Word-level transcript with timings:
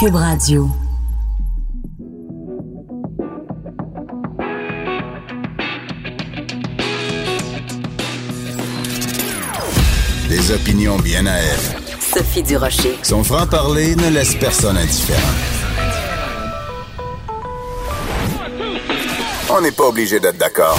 Cube 0.00 0.14
Radio. 0.14 0.68
Des 10.28 10.52
opinions 10.52 10.98
bien 10.98 11.26
à 11.26 11.32
elle. 11.32 11.58
Sophie 11.98 12.42
Durocher. 12.42 12.96
Son 13.02 13.24
franc-parler 13.24 13.96
ne 13.96 14.08
laisse 14.10 14.34
personne 14.34 14.76
indifférent. 14.76 15.20
On 19.50 19.60
n'est 19.60 19.72
pas 19.72 19.84
obligé 19.84 20.20
d'être 20.20 20.38
d'accord. 20.38 20.78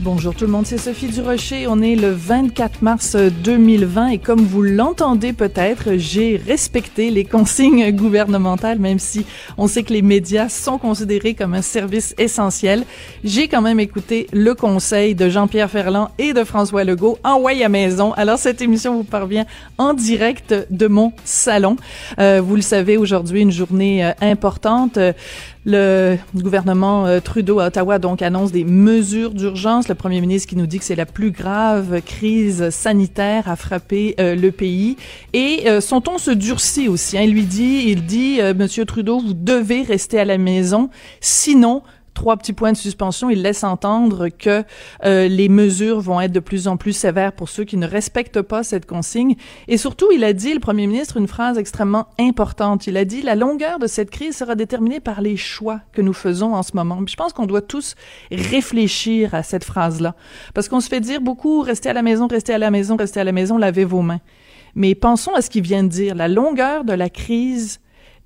Bonjour 0.00 0.32
tout 0.32 0.44
le 0.44 0.52
monde, 0.52 0.64
c'est 0.64 0.78
Sophie 0.78 1.08
Durocher. 1.08 1.66
On 1.66 1.82
est 1.82 1.96
le 1.96 2.12
24 2.12 2.82
mars 2.82 3.16
2020 3.16 4.10
et 4.10 4.18
comme 4.18 4.42
vous 4.42 4.62
l'entendez 4.62 5.32
peut-être, 5.32 5.96
j'ai 5.96 6.36
respecté 6.36 7.10
les 7.10 7.24
consignes 7.24 7.90
gouvernementales, 7.90 8.78
même 8.78 9.00
si 9.00 9.26
on 9.56 9.66
sait 9.66 9.82
que 9.82 9.92
les 9.92 10.02
médias 10.02 10.48
sont 10.48 10.78
considérés 10.78 11.34
comme 11.34 11.52
un 11.52 11.62
service 11.62 12.14
essentiel. 12.16 12.84
J'ai 13.24 13.48
quand 13.48 13.60
même 13.60 13.80
écouté 13.80 14.28
le 14.32 14.54
conseil 14.54 15.16
de 15.16 15.28
Jean-Pierre 15.28 15.68
Ferland 15.68 16.10
et 16.16 16.32
de 16.32 16.44
François 16.44 16.84
Legault 16.84 17.18
en 17.24 17.40
way 17.40 17.64
à 17.64 17.68
maison. 17.68 18.12
Alors 18.12 18.38
cette 18.38 18.62
émission 18.62 18.94
vous 18.94 19.04
parvient 19.04 19.46
en 19.78 19.94
direct 19.94 20.54
de 20.70 20.86
mon 20.86 21.12
salon. 21.24 21.74
Euh, 22.20 22.40
vous 22.40 22.54
le 22.54 22.62
savez, 22.62 22.98
aujourd'hui, 22.98 23.40
une 23.40 23.50
journée 23.50 24.04
euh, 24.04 24.12
importante. 24.20 24.96
Le 25.70 26.16
gouvernement 26.34 27.04
euh, 27.04 27.20
Trudeau 27.20 27.60
à 27.60 27.66
Ottawa 27.66 27.98
donc 27.98 28.22
annonce 28.22 28.52
des 28.52 28.64
mesures 28.64 29.32
d'urgence. 29.32 29.86
Le 29.88 29.94
premier 29.94 30.22
ministre 30.22 30.48
qui 30.48 30.56
nous 30.56 30.66
dit 30.66 30.78
que 30.78 30.84
c'est 30.86 30.94
la 30.94 31.04
plus 31.04 31.30
grave 31.30 32.00
crise 32.00 32.70
sanitaire 32.70 33.50
à 33.50 33.54
frapper 33.54 34.14
euh, 34.18 34.34
le 34.34 34.50
pays. 34.50 34.96
Et 35.34 35.64
euh, 35.66 35.82
son 35.82 36.00
ton 36.00 36.16
se 36.16 36.30
durcit 36.30 36.88
aussi. 36.88 37.18
Hein? 37.18 37.24
Il 37.24 37.32
lui 37.32 37.42
dit, 37.42 37.82
il 37.86 38.06
dit, 38.06 38.40
Monsieur 38.56 38.86
Trudeau, 38.86 39.20
vous 39.20 39.34
devez 39.34 39.82
rester 39.82 40.18
à 40.18 40.24
la 40.24 40.38
maison, 40.38 40.88
sinon 41.20 41.82
trois 42.18 42.36
petits 42.36 42.52
points 42.52 42.72
de 42.72 42.76
suspension. 42.76 43.30
Il 43.30 43.42
laisse 43.42 43.62
entendre 43.62 44.28
que 44.28 44.64
euh, 45.04 45.28
les 45.28 45.48
mesures 45.48 46.00
vont 46.00 46.20
être 46.20 46.32
de 46.32 46.40
plus 46.40 46.66
en 46.66 46.76
plus 46.76 46.92
sévères 46.92 47.32
pour 47.32 47.48
ceux 47.48 47.62
qui 47.62 47.76
ne 47.76 47.86
respectent 47.86 48.42
pas 48.42 48.64
cette 48.64 48.86
consigne. 48.86 49.36
Et 49.68 49.76
surtout, 49.76 50.08
il 50.12 50.24
a 50.24 50.32
dit, 50.32 50.52
le 50.52 50.58
premier 50.58 50.88
ministre, 50.88 51.16
une 51.16 51.28
phrase 51.28 51.58
extrêmement 51.58 52.08
importante. 52.18 52.88
Il 52.88 52.96
a 52.96 53.04
dit, 53.04 53.22
la 53.22 53.36
longueur 53.36 53.78
de 53.78 53.86
cette 53.86 54.10
crise 54.10 54.36
sera 54.36 54.56
déterminée 54.56 54.98
par 54.98 55.20
les 55.20 55.36
choix 55.36 55.80
que 55.92 56.02
nous 56.02 56.12
faisons 56.12 56.54
en 56.54 56.64
ce 56.64 56.72
moment. 56.74 57.00
je 57.06 57.14
pense 57.14 57.32
qu'on 57.32 57.46
doit 57.46 57.62
tous 57.62 57.94
réfléchir 58.32 59.36
à 59.36 59.44
cette 59.44 59.62
phrase-là. 59.62 60.16
Parce 60.54 60.68
qu'on 60.68 60.80
se 60.80 60.88
fait 60.88 61.00
dire 61.00 61.20
beaucoup, 61.20 61.60
restez 61.60 61.88
à 61.88 61.92
la 61.92 62.02
maison, 62.02 62.26
restez 62.26 62.52
à 62.52 62.58
la 62.58 62.72
maison, 62.72 62.96
restez 62.96 63.20
à 63.20 63.24
la 63.24 63.32
maison, 63.32 63.58
lavez 63.58 63.84
vos 63.84 64.02
mains. 64.02 64.20
Mais 64.74 64.96
pensons 64.96 65.34
à 65.34 65.40
ce 65.40 65.50
qu'il 65.50 65.62
vient 65.62 65.84
de 65.84 65.88
dire. 65.88 66.16
La 66.16 66.26
longueur 66.26 66.84
de 66.84 66.92
la 66.92 67.10
crise 67.10 67.78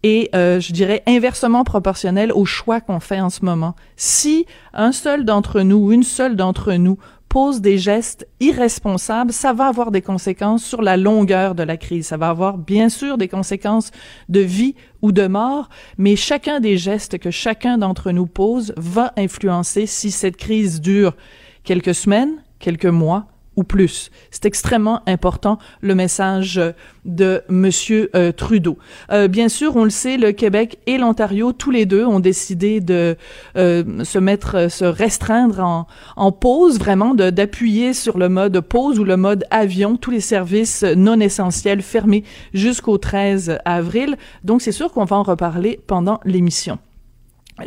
et 0.02 0.30
euh, 0.34 0.60
je 0.60 0.72
dirais 0.72 1.02
inversement 1.06 1.64
proportionnel 1.64 2.32
au 2.32 2.44
choix 2.44 2.80
qu'on 2.80 3.00
fait 3.00 3.20
en 3.20 3.30
ce 3.30 3.44
moment. 3.44 3.74
Si 3.96 4.46
un 4.72 4.92
seul 4.92 5.24
d'entre 5.24 5.60
nous 5.62 5.76
ou 5.76 5.92
une 5.92 6.02
seule 6.02 6.36
d'entre 6.36 6.72
nous 6.74 6.98
pose 7.28 7.62
des 7.62 7.78
gestes 7.78 8.28
irresponsables, 8.40 9.32
ça 9.32 9.54
va 9.54 9.66
avoir 9.66 9.90
des 9.90 10.02
conséquences 10.02 10.62
sur 10.62 10.82
la 10.82 10.98
longueur 10.98 11.54
de 11.54 11.62
la 11.62 11.78
crise. 11.78 12.08
Ça 12.08 12.18
va 12.18 12.28
avoir 12.28 12.58
bien 12.58 12.90
sûr 12.90 13.16
des 13.16 13.28
conséquences 13.28 13.90
de 14.28 14.40
vie 14.40 14.74
ou 15.00 15.12
de 15.12 15.26
mort, 15.26 15.70
mais 15.96 16.14
chacun 16.14 16.60
des 16.60 16.76
gestes 16.76 17.18
que 17.18 17.30
chacun 17.30 17.78
d'entre 17.78 18.10
nous 18.10 18.26
pose 18.26 18.74
va 18.76 19.14
influencer 19.16 19.86
si 19.86 20.10
cette 20.10 20.36
crise 20.36 20.82
dure 20.82 21.14
quelques 21.64 21.94
semaines, 21.94 22.42
quelques 22.58 22.84
mois 22.84 23.31
ou 23.56 23.64
plus. 23.64 24.10
C'est 24.30 24.46
extrêmement 24.46 25.02
important 25.06 25.58
le 25.80 25.94
message 25.94 26.60
de 27.04 27.42
Monsieur 27.48 28.10
euh, 28.14 28.32
Trudeau. 28.32 28.78
Euh, 29.10 29.28
bien 29.28 29.48
sûr, 29.48 29.76
on 29.76 29.84
le 29.84 29.90
sait, 29.90 30.16
le 30.16 30.32
Québec 30.32 30.78
et 30.86 30.98
l'Ontario, 30.98 31.52
tous 31.52 31.70
les 31.70 31.86
deux, 31.86 32.04
ont 32.04 32.20
décidé 32.20 32.80
de 32.80 33.16
euh, 33.56 34.04
se 34.04 34.18
mettre, 34.18 34.70
se 34.70 34.84
restreindre 34.84 35.60
en, 35.60 35.86
en 36.16 36.32
pause, 36.32 36.78
vraiment 36.78 37.14
d'appuyer 37.14 37.92
sur 37.92 38.18
le 38.18 38.28
mode 38.28 38.60
pause 38.60 38.98
ou 38.98 39.04
le 39.04 39.16
mode 39.16 39.44
avion, 39.50 39.96
tous 39.96 40.10
les 40.10 40.20
services 40.20 40.84
non 40.96 41.20
essentiels 41.20 41.82
fermés 41.82 42.24
jusqu'au 42.54 42.98
13 42.98 43.58
avril. 43.64 44.16
Donc, 44.44 44.62
c'est 44.62 44.72
sûr 44.72 44.92
qu'on 44.92 45.04
va 45.04 45.16
en 45.16 45.22
reparler 45.22 45.80
pendant 45.86 46.20
l'émission. 46.24 46.78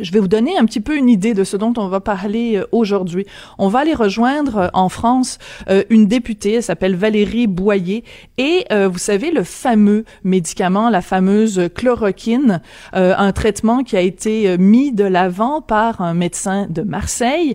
Je 0.00 0.10
vais 0.10 0.18
vous 0.18 0.28
donner 0.28 0.58
un 0.58 0.64
petit 0.64 0.80
peu 0.80 0.96
une 0.96 1.08
idée 1.08 1.32
de 1.32 1.44
ce 1.44 1.56
dont 1.56 1.72
on 1.76 1.86
va 1.86 2.00
parler 2.00 2.56
euh, 2.56 2.66
aujourd'hui. 2.72 3.24
On 3.56 3.68
va 3.68 3.78
aller 3.80 3.94
rejoindre 3.94 4.56
euh, 4.56 4.68
en 4.72 4.88
France 4.88 5.38
euh, 5.68 5.84
une 5.90 6.08
députée, 6.08 6.54
elle 6.54 6.62
s'appelle 6.62 6.96
Valérie 6.96 7.46
Boyer, 7.46 8.02
et 8.36 8.66
vous 8.70 8.98
savez 8.98 9.30
le 9.30 9.44
fameux 9.44 10.04
médicament, 10.24 10.90
la 10.90 11.00
fameuse 11.00 11.68
chloroquine, 11.74 12.60
un 12.92 13.32
traitement 13.32 13.82
qui 13.82 13.96
a 13.96 14.00
été 14.00 14.58
mis 14.58 14.92
de 14.92 15.04
l'avant 15.04 15.60
par 15.60 16.00
un 16.00 16.14
médecin 16.14 16.66
de 16.68 16.82
Marseille. 16.82 17.54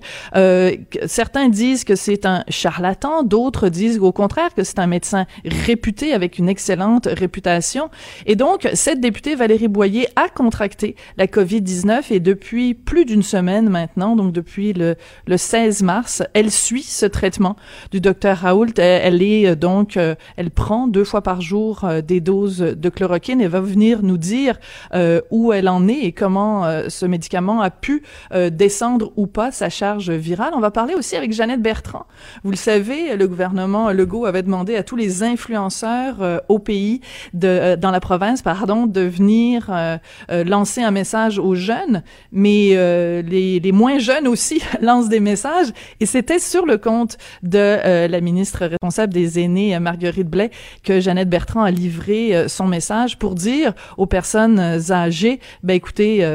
certains 1.05 1.49
disent 1.49 1.83
que 1.83 1.95
c'est 1.95 2.25
un 2.25 2.43
charlatan, 2.47 3.23
d'autres 3.23 3.69
disent 3.69 3.99
au 3.99 4.11
contraire 4.11 4.53
que 4.55 4.63
c'est 4.63 4.79
un 4.79 4.87
médecin 4.87 5.25
réputé 5.45 6.13
avec 6.13 6.39
une 6.39 6.49
excellente 6.49 7.07
réputation. 7.11 7.89
Et 8.25 8.35
donc 8.35 8.67
cette 8.73 9.01
députée 9.01 9.35
Valérie 9.35 9.67
Boyer 9.67 10.07
a 10.15 10.29
contracté 10.29 10.95
la 11.17 11.27
COVID-19 11.27 12.11
et 12.11 12.20
depuis 12.21 12.73
plus 12.73 13.05
d'une 13.05 13.23
semaine 13.23 13.69
maintenant, 13.69 14.15
donc 14.15 14.31
depuis 14.31 14.73
le, 14.73 14.95
le 15.27 15.37
16 15.37 15.83
mars, 15.83 16.23
elle 16.33 16.51
suit 16.51 16.83
ce 16.83 17.05
traitement 17.05 17.55
du 17.91 18.01
docteur 18.01 18.37
Raoult. 18.37 18.73
Elle, 18.77 19.21
est 19.21 19.47
euh, 19.47 19.55
donc, 19.55 19.97
euh, 19.97 20.15
elle 20.37 20.51
prend 20.51 20.87
deux 20.87 21.03
fois 21.03 21.21
par 21.21 21.41
jour 21.41 21.83
euh, 21.83 22.01
des 22.01 22.19
doses 22.19 22.59
de 22.59 22.89
chloroquine 22.89 23.41
et 23.41 23.47
va 23.47 23.61
venir 23.61 24.03
nous 24.03 24.17
dire 24.17 24.57
où 25.29 25.53
elle 25.53 25.69
en 25.69 25.87
est 25.87 26.01
et 26.01 26.11
comment 26.11 26.65
ce 26.89 27.05
médicament 27.05 27.61
a 27.61 27.69
pu 27.69 28.03
descendre 28.51 29.11
ou 29.15 29.27
pas 29.27 29.51
sa 29.51 29.69
charge 29.69 30.09
virale. 30.11 30.51
On 30.55 30.59
va 30.59 30.71
parler 30.71 30.93
aussi 30.93 31.15
avec 31.15 31.33
Jeannette 31.33 31.61
Bertrand. 31.61 32.05
Vous 32.43 32.51
le 32.51 32.57
savez, 32.57 33.15
le 33.15 33.27
gouvernement 33.27 33.91
Legault 33.91 34.25
avait 34.25 34.43
demandé 34.43 34.75
à 34.75 34.83
tous 34.83 34.95
les 34.95 35.23
influenceurs 35.23 36.41
au 36.49 36.59
pays, 36.59 37.01
de, 37.33 37.75
dans 37.75 37.91
la 37.91 37.99
province, 37.99 38.41
pardon, 38.41 38.85
de 38.85 39.01
venir 39.01 39.71
lancer 40.29 40.81
un 40.81 40.91
message 40.91 41.39
aux 41.39 41.55
jeunes 41.55 42.03
mais 42.31 42.69
euh, 42.73 43.21
les, 43.21 43.59
les, 43.59 43.71
moins 43.71 43.99
jeunes 43.99 44.27
aussi 44.27 44.61
lancent 44.81 45.09
des 45.09 45.19
messages. 45.19 45.67
Et 45.99 46.05
c'était 46.05 46.39
sur 46.39 46.65
le 46.65 46.77
compte 46.77 47.17
de 47.43 47.57
euh, 47.57 48.07
la 48.07 48.21
ministre 48.21 48.65
responsable 48.65 49.13
des 49.13 49.39
aînés, 49.39 49.77
Marguerite 49.79 50.29
Blais, 50.29 50.51
que 50.83 50.99
Jeannette 50.99 51.29
Bertrand 51.29 51.63
a 51.63 51.71
livré 51.71 52.35
euh, 52.35 52.47
son 52.47 52.67
message 52.67 53.17
pour 53.17 53.35
dire 53.35 53.73
aux 53.97 54.05
personnes 54.05 54.59
âgées, 54.91 55.39
ben 55.63 55.73
écoutez, 55.73 56.25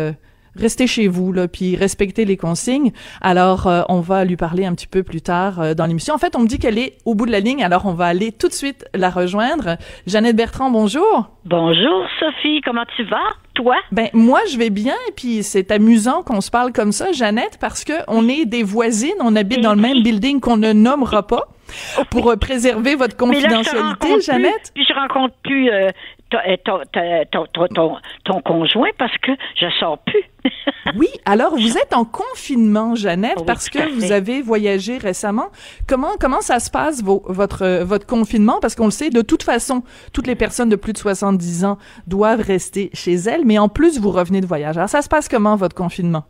restez 0.55 0.87
chez 0.87 1.09
vous 1.09 1.33
là 1.33 1.49
puis 1.49 1.77
respectez 1.77 2.25
les 2.25 2.37
consignes. 2.37 2.93
Alors 3.21 3.69
on 3.89 4.01
va 4.01 4.25
lui 4.25 4.37
parler 4.37 4.65
un 4.65 4.75
petit 4.75 4.87
peu 4.87 5.03
plus 5.03 5.21
tard 5.21 5.75
dans 5.75 5.87
l'émission. 5.87 6.15
En 6.15 6.19
fait, 6.19 6.37
on 6.37 6.41
me 6.41 6.47
dit 6.47 6.59
qu'elle 6.59 6.79
est 6.79 6.99
au 7.05 7.15
bout 7.15 7.27
de 7.27 7.33
la 7.33 7.41
ligne, 7.41 7.63
alors 7.65 7.87
on 7.87 7.93
va 7.93 8.07
aller 8.07 8.33
tout 8.33 8.49
de 8.49 8.53
suite 8.53 8.87
la 8.95 9.11
rejoindre. 9.11 9.77
Jeannette 10.07 10.37
Bertrand, 10.37 10.71
bonjour. 10.71 11.31
Bonjour 11.45 12.07
Sophie, 12.19 12.61
comment 12.65 12.85
tu 12.97 13.05
vas? 13.05 13.46
Toi? 13.57 13.77
Ben 13.91 14.09
moi 14.13 14.41
je 14.51 14.57
vais 14.57 14.71
bien 14.71 14.95
et 15.09 15.13
puis 15.13 15.43
c'est 15.43 15.71
amusant 15.73 16.23
qu'on 16.23 16.41
se 16.41 16.51
parle 16.51 16.73
comme 16.73 16.93
ça, 16.93 17.13
Jeannette, 17.13 17.59
parce 17.61 17.85
que 17.85 17.95
on 18.09 18.29
est 18.29 18.45
des 18.45 18.63
voisines, 18.63 19.17
on 19.21 19.35
habite 19.35 19.61
dans 19.61 19.75
le 19.75 19.81
même 19.81 20.03
building 20.03 20.41
qu'on 20.41 20.57
ne 20.57 20.73
nommera 20.73 21.27
pas 21.27 21.49
pour 22.11 22.31
euh, 22.31 22.37
préserver 22.37 22.95
votre 22.95 23.17
confidentialité, 23.17 24.21
Jeannette. 24.21 24.71
Puis 24.75 24.85
je 24.89 24.95
rencontre 24.95 25.35
plus 25.43 25.71
euh, 25.71 25.91
euh, 26.35 26.57
ton, 27.31 27.47
ton, 27.53 27.97
ton, 28.25 28.41
conjoint 28.41 28.91
parce 28.99 29.17
que 29.19 29.31
je 29.55 29.67
sors 29.79 29.99
plus. 29.99 30.25
oui, 30.97 31.09
alors 31.25 31.55
vous 31.57 31.79
êtes 31.79 31.95
en 31.95 32.05
confinement, 32.05 32.95
Jeannette, 32.95 33.45
parce 33.47 33.69
que 33.69 33.89
vous 33.95 34.11
avez 34.11 34.43
voyagé 34.43 34.99
récemment. 34.99 35.51
Comment 35.89 36.17
comment 36.19 36.41
ça 36.41 36.59
se 36.59 36.71
passe 36.71 37.03
votre 37.03 37.83
votre 37.83 38.07
confinement? 38.07 38.59
Parce 38.61 38.75
qu'on 38.75 38.87
le 38.87 38.91
sait, 38.91 39.11
de 39.11 39.23
toute 39.23 39.45
façon, 39.45 39.83
toutes 40.13 40.27
les 40.27 40.35
personnes 40.35 40.69
de 40.69 40.77
plus 40.77 40.93
de 40.93 40.99
70 40.99 41.65
ans 41.65 41.79
doivent 42.07 42.43
rester 42.43 42.91
chez 42.93 43.15
elles, 43.15 43.45
mais 43.45 43.59
en 43.59 43.69
plus 43.69 44.01
vous 44.01 44.11
revenez 44.11 44.41
de 44.41 44.47
voyage. 44.47 44.77
Alors 44.77 44.89
ça 44.89 45.03
se 45.03 45.09
passe 45.09 45.29
comment 45.29 45.57
votre 45.57 45.77
confinement? 45.77 46.25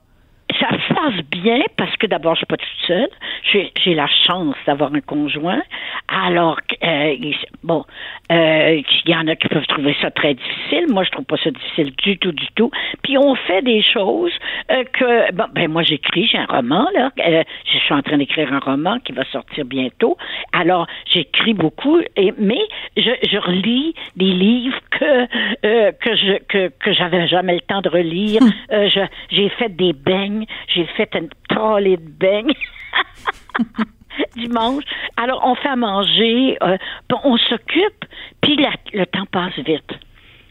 Passe 1.07 1.25
bien 1.31 1.61
parce 1.77 1.97
que 1.97 2.07
d'abord, 2.07 2.35
je 2.35 2.39
suis 2.39 2.47
pas 2.47 2.57
toute 2.57 2.87
seule. 2.87 3.09
J'ai, 3.53 3.95
la 3.95 4.07
chance 4.27 4.57
d'avoir 4.67 4.93
un 4.93 5.01
conjoint. 5.01 5.63
Alors, 6.09 6.59
euh, 6.83 7.17
bon, 7.63 7.85
euh, 8.31 8.83
il 9.05 9.11
y 9.11 9.15
en 9.15 9.27
a 9.29 9.37
qui 9.37 9.49
peuvent 9.49 9.67
trouver 9.67 9.97
ça 10.03 10.11
très 10.11 10.35
difficile. 10.35 10.87
Moi, 10.91 11.05
je 11.05 11.11
trouve 11.11 11.25
pas 11.25 11.37
ça 11.43 11.51
difficile 11.51 11.93
du 11.97 12.19
tout, 12.19 12.33
du 12.33 12.47
tout. 12.55 12.71
Puis 13.03 13.17
on 13.17 13.35
fait 13.35 13.63
des 13.63 13.83
choses 13.83 14.33
euh, 14.71 14.85
que, 14.93 15.33
ben 15.33 15.69
moi, 15.69 15.83
j'écris, 15.83 16.27
j'ai 16.27 16.39
un 16.39 16.47
roman 16.47 16.87
là. 16.95 17.11
Euh, 17.27 17.43
je 17.73 17.79
suis 17.79 17.95
en 17.95 18.03
train 18.03 18.19
d'écrire 18.19 18.53
un 18.53 18.59
roman 18.59 18.99
qui 18.99 19.13
va 19.13 19.25
sortir 19.33 19.65
bientôt. 19.65 20.17
Alors, 20.53 20.87
j'écris 21.11 21.55
beaucoup, 21.55 22.01
et, 22.17 22.35
mais 22.39 22.61
je, 22.97 23.11
je 23.31 23.39
relis 23.39 23.95
des 24.17 24.33
livres 24.33 24.81
que 24.99 25.67
euh, 25.67 25.93
que 25.93 26.17
je 26.17 26.39
que 26.45 26.69
que 26.69 26.93
j'avais 26.93 27.27
jamais 27.29 27.55
le 27.55 27.61
temps 27.61 27.81
de 27.81 27.89
relire. 27.89 28.43
Euh, 28.73 28.89
je- 28.89 29.01
j'ai 29.31 29.49
fait 29.51 29.69
des 29.75 29.93
beignes, 29.93 30.47
j'ai 30.75 30.87
fait 30.97 31.09
une 31.15 31.29
trolley 31.49 31.97
de 31.97 32.09
beignes. 32.09 32.53
dimanche. 34.37 34.85
Alors, 35.17 35.43
on 35.47 35.55
fait 35.57 35.69
à 35.69 35.77
manger, 35.77 36.57
euh, 36.63 36.77
on 37.25 37.37
s'occupe, 37.37 38.05
puis 38.41 38.57
la- 38.57 38.71
le 38.93 39.05
temps 39.07 39.27
passe 39.31 39.55
vite. 39.59 39.93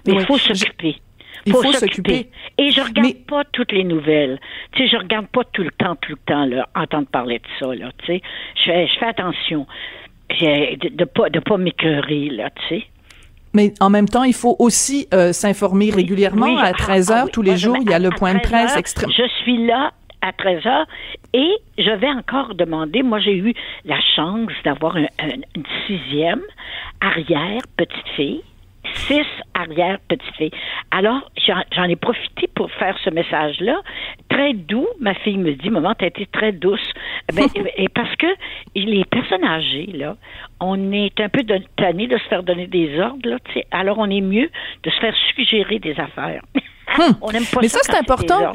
Mais 0.06 0.14
il 0.14 0.18
Oui. 0.20 0.26
faut 0.26 0.38
s'occuper. 0.38 0.98
Il 1.48 1.52
faut 1.54 1.64
s'occuper. 1.74 2.30
Et 2.58 2.72
je 2.72 2.82
regarde 2.82 3.08
Mais- 3.08 3.14
pas 3.28 3.44
toutes 3.54 3.72
les 3.72 3.84
nouvelles. 3.84 4.40
Tu 4.72 4.84
sais, 4.84 4.90
je 4.90 4.98
regarde 4.98 5.28
pas 5.28 5.44
tout 5.54 5.64
le 5.64 5.72
temps, 5.72 5.96
tout 5.96 6.12
le 6.12 6.18
temps, 6.26 6.46
là, 6.46 6.68
entendre 6.76 7.08
parler 7.08 7.40
de 7.40 7.48
ça, 7.60 7.74
là, 7.76 7.90
tu 8.00 8.06
sais. 8.06 8.22
Je 8.56 8.64
fais, 8.64 8.88
je 8.88 9.00
fais 9.00 9.06
attention 9.08 9.68
de, 10.30 10.90
de 10.90 11.06
pas, 11.06 11.30
de 11.30 11.40
pas 11.40 11.58
m'écœurer, 11.58 12.30
là, 12.30 12.50
tu 12.52 12.68
sais. 12.70 12.84
Mais 13.56 13.74
en 13.80 13.90
même 13.90 14.08
temps, 14.08 14.24
il 14.24 14.34
faut 14.34 14.56
aussi 14.60 15.08
euh, 15.14 15.32
s'informer 15.34 15.90
régulièrement. 15.90 16.46
Oui, 16.46 16.58
à 16.60 16.66
ah, 16.68 16.74
13 16.74 17.12
ah 17.12 17.16
heures 17.16 17.26
oui. 17.26 17.32
tous 17.32 17.42
les 17.42 17.52
Moi, 17.52 17.58
jours, 17.58 17.78
il 17.82 17.90
y 17.90 17.94
a 17.94 18.00
le 18.00 18.10
point 18.10 18.34
de 18.34 18.40
13 18.40 18.52
presse 18.52 18.78
extrême. 18.78 19.10
Je 19.12 19.28
suis 19.44 19.66
là 19.66 19.92
à 20.22 20.32
13 20.34 20.66
heures 20.66 20.88
et 21.34 21.50
je 21.78 21.92
vais 21.92 22.10
encore 22.10 22.56
demander. 22.56 23.02
Moi, 23.04 23.20
j'ai 23.20 23.36
eu 23.38 23.54
la 23.86 24.00
chance 24.16 24.52
d'avoir 24.64 24.98
un- 24.98 25.04
un- 25.20 25.42
une 25.56 25.64
sixième 25.88 26.42
arrière 27.02 27.62
petite 27.78 28.08
fille. 28.16 28.42
Six 28.94 29.26
arrière 29.54 30.00
petite 30.08 30.36
fille. 30.36 30.52
Alors, 30.92 31.30
j'en 31.76 31.84
ai 31.84 31.96
profité 31.96 32.48
pour 32.56 32.72
faire 32.72 32.98
ce 33.04 33.10
message-là. 33.10 33.82
Très 34.30 34.54
doux. 34.54 34.88
Ma 35.00 35.14
fille 35.14 35.38
me 35.38 35.54
dit, 35.54 35.70
maman, 35.70 35.94
t'as 35.96 36.08
été 36.08 36.26
très 36.28 36.52
douce. 36.52 36.94
Ben, 37.34 37.48
et 37.78 37.90
parce 37.90 38.16
que 38.16 38.28
les 38.76 39.06
personnes 39.06 39.44
âgées, 39.44 39.90
là, 39.94 40.16
on 40.60 40.92
est 40.92 41.20
un 41.20 41.30
peu 41.30 41.44
tanné 41.78 42.08
de 42.08 42.18
se 42.18 42.24
faire 42.24 42.44
donner 42.44 42.68
des 42.68 43.00
ordres, 43.00 43.30
là, 43.30 43.38
tu 43.46 43.54
sais. 43.54 43.66
Alors, 43.72 43.98
on 43.98 44.10
est 44.10 44.22
mieux 44.22 44.50
de 44.84 44.90
se 44.90 45.00
faire 45.00 45.16
suggérer 45.36 45.80
des 45.80 46.00
affaires. 46.00 46.42
on 47.22 47.32
n'aime 47.32 47.46
pas. 47.46 47.62
Mais 47.62 47.68
ça, 47.68 47.80
c'est 47.84 47.98
important. 47.98 48.54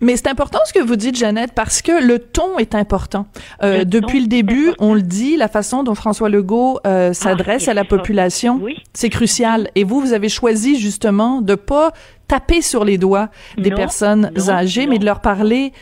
Mais 0.00 0.16
c'est 0.16 0.28
important 0.28 0.58
ce 0.66 0.72
que 0.72 0.82
vous 0.82 0.96
dites, 0.96 1.16
Jeannette, 1.16 1.52
parce 1.54 1.80
que 1.80 2.04
le 2.06 2.18
ton 2.18 2.58
est 2.58 2.74
important. 2.74 3.26
Euh, 3.62 3.78
Le 3.78 3.84
depuis 3.86 4.20
le 4.20 4.26
début, 4.26 4.72
on 4.78 4.92
le 4.94 5.00
dit, 5.02 5.36
la 5.36 5.48
façon 5.48 5.82
dont 5.84 5.94
François 5.94 6.28
Legault 6.28 6.80
euh, 6.86 7.12
s'adresse 7.14 7.64
il 7.64 7.70
à 7.70 7.74
la 7.74 7.84
population, 7.84 8.58
Oui. 8.62 8.76
c'est 8.92 9.08
crucial. 9.08 9.70
Et 9.74 9.84
vous, 9.84 10.00
vous 10.00 10.12
avez 10.12 10.28
choisi 10.28 10.78
justement 10.78 11.40
de 11.40 11.54
pas 11.54 11.92
taper 12.28 12.60
sur 12.60 12.84
les 12.84 12.98
doigts 12.98 13.30
des 13.56 13.70
Non, 13.70 13.76
personnes 13.76 14.30
non, 14.36 14.50
âgées, 14.50 14.84
non. 14.84 14.92
mais 14.92 14.98
de 14.98 15.04
leur 15.06 15.20
parler 15.20 15.72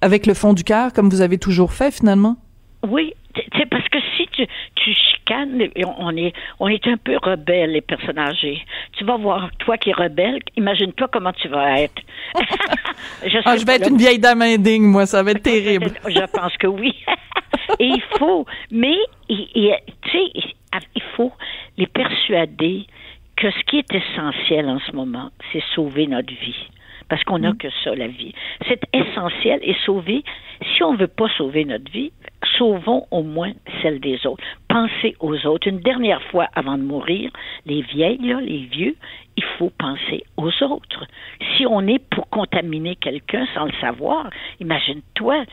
avec 0.00 0.26
le 0.26 0.32
fond 0.34 0.54
du 0.54 0.64
cœur, 0.64 0.92
comme 0.92 1.10
vous 1.10 1.20
avez 1.20 1.36
toujours 1.38 1.72
fait 1.72 1.90
finalement. 1.90 2.36
Oui, 2.88 3.12
sais, 3.56 3.66
parce 3.66 3.88
que 3.88 3.98
si 4.16 4.26
tu, 4.32 4.46
tu 4.76 4.94
on 5.30 6.16
est, 6.16 6.32
on 6.58 6.68
est 6.68 6.86
un 6.86 6.96
peu 6.96 7.16
rebelles, 7.22 7.72
les 7.72 7.80
personnes 7.80 8.18
âgées. 8.18 8.64
Tu 8.92 9.04
vas 9.04 9.16
voir, 9.16 9.50
toi 9.58 9.76
qui 9.76 9.90
es 9.90 9.92
rebelle, 9.92 10.40
imagine-toi 10.56 11.08
comment 11.12 11.32
tu 11.32 11.48
vas 11.48 11.80
être. 11.80 12.02
je, 13.24 13.38
Ah, 13.44 13.56
je 13.56 13.64
vais 13.64 13.76
être 13.76 13.82
là, 13.82 13.88
une 13.88 13.98
vieille 13.98 14.18
dame 14.18 14.42
indigne, 14.42 14.84
moi, 14.84 15.06
ça 15.06 15.22
va 15.22 15.32
être 15.32 15.42
terrible. 15.42 15.92
Je 16.06 16.26
pense 16.32 16.56
que 16.56 16.66
oui. 16.66 16.94
Et 17.78 17.86
il 17.86 18.02
faut, 18.18 18.46
mais 18.70 18.96
tu 19.28 19.36
sais, 20.10 20.32
il 20.94 21.02
faut 21.16 21.32
les 21.76 21.86
persuader 21.86 22.86
que 23.36 23.50
ce 23.50 23.64
qui 23.66 23.78
est 23.78 23.94
essentiel 23.94 24.68
en 24.68 24.80
ce 24.80 24.92
moment, 24.92 25.30
c'est 25.52 25.62
sauver 25.74 26.06
notre 26.06 26.32
vie. 26.32 26.68
Parce 27.08 27.22
qu'on 27.24 27.38
n'a 27.38 27.52
que 27.52 27.68
ça, 27.84 27.94
la 27.94 28.08
vie. 28.08 28.34
C'est 28.66 28.82
essentiel 28.92 29.60
et 29.62 29.74
sauver, 29.86 30.22
si 30.74 30.82
on 30.82 30.92
ne 30.92 30.98
veut 30.98 31.06
pas 31.06 31.28
sauver 31.38 31.64
notre 31.64 31.90
vie, 31.90 32.12
sauvons 32.58 33.06
au 33.10 33.22
moins 33.22 33.52
celle 33.80 34.00
des 34.00 34.26
autres. 34.26 34.42
Pensez 34.68 35.16
aux 35.20 35.46
autres. 35.46 35.68
Une 35.68 35.80
dernière 35.80 36.22
fois 36.24 36.48
avant 36.54 36.76
de 36.76 36.82
mourir, 36.82 37.30
les 37.64 37.82
vieilles, 37.82 38.18
les 38.18 38.64
vieux, 38.64 38.96
il 39.36 39.44
faut 39.56 39.70
penser 39.70 40.24
aux 40.36 40.50
autres. 40.64 41.06
Si 41.56 41.64
on 41.66 41.86
est 41.86 42.00
pour 42.10 42.28
contaminer 42.28 42.96
quelqu'un 42.96 43.46
sans 43.54 43.66
le 43.66 43.72
savoir, 43.80 44.28
imagine-toi 44.60 45.44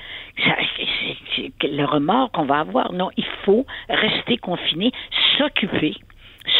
le 1.63 1.85
remords 1.85 2.31
qu'on 2.31 2.45
va 2.45 2.59
avoir. 2.59 2.91
Non, 2.91 3.09
il 3.15 3.25
faut 3.43 3.65
rester 3.87 4.37
confiné, 4.37 4.91
s'occuper 5.37 5.95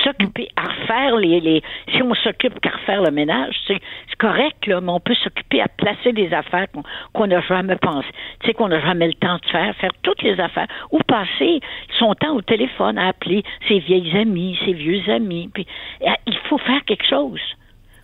s'occuper 0.04 0.50
à 0.56 0.64
refaire 0.64 1.16
les, 1.18 1.40
les 1.40 1.64
si 1.94 2.02
on 2.02 2.14
s'occupe 2.16 2.60
qu'à 2.60 2.72
refaire 2.72 3.02
le 3.02 3.12
ménage 3.12 3.56
c'est 3.68 3.80
c'est 4.10 4.18
correct 4.18 4.68
là 4.68 4.82
mais 4.82 4.92
on 4.92 5.00
peut 5.00 5.16
s'occuper 5.16 5.62
à 5.62 5.68
placer 5.68 6.14
des 6.14 6.34
affaires 6.34 6.68
qu'on 6.72 6.84
qu'on 7.14 7.28
n'a 7.28 7.42
jamais 7.42 7.76
pensé 7.78 8.08
tu 8.40 8.48
sais 8.48 8.54
qu'on 8.54 8.70
n'a 8.70 8.82
jamais 8.82 9.08
le 9.08 9.14
temps 9.14 9.38
de 9.38 9.46
faire 9.52 9.76
faire 9.76 9.92
toutes 10.02 10.22
les 10.22 10.40
affaires 10.40 10.68
ou 10.92 11.00
passer 11.00 11.60
son 12.00 12.14
temps 12.16 12.36
au 12.36 12.42
téléphone 12.42 12.98
à 12.98 13.10
appeler 13.10 13.44
ses 13.68 13.80
vieilles 13.80 14.18
amies 14.18 14.58
ses 14.66 14.74
vieux 14.74 15.02
amis 15.10 15.50
puis 15.54 15.66
euh, 16.02 16.12
il 16.28 16.38
faut 16.50 16.58
faire 16.58 16.84
quelque 16.86 17.08
chose. 17.08 17.40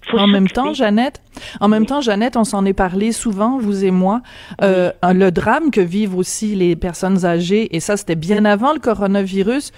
Faut 0.07 0.17
En 0.17 0.25
même 0.25 0.47
temps, 0.47 0.73
Jeannette, 0.73 1.21
en 1.59 1.67
même 1.67 1.85
temps, 1.85 2.01
Jeannette, 2.01 2.35
on 2.35 2.43
s'en 2.43 2.65
est 2.65 2.73
parlé 2.73 3.11
souvent, 3.11 3.59
vous 3.59 3.85
et 3.85 3.91
moi, 3.91 4.21
euh, 4.63 4.91
le 5.03 5.29
drame 5.29 5.69
que 5.69 5.79
vivent 5.79 6.17
aussi 6.17 6.55
les 6.55 6.75
personnes 6.75 7.23
âgées, 7.23 7.75
et 7.75 7.79
ça, 7.79 7.97
c'était 7.97 8.15
bien 8.15 8.45
avant 8.45 8.73
le 8.73 8.79
coronavirus. 8.79 9.71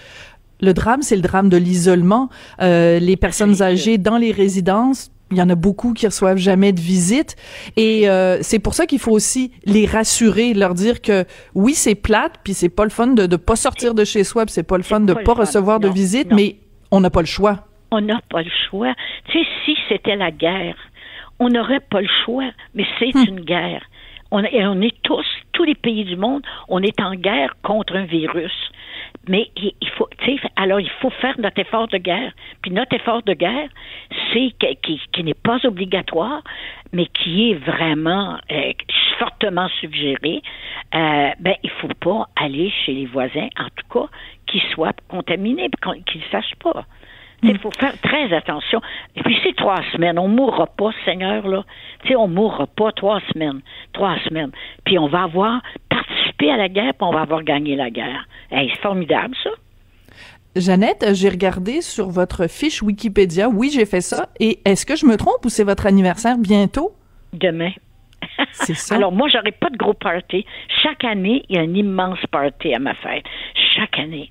Le 0.63 0.73
drame, 0.73 1.01
c'est 1.01 1.15
le 1.15 1.21
drame 1.21 1.49
de 1.49 1.57
l'isolement. 1.57 2.29
Euh, 2.61 2.97
les 2.99 3.17
personnes 3.17 3.61
âgées 3.61 3.97
dans 3.97 4.17
les 4.17 4.31
résidences, 4.31 5.11
il 5.31 5.37
y 5.37 5.41
en 5.41 5.49
a 5.49 5.55
beaucoup 5.55 5.93
qui 5.93 6.05
reçoivent 6.05 6.37
jamais 6.37 6.71
de 6.73 6.79
visite, 6.79 7.35
et 7.75 8.07
euh, 8.07 8.37
c'est 8.41 8.59
pour 8.59 8.73
ça 8.73 8.85
qu'il 8.85 8.99
faut 8.99 9.11
aussi 9.11 9.51
les 9.65 9.85
rassurer, 9.85 10.53
leur 10.53 10.73
dire 10.73 11.01
que 11.01 11.25
oui, 11.53 11.73
c'est 11.73 11.95
plate, 11.95 12.35
puis 12.43 12.53
c'est 12.53 12.69
pas 12.69 12.83
le 12.83 12.91
fun 12.91 13.07
de 13.07 13.25
de 13.25 13.35
pas 13.35 13.55
sortir 13.55 13.93
de 13.93 14.05
chez 14.05 14.23
soi, 14.23 14.45
puis 14.45 14.53
c'est 14.53 14.63
pas 14.73 14.77
le 14.77 14.83
fun 14.83 14.99
de 15.01 15.13
pas 15.13 15.21
pas 15.23 15.33
recevoir 15.33 15.79
de 15.79 15.89
visite, 15.89 16.29
non. 16.29 16.35
mais 16.37 16.55
on 16.91 16.99
n'a 17.01 17.09
pas 17.09 17.21
le 17.21 17.25
choix. 17.27 17.55
on 17.91 18.01
n'a 18.01 18.21
pas 18.29 18.41
le 18.41 18.51
choix. 18.69 18.93
Tu 19.29 19.39
sais, 19.39 19.45
si 19.65 19.75
c'était 19.89 20.15
la 20.15 20.31
guerre, 20.31 20.77
on 21.39 21.49
n'aurait 21.49 21.79
pas 21.93 22.01
le 22.01 22.09
choix, 22.25 22.49
mais 22.75 22.85
c'est 22.99 23.13
Hmm. 23.13 23.25
une 23.27 23.39
guerre. 23.41 23.83
On, 24.31 24.39
et 24.43 24.65
on 24.65 24.81
est 24.81 24.95
tous, 25.03 25.25
tous 25.51 25.63
les 25.63 25.75
pays 25.75 26.05
du 26.05 26.15
monde, 26.15 26.41
on 26.67 26.81
est 26.81 26.99
en 27.01 27.13
guerre 27.15 27.55
contre 27.63 27.95
un 27.95 28.05
virus. 28.05 28.51
Mais 29.27 29.49
il, 29.55 29.89
faut, 29.97 30.09
alors 30.57 30.81
il 30.81 30.89
faut 31.01 31.09
faire 31.09 31.39
notre 31.39 31.59
effort 31.59 31.87
de 31.87 31.97
guerre. 31.97 32.33
Puis 32.61 32.71
notre 32.71 32.93
effort 32.95 33.23
de 33.23 33.33
guerre, 33.33 33.69
c'est 34.33 34.51
qui, 34.81 34.99
qui 35.11 35.23
n'est 35.23 35.33
pas 35.33 35.59
obligatoire, 35.65 36.41
mais 36.91 37.05
qui 37.05 37.51
est 37.51 37.55
vraiment 37.55 38.37
euh, 38.51 38.73
fortement 39.17 39.69
suggéré. 39.79 40.41
Euh, 40.93 41.29
ben, 41.39 41.55
il 41.63 41.69
faut 41.69 41.87
pas 42.01 42.27
aller 42.35 42.69
chez 42.85 42.93
les 42.93 43.05
voisins, 43.05 43.47
en 43.57 43.69
tout 43.75 43.99
cas, 43.99 44.07
qui 44.45 44.59
soient 44.73 44.93
contaminés, 45.07 45.69
qu'ils 46.05 46.21
ne 46.21 46.25
sachent 46.29 46.55
pas. 46.61 46.85
Il 47.43 47.59
faut 47.59 47.71
faire 47.71 47.99
très 47.99 48.33
attention. 48.33 48.81
Et 49.17 49.21
puis, 49.21 49.37
c'est 49.43 49.55
trois 49.55 49.81
semaines. 49.91 50.17
On 50.17 50.29
mourra 50.29 50.65
pas, 50.65 50.91
Seigneur, 51.03 51.45
là. 51.45 51.63
Sais, 52.07 52.15
on 52.15 52.27
mourra 52.29 52.67
pas 52.67 52.93
trois 52.93 53.19
semaines. 53.33 53.61
Trois 53.91 54.17
semaines. 54.27 54.51
Puis, 54.85 54.97
on 54.97 55.07
va 55.07 55.23
avoir 55.23 55.61
à 56.49 56.57
la 56.57 56.69
guerre, 56.69 56.93
puis 56.93 57.07
on 57.07 57.11
va 57.11 57.21
avoir 57.21 57.43
gagné 57.43 57.75
la 57.75 57.89
guerre. 57.89 58.27
Hey, 58.51 58.69
c'est 58.73 58.81
formidable, 58.81 59.35
ça. 59.43 59.49
Jeannette, 60.55 61.05
j'ai 61.13 61.29
regardé 61.29 61.81
sur 61.81 62.09
votre 62.09 62.47
fiche 62.47 62.83
Wikipédia. 62.83 63.49
Oui, 63.49 63.71
j'ai 63.73 63.85
fait 63.85 64.01
ça. 64.01 64.29
Et 64.39 64.59
est-ce 64.65 64.85
que 64.85 64.95
je 64.95 65.05
me 65.05 65.17
trompe 65.17 65.43
ou 65.45 65.49
c'est 65.49 65.63
votre 65.63 65.87
anniversaire 65.87 66.37
bientôt? 66.37 66.91
Demain. 67.33 67.71
C'est 68.51 68.73
ça. 68.75 68.95
Alors, 68.95 69.11
moi, 69.11 69.27
j'aurai 69.29 69.51
pas 69.51 69.69
de 69.69 69.77
gros 69.77 69.95
party. 69.95 70.45
Chaque 70.83 71.03
année, 71.03 71.43
il 71.49 71.55
y 71.55 71.59
a 71.59 71.61
un 71.61 71.73
immense 71.73 72.19
party 72.31 72.73
à 72.73 72.79
ma 72.79 72.93
fête. 72.93 73.23
Chaque 73.75 73.97
année. 73.97 74.29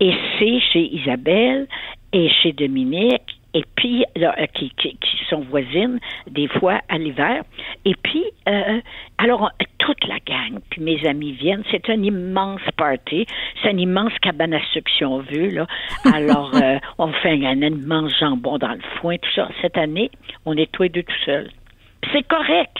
Et 0.00 0.12
c'est 0.38 0.60
chez 0.72 0.94
Isabelle 0.94 1.68
et 2.14 2.30
chez 2.42 2.52
Dominique 2.52 3.37
et 3.58 3.64
puis 3.74 4.04
là, 4.14 4.36
euh, 4.38 4.46
qui, 4.54 4.70
qui, 4.80 4.96
qui 4.96 5.18
sont 5.28 5.40
voisines 5.50 5.98
des 6.30 6.46
fois 6.46 6.80
à 6.88 6.96
l'hiver. 6.96 7.42
Et 7.84 7.94
puis, 8.04 8.24
euh, 8.48 8.80
alors 9.18 9.50
toute 9.78 10.06
la 10.06 10.18
gang, 10.24 10.60
puis 10.70 10.80
mes 10.80 11.04
amis 11.08 11.32
viennent. 11.32 11.64
C'est 11.72 11.90
un 11.90 12.00
immense 12.02 12.60
party. 12.76 13.26
C'est 13.60 13.70
un 13.70 13.78
immense 13.78 14.12
cabane 14.22 14.54
à 14.54 14.60
sucre 14.72 14.90
si 14.96 15.04
on 15.04 15.18
veut. 15.18 15.48
Là. 15.48 15.66
Alors, 16.14 16.52
euh, 16.54 16.78
on 16.98 17.10
fait 17.14 17.32
un, 17.44 17.62
un 17.62 17.68
immense 17.68 18.12
jambon 18.20 18.58
dans 18.58 18.74
le 18.74 18.80
foin, 19.00 19.16
tout 19.16 19.30
ça. 19.34 19.48
Cette 19.60 19.76
année, 19.76 20.10
on 20.46 20.56
est 20.56 20.70
tous 20.70 20.84
les 20.84 20.88
deux 20.90 21.02
tout 21.02 21.24
seuls. 21.24 21.50
C'est 22.12 22.26
correct. 22.28 22.76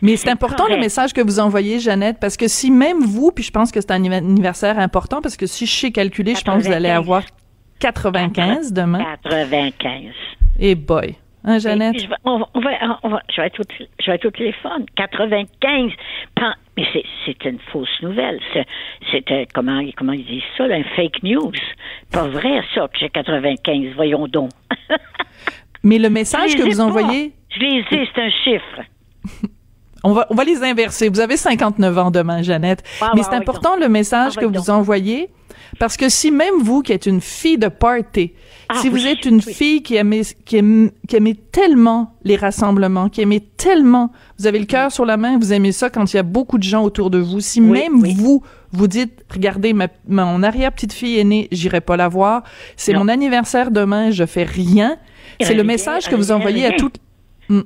Mais 0.00 0.16
c'est 0.16 0.30
important 0.30 0.68
le 0.68 0.78
message 0.78 1.12
que 1.12 1.20
vous 1.20 1.38
envoyez, 1.38 1.80
Jeannette, 1.80 2.16
parce 2.20 2.36
que 2.36 2.48
si 2.48 2.70
même 2.70 3.00
vous, 3.00 3.30
puis 3.32 3.44
je 3.44 3.50
pense 3.50 3.70
que 3.70 3.80
c'est 3.80 3.90
un 3.90 4.00
anniv- 4.00 4.12
anniversaire 4.18 4.78
important, 4.78 5.20
parce 5.20 5.36
que 5.36 5.46
si 5.46 5.66
je 5.66 5.72
sais 5.72 5.90
calculer, 5.90 6.34
je 6.34 6.42
pense 6.42 6.62
que 6.62 6.68
vous 6.68 6.72
allez 6.72 6.88
95. 6.88 6.96
avoir 6.98 7.22
95 7.82 8.72
demain. 8.72 9.04
95. 9.24 10.12
Et 10.60 10.74
boy. 10.76 11.16
Hein, 11.44 11.58
Jeannette? 11.58 12.00
Je 12.00 12.06
vais, 12.06 12.14
on, 12.24 12.38
va, 12.38 12.48
on 12.54 12.60
va, 12.60 12.70
on 13.02 13.08
va, 13.08 13.20
je, 13.34 13.40
vais 13.40 13.48
être 13.48 13.60
au, 13.60 13.64
je 13.98 14.10
vais 14.10 14.14
être 14.14 14.26
au 14.26 14.30
téléphone. 14.30 14.86
95. 14.94 15.90
Mais 16.76 16.86
c'est 17.26 17.44
une 17.44 17.58
fausse 17.72 18.00
nouvelle. 18.00 18.38
C'était, 19.10 19.48
comment, 19.52 19.82
comment 19.96 20.12
ils 20.12 20.24
disent 20.24 20.42
ça, 20.56 20.68
là, 20.68 20.76
un 20.76 20.84
fake 20.96 21.24
news. 21.24 21.52
Pas 22.12 22.28
vrai, 22.28 22.62
ça, 22.74 22.86
que 22.86 22.98
j'ai 23.00 23.08
95. 23.10 23.94
Voyons 23.96 24.28
donc. 24.28 24.50
Mais 25.82 25.98
le 25.98 26.08
message 26.08 26.54
que 26.54 26.62
vous 26.62 26.80
envoyez. 26.80 27.32
Je 27.50 27.58
les 27.58 27.84
ai, 27.90 28.08
c'est 28.14 28.22
un 28.22 28.30
chiffre. 28.30 28.82
On 30.04 30.12
va, 30.14 30.26
on 30.30 30.34
va 30.34 30.42
les 30.42 30.64
inverser. 30.64 31.08
Vous 31.08 31.20
avez 31.20 31.36
59 31.36 31.96
ans 31.98 32.10
demain, 32.10 32.42
Jeannette. 32.42 32.82
Ah, 33.00 33.12
Mais 33.14 33.20
bah, 33.20 33.28
c'est 33.30 33.36
important 33.36 33.76
le 33.76 33.88
message 33.88 34.32
Ah, 34.36 34.40
que 34.40 34.46
oui, 34.46 34.52
vous 34.56 34.68
envoyez. 34.68 35.30
Parce 35.78 35.96
que 35.96 36.08
si 36.08 36.30
même 36.30 36.56
vous, 36.62 36.82
qui 36.82 36.92
êtes 36.92 37.06
une 37.06 37.20
fille 37.20 37.58
de 37.58 37.68
party, 37.68 38.32
Ah, 38.68 38.74
si 38.80 38.88
vous 38.88 39.06
êtes 39.06 39.24
une 39.24 39.36
oui. 39.44 39.54
fille 39.54 39.82
qui 39.82 39.96
aimait, 39.96 40.22
qui, 40.44 40.56
aime- 40.58 40.90
qui 41.08 41.16
aimait 41.16 41.36
tellement 41.50 42.14
les 42.24 42.36
rassemblements, 42.36 43.08
qui 43.08 43.20
aimait 43.22 43.42
tellement, 43.56 44.12
vous 44.38 44.46
avez 44.46 44.58
le 44.58 44.66
cœur 44.66 44.92
sur 44.92 45.04
la 45.06 45.16
main, 45.16 45.38
vous 45.38 45.52
aimez 45.52 45.72
ça 45.72 45.88
quand 45.90 46.12
il 46.12 46.16
y 46.16 46.18
a 46.20 46.22
beaucoup 46.22 46.58
de 46.58 46.62
gens 46.62 46.82
autour 46.84 47.10
de 47.10 47.18
vous, 47.18 47.40
si 47.40 47.60
Oui, 47.60 47.70
même 47.70 48.02
vous, 48.14 48.42
vous 48.72 48.86
dites, 48.86 49.24
regardez, 49.32 49.72
ma, 49.72 49.88
mon 50.08 50.42
arrière-petite-fille 50.42 51.18
est 51.18 51.24
née, 51.24 51.48
j'irai 51.52 51.80
pas 51.80 51.96
la 51.96 52.08
voir, 52.08 52.42
c'est 52.76 52.92
mon 52.94 53.08
anniversaire 53.08 53.70
demain, 53.70 54.10
je 54.10 54.24
fais 54.24 54.44
rien, 54.44 54.96
c'est 55.40 55.54
le 55.54 55.64
message 55.64 56.08
que 56.08 56.14
vous 56.16 56.30
envoyez 56.32 56.66
à 56.66 56.72
toutes... 56.72 56.96
Oui. 57.50 57.62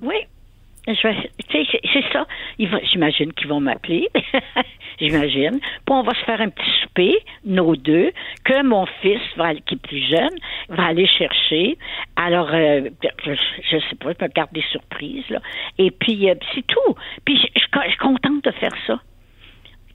C'est 0.86 2.12
ça. 2.12 2.26
J'imagine 2.58 3.32
qu'ils 3.32 3.48
vont 3.48 3.60
m'appeler. 3.60 4.08
J'imagine. 5.00 5.58
Puis 5.60 5.90
on 5.90 6.02
va 6.02 6.14
se 6.14 6.24
faire 6.24 6.40
un 6.40 6.48
petit 6.48 6.70
souper, 6.82 7.18
nos 7.44 7.76
deux, 7.76 8.12
que 8.44 8.62
mon 8.62 8.86
fils, 9.02 9.20
va, 9.36 9.54
qui 9.54 9.74
est 9.74 9.82
plus 9.82 10.06
jeune, 10.08 10.36
va 10.68 10.86
aller 10.86 11.06
chercher. 11.06 11.76
Alors, 12.14 12.48
euh, 12.52 12.88
je, 13.24 13.78
sais 13.78 13.96
pas, 13.96 14.12
je 14.18 14.24
me 14.24 14.30
garde 14.32 14.52
des 14.52 14.64
surprises, 14.70 15.28
là. 15.28 15.40
Et 15.78 15.90
puis, 15.90 16.30
euh, 16.30 16.34
c'est 16.54 16.66
tout. 16.66 16.94
Puis, 17.24 17.38
je 17.54 17.60
suis 17.60 17.98
contente 17.98 18.44
de 18.44 18.50
faire 18.52 18.74
ça. 18.86 19.00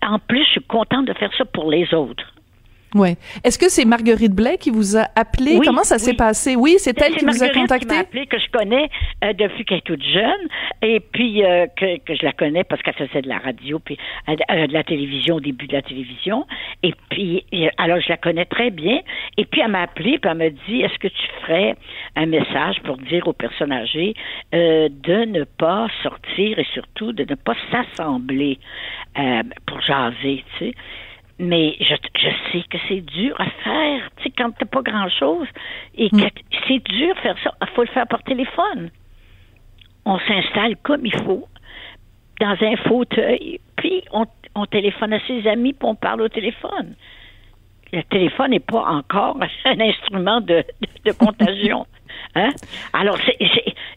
En 0.04 0.20
plus, 0.20 0.44
je 0.46 0.52
suis 0.52 0.62
contente 0.62 1.06
de 1.06 1.14
faire 1.14 1.32
ça 1.38 1.46
pour 1.46 1.70
les 1.70 1.94
autres. 1.94 2.34
Ouais. 2.94 3.16
Est-ce 3.44 3.58
que 3.58 3.70
c'est 3.70 3.86
Marguerite 3.86 4.34
Blais 4.34 4.58
qui 4.58 4.70
vous 4.70 4.98
a 4.98 5.08
appelé? 5.16 5.58
Oui, 5.58 5.66
Comment 5.66 5.84
ça 5.84 5.98
s'est 5.98 6.12
oui. 6.12 6.18
passé? 6.18 6.56
Oui, 6.58 6.76
c'est 6.78 7.02
elle 7.02 7.14
qui 7.16 7.24
vous 7.24 7.42
a 7.42 7.48
Marguerite 7.48 7.54
qui 7.54 7.60
contacté? 7.62 7.96
m'a 7.96 8.00
appelé, 8.02 8.26
que 8.28 8.38
je 8.38 8.50
connais 8.52 8.90
euh, 9.24 9.32
depuis 9.34 9.64
qu'elle 9.64 9.78
est 9.78 9.82
toute 9.86 10.04
jeune, 10.04 10.48
et 10.82 11.00
puis 11.00 11.44
euh, 11.46 11.68
que, 11.78 12.00
que 12.00 12.16
je 12.16 12.26
la 12.26 12.34
connais 12.34 12.66
parce 12.66 12.82
qu'elle 12.82 12.96
faisait 12.96 13.22
de 13.22 13.30
la 13.30 13.38
radio, 13.38 13.80
puis 13.80 13.98
euh, 14.28 14.68
de 14.68 14.74
la 14.74 14.84
télévision, 14.84 15.36
au 15.36 15.40
début 15.40 15.68
de 15.68 15.74
la 15.74 15.82
télévision. 15.82 16.46
Et 16.84 16.94
puis, 17.10 17.46
alors 17.78 18.02
je 18.02 18.10
la 18.10 18.18
connais 18.18 18.46
très 18.46 18.72
bien. 18.72 19.00
Et 19.38 19.46
puis 19.46 19.62
elle 19.62 19.72
m'a 19.72 19.84
appelé, 19.84 20.20
puis 20.20 20.30
elle 20.30 20.38
m'a 20.38 20.50
dit, 20.50 20.82
est-ce 20.82 20.98
que 21.00 21.08
tu 21.08 21.28
ferais 21.42 21.76
un 22.18 22.26
message 22.26 22.82
pour 22.84 22.98
dire 22.98 23.26
aux 23.28 23.34
personnes 23.34 23.72
âgées 23.72 24.16
de 24.52 25.26
ne 25.26 25.44
pas 25.46 25.88
sortir 26.04 26.60
et 26.60 26.66
surtout 26.74 27.14
de 27.14 27.24
ne 27.24 27.36
pas 27.36 27.56
s'assembler 27.72 28.60
pour 29.66 29.80
jaser, 29.82 30.44
tu 30.58 30.66
sais? 30.66 30.74
Mais 31.44 31.76
je, 31.80 31.96
je 32.20 32.30
sais 32.52 32.64
que 32.70 32.78
c'est 32.88 33.02
dur 33.02 33.36
à 33.40 33.46
faire, 33.64 34.10
tu 34.18 34.24
sais, 34.24 34.34
quand 34.38 34.52
t'as 34.52 34.66
pas 34.66 34.84
grand-chose. 34.84 35.48
Et 35.96 36.10
que 36.12 36.18
c'est 36.68 36.84
dur 36.88 37.16
de 37.16 37.20
faire 37.20 37.36
ça. 37.44 37.52
Il 37.62 37.68
faut 37.76 37.82
le 37.82 37.88
faire 37.90 38.06
par 38.08 38.22
téléphone. 38.24 38.92
On 40.06 40.20
s'installe 40.20 40.76
comme 40.84 41.04
il 41.06 41.16
faut, 41.24 41.48
dans 42.40 42.56
un 42.62 42.76
fauteuil, 42.88 43.60
puis 43.76 44.04
on, 44.12 44.26
on 44.56 44.66
téléphone 44.68 45.14
à 45.14 45.20
ses 45.26 45.48
amis, 45.48 45.74
puis 45.74 45.88
on 45.88 45.96
parle 45.96 46.22
au 46.22 46.30
téléphone. 46.30 46.96
Le 47.92 48.04
téléphone 48.04 48.52
n'est 48.52 48.60
pas 48.60 48.84
encore 48.86 49.38
un 49.66 49.80
instrument 49.80 50.42
de, 50.42 50.64
de, 50.82 50.88
de 51.06 51.12
contagion. 51.14 51.86
Hein? 52.36 52.50
Alors, 52.94 53.18
c'est, 53.26 53.38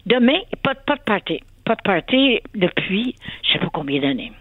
demain, 0.07 0.39
pas, 0.63 0.75
de- 0.75 0.81
pas 0.87 0.97
de 0.97 1.03
party. 1.03 1.41
Pas 1.65 1.75
de 1.75 1.83
party 1.83 2.41
depuis 2.55 3.15
je 3.43 3.53
sais 3.53 3.59
pas 3.59 3.69
combien 3.73 4.01
d'années. 4.01 4.33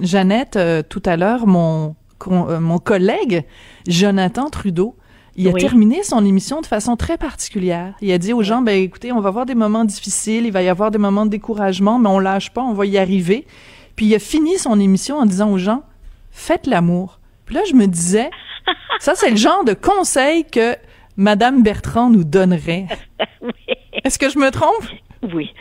Jeannette, 0.00 0.56
euh, 0.56 0.82
tout 0.82 1.02
à 1.06 1.16
l'heure, 1.16 1.46
mon, 1.46 1.94
euh, 2.28 2.60
mon 2.60 2.78
collègue 2.78 3.44
Jonathan 3.86 4.50
Trudeau, 4.50 4.96
il 5.36 5.48
a 5.48 5.50
Oui. 5.50 5.60
terminé 5.60 6.02
son 6.02 6.24
émission 6.24 6.60
de 6.60 6.66
façon 6.66 6.96
très 6.96 7.18
particulière. 7.18 7.94
Il 8.00 8.12
a 8.12 8.18
dit 8.18 8.32
aux 8.32 8.42
gens, 8.42 8.62
ben 8.62 8.80
écoutez, 8.80 9.12
on 9.12 9.20
va 9.20 9.28
avoir 9.28 9.46
des 9.46 9.54
moments 9.54 9.84
difficiles, 9.84 10.46
il 10.46 10.52
va 10.52 10.62
y 10.62 10.68
avoir 10.68 10.90
des 10.90 10.98
moments 10.98 11.26
de 11.26 11.30
découragement, 11.30 11.98
mais 11.98 12.08
on 12.08 12.18
lâche 12.20 12.50
pas, 12.50 12.62
on 12.62 12.72
va 12.72 12.86
y 12.86 12.98
arriver. 12.98 13.46
Puis 13.96 14.06
il 14.06 14.14
a 14.14 14.18
fini 14.18 14.58
son 14.58 14.78
émission 14.78 15.16
en 15.18 15.26
disant 15.26 15.50
aux 15.50 15.58
gens, 15.58 15.82
faites 16.30 16.66
l'amour. 16.66 17.18
Puis 17.46 17.54
là, 17.56 17.62
je 17.68 17.74
me 17.74 17.86
disais, 17.86 18.30
ça 18.98 19.14
c'est 19.14 19.30
le 19.30 19.36
genre 19.36 19.64
de 19.64 19.74
conseil 19.74 20.44
que 20.44 20.76
Madame 21.16 21.62
Bertrand 21.62 22.10
nous 22.10 22.24
donnerait. 22.24 22.86
oui. 23.42 23.50
Est-ce 24.04 24.18
que 24.18 24.28
je 24.28 24.38
me 24.38 24.50
trompe? 24.50 24.84
Oui. 25.32 25.52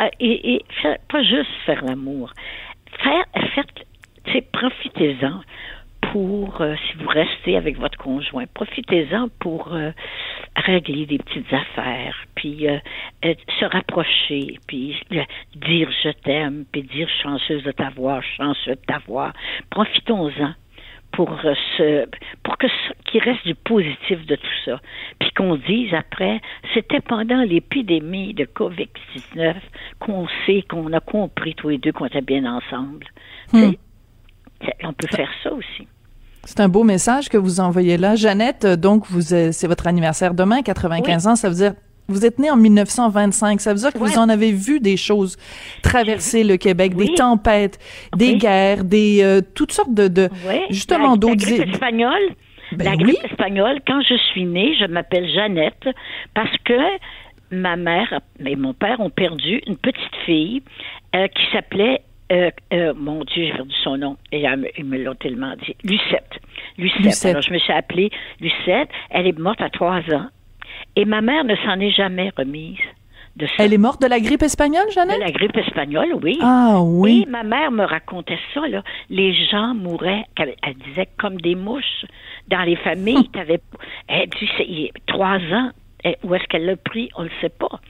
Euh, 0.00 0.08
et, 0.20 0.62
pas 1.10 1.22
juste 1.22 1.50
faire 1.64 1.84
l'amour. 1.84 2.32
Faire, 3.02 3.24
profitez-en 4.52 5.40
pour, 6.12 6.60
euh, 6.60 6.74
si 6.90 6.96
vous 6.98 7.08
restez 7.08 7.56
avec 7.56 7.78
votre 7.78 7.98
conjoint, 7.98 8.44
profitez-en 8.54 9.28
pour 9.40 9.72
euh, 9.74 9.90
régler 10.56 11.06
des 11.06 11.18
petites 11.18 11.52
affaires, 11.52 12.16
puis 12.34 12.68
euh, 12.68 12.78
se 13.60 13.64
rapprocher, 13.64 14.58
puis 14.66 14.96
dire 15.54 15.90
je 16.02 16.10
t'aime, 16.10 16.64
puis 16.72 16.82
dire 16.82 17.08
chanceuse 17.22 17.62
de 17.64 17.72
t'avoir, 17.72 18.22
chanceux 18.36 18.72
de 18.76 18.80
t'avoir. 18.86 19.32
Profitons-en 19.70 20.52
pour 21.12 21.30
se, 21.78 22.06
pour 22.42 22.58
que 22.58 22.68
ce- 22.68 22.92
qu'il 23.10 23.22
reste 23.22 23.46
du 23.46 23.54
positif 23.54 24.26
de 24.26 24.36
tout 24.36 24.56
ça. 24.64 24.80
Puis 25.18 25.30
qu'on 25.30 25.56
dise 25.56 25.94
après, 25.94 26.40
c'était 26.74 27.00
pendant 27.00 27.42
l'épidémie 27.42 28.34
de 28.34 28.44
COVID-19 28.44 29.54
qu'on 29.98 30.26
sait, 30.44 30.62
qu'on 30.68 30.92
a 30.92 31.00
compris 31.00 31.54
tous 31.54 31.70
les 31.70 31.78
deux 31.78 31.92
qu'on 31.92 32.06
était 32.06 32.20
bien 32.20 32.44
ensemble. 32.44 33.06
C'est- 33.60 33.78
On 34.84 34.92
peut 34.94 35.06
faire 35.16 35.30
ça 35.42 35.52
aussi. 35.52 35.86
C'est 36.46 36.60
un 36.60 36.68
beau 36.68 36.84
message 36.84 37.28
que 37.28 37.36
vous 37.36 37.60
envoyez 37.60 37.96
là. 37.98 38.14
Jeannette, 38.14 38.64
euh, 38.64 38.76
donc, 38.76 39.04
vous, 39.08 39.20
c'est 39.20 39.66
votre 39.66 39.86
anniversaire 39.86 40.32
demain, 40.32 40.62
95 40.62 41.26
ans. 41.26 41.36
Ça 41.36 41.48
veut 41.48 41.54
dire, 41.56 41.74
vous 42.08 42.24
êtes 42.24 42.38
née 42.38 42.50
en 42.50 42.56
1925. 42.56 43.60
Ça 43.60 43.72
veut 43.74 43.80
dire 43.80 43.92
que 43.92 43.98
vous 43.98 44.16
en 44.16 44.28
avez 44.28 44.52
vu 44.52 44.78
des 44.80 44.96
choses 44.96 45.36
traverser 45.82 46.44
le 46.44 46.56
Québec, 46.56 46.94
des 46.94 47.14
tempêtes, 47.14 47.78
des 48.16 48.32
Oui. 48.32 48.38
guerres, 48.38 48.84
des, 48.84 49.20
euh, 49.22 49.40
toutes 49.54 49.72
sortes 49.72 49.92
de, 49.92 50.28
justement, 50.70 51.12
la, 51.12 51.16
d'autres. 51.16 51.44
La 51.50 51.56
grippe 51.56 51.74
espagnole. 51.74 52.22
Ben 52.72 52.84
la 52.84 52.90
oui. 52.92 53.02
grippe 53.04 53.24
espagnole, 53.30 53.80
quand 53.86 54.00
je 54.02 54.16
suis 54.32 54.44
née, 54.44 54.74
je 54.78 54.86
m'appelle 54.86 55.28
Jeannette 55.32 55.88
parce 56.34 56.56
que 56.64 56.74
ma 57.52 57.76
mère 57.76 58.20
et 58.44 58.56
mon 58.56 58.72
père 58.74 58.98
ont 59.00 59.10
perdu 59.10 59.60
une 59.68 59.76
petite 59.76 60.16
fille 60.24 60.62
euh, 61.14 61.28
qui 61.28 61.42
s'appelait 61.52 62.02
euh, 62.32 62.50
euh, 62.72 62.92
mon 62.96 63.22
Dieu, 63.24 63.46
j'ai 63.46 63.52
perdu 63.52 63.74
son 63.84 63.98
nom. 63.98 64.16
Et 64.32 64.42
elle 64.42 64.70
ils 64.76 64.84
me 64.84 64.98
l'ont 64.98 65.14
tellement 65.14 65.54
dit. 65.56 65.76
Lucette. 65.84 66.40
Lucette. 66.78 67.04
Lucette. 67.04 67.30
Alors, 67.30 67.42
je 67.42 67.52
me 67.52 67.58
suis 67.58 67.72
appelée 67.72 68.10
Lucette. 68.40 68.88
Elle 69.10 69.26
est 69.26 69.38
morte 69.38 69.60
à 69.60 69.70
trois 69.70 70.00
ans. 70.12 70.26
Et 70.96 71.04
ma 71.04 71.20
mère 71.20 71.44
ne 71.44 71.54
s'en 71.56 71.78
est 71.80 71.90
jamais 71.90 72.32
remise 72.36 72.78
de 73.36 73.46
ça. 73.46 73.52
Elle 73.58 73.74
est 73.74 73.78
morte 73.78 74.00
de 74.02 74.06
la 74.06 74.18
grippe 74.18 74.42
espagnole, 74.42 74.86
de 74.86 74.92
Jeannette? 74.92 75.20
la 75.20 75.30
grippe 75.30 75.56
espagnole, 75.56 76.14
oui. 76.22 76.38
Ah 76.42 76.80
oui. 76.82 77.24
Et 77.26 77.30
ma 77.30 77.42
mère 77.42 77.70
me 77.70 77.84
racontait 77.84 78.38
ça, 78.54 78.66
là. 78.66 78.82
Les 79.10 79.34
gens 79.46 79.74
mouraient, 79.74 80.24
elle 80.36 80.74
disait, 80.88 81.08
comme 81.18 81.40
des 81.40 81.54
mouches. 81.54 82.06
Dans 82.48 82.62
les 82.62 82.76
familles, 82.76 83.28
t'avais, 83.32 83.60
elle 84.08 84.28
dit, 84.30 84.90
trois 85.06 85.38
ans, 85.38 85.70
où 86.22 86.34
est-ce 86.34 86.44
qu'elle 86.44 86.66
l'a 86.66 86.76
pris, 86.76 87.10
on 87.16 87.22
ne 87.22 87.28
le 87.28 87.34
sait 87.40 87.50
pas. 87.50 87.80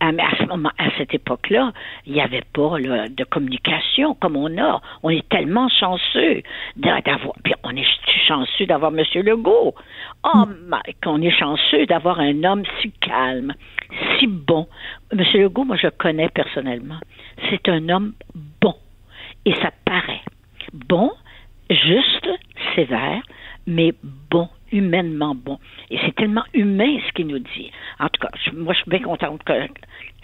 Ah, 0.00 0.12
mais 0.12 0.22
à 0.22 0.30
ce 0.38 0.44
moment, 0.44 0.70
à 0.78 0.90
cette 0.96 1.12
époque-là, 1.12 1.72
il 2.06 2.12
n'y 2.12 2.20
avait 2.20 2.44
pas 2.52 2.78
là, 2.78 3.08
de 3.08 3.24
communication 3.24 4.14
comme 4.14 4.36
on 4.36 4.56
a. 4.56 4.80
On 5.02 5.10
est 5.10 5.28
tellement 5.28 5.68
chanceux 5.68 6.42
d'a- 6.76 7.00
d'avoir. 7.00 7.34
Puis 7.42 7.52
on 7.64 7.74
est 7.74 7.86
chanceux 8.28 8.66
d'avoir 8.66 8.92
M. 8.96 9.04
Legault. 9.24 9.74
Oh, 10.22 10.44
my, 10.68 10.94
qu'on 11.02 11.20
est 11.20 11.36
chanceux 11.36 11.84
d'avoir 11.86 12.20
un 12.20 12.44
homme 12.44 12.62
si 12.80 12.92
calme, 13.00 13.54
si 14.18 14.28
bon. 14.28 14.68
M. 15.12 15.24
Legault, 15.34 15.64
moi, 15.64 15.76
je 15.76 15.86
le 15.88 15.90
connais 15.92 16.28
personnellement. 16.28 17.00
C'est 17.50 17.68
un 17.68 17.88
homme 17.88 18.12
bon. 18.60 18.74
Et 19.44 19.54
ça 19.54 19.72
paraît. 19.84 20.22
Bon, 20.72 21.10
juste, 21.70 22.28
sévère, 22.76 23.22
mais 23.66 23.92
bon, 24.30 24.48
humainement 24.72 25.34
bon. 25.34 25.58
Et 25.90 25.98
c'est 26.04 26.14
tellement 26.14 26.44
humain 26.54 26.98
ce 27.06 27.12
qu'il 27.12 27.26
nous 27.28 27.38
dit. 27.38 27.70
En 28.00 28.08
tout 28.08 28.20
cas, 28.20 28.30
je- 28.44 28.56
moi, 28.56 28.72
je 28.74 28.80
suis 28.80 28.90
bien 28.90 29.00
contente 29.00 29.42
que, 29.44 29.52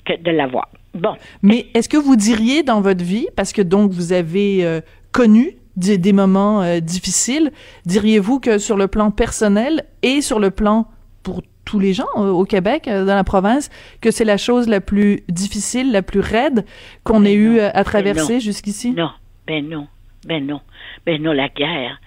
que 0.05 0.21
de 0.23 0.31
l'avoir. 0.31 0.69
Bon. 0.95 1.15
Mais 1.43 1.67
est-ce 1.75 1.89
que 1.89 1.97
vous 1.97 2.17
diriez 2.17 2.63
dans 2.63 2.81
votre 2.81 3.05
vie, 3.05 3.27
parce 3.37 3.53
que 3.53 3.63
donc 3.63 3.91
vous 3.91 4.13
avez 4.13 4.65
euh, 4.65 4.81
connu 5.13 5.57
des, 5.77 5.99
des 5.99 6.13
moments 6.13 6.63
euh, 6.63 6.79
difficiles, 6.81 7.51
diriez-vous 7.87 8.39
que 8.41 8.59
sur 8.59 8.77
le 8.77 8.87
plan 8.87 9.11
personnel 9.11 9.85
et 10.03 10.21
sur 10.21 10.39
le 10.39 10.51
plan 10.51 10.87
pour 11.23 11.43
tous 11.65 11.79
les 11.81 11.95
gens 11.95 12.07
euh, 12.17 12.29
au 12.31 12.45
Québec, 12.45 12.85
dans 12.87 13.07
la 13.15 13.25
province, 13.25 13.71
que 14.01 14.11
c'est 14.11 14.25
la 14.27 14.37
chose 14.37 14.69
la 14.69 14.81
plus 14.81 15.23
difficile, 15.29 15.91
la 15.93 16.03
plus 16.03 16.21
raide 16.21 16.65
qu'on 17.03 17.21
Ben 17.21 17.27
ait 17.27 17.35
eu 17.35 17.57
non, 17.57 17.65
à 17.65 17.73
ben 17.73 17.85
traverser 17.85 18.39
jusqu'ici? 18.41 18.93
Non, 18.93 19.11
ben 19.47 19.67
non, 19.69 19.89
ben 20.27 20.47
non, 20.47 20.61
ben 21.07 21.21
non, 21.23 21.33
la 21.33 21.49
guerre, 21.49 21.99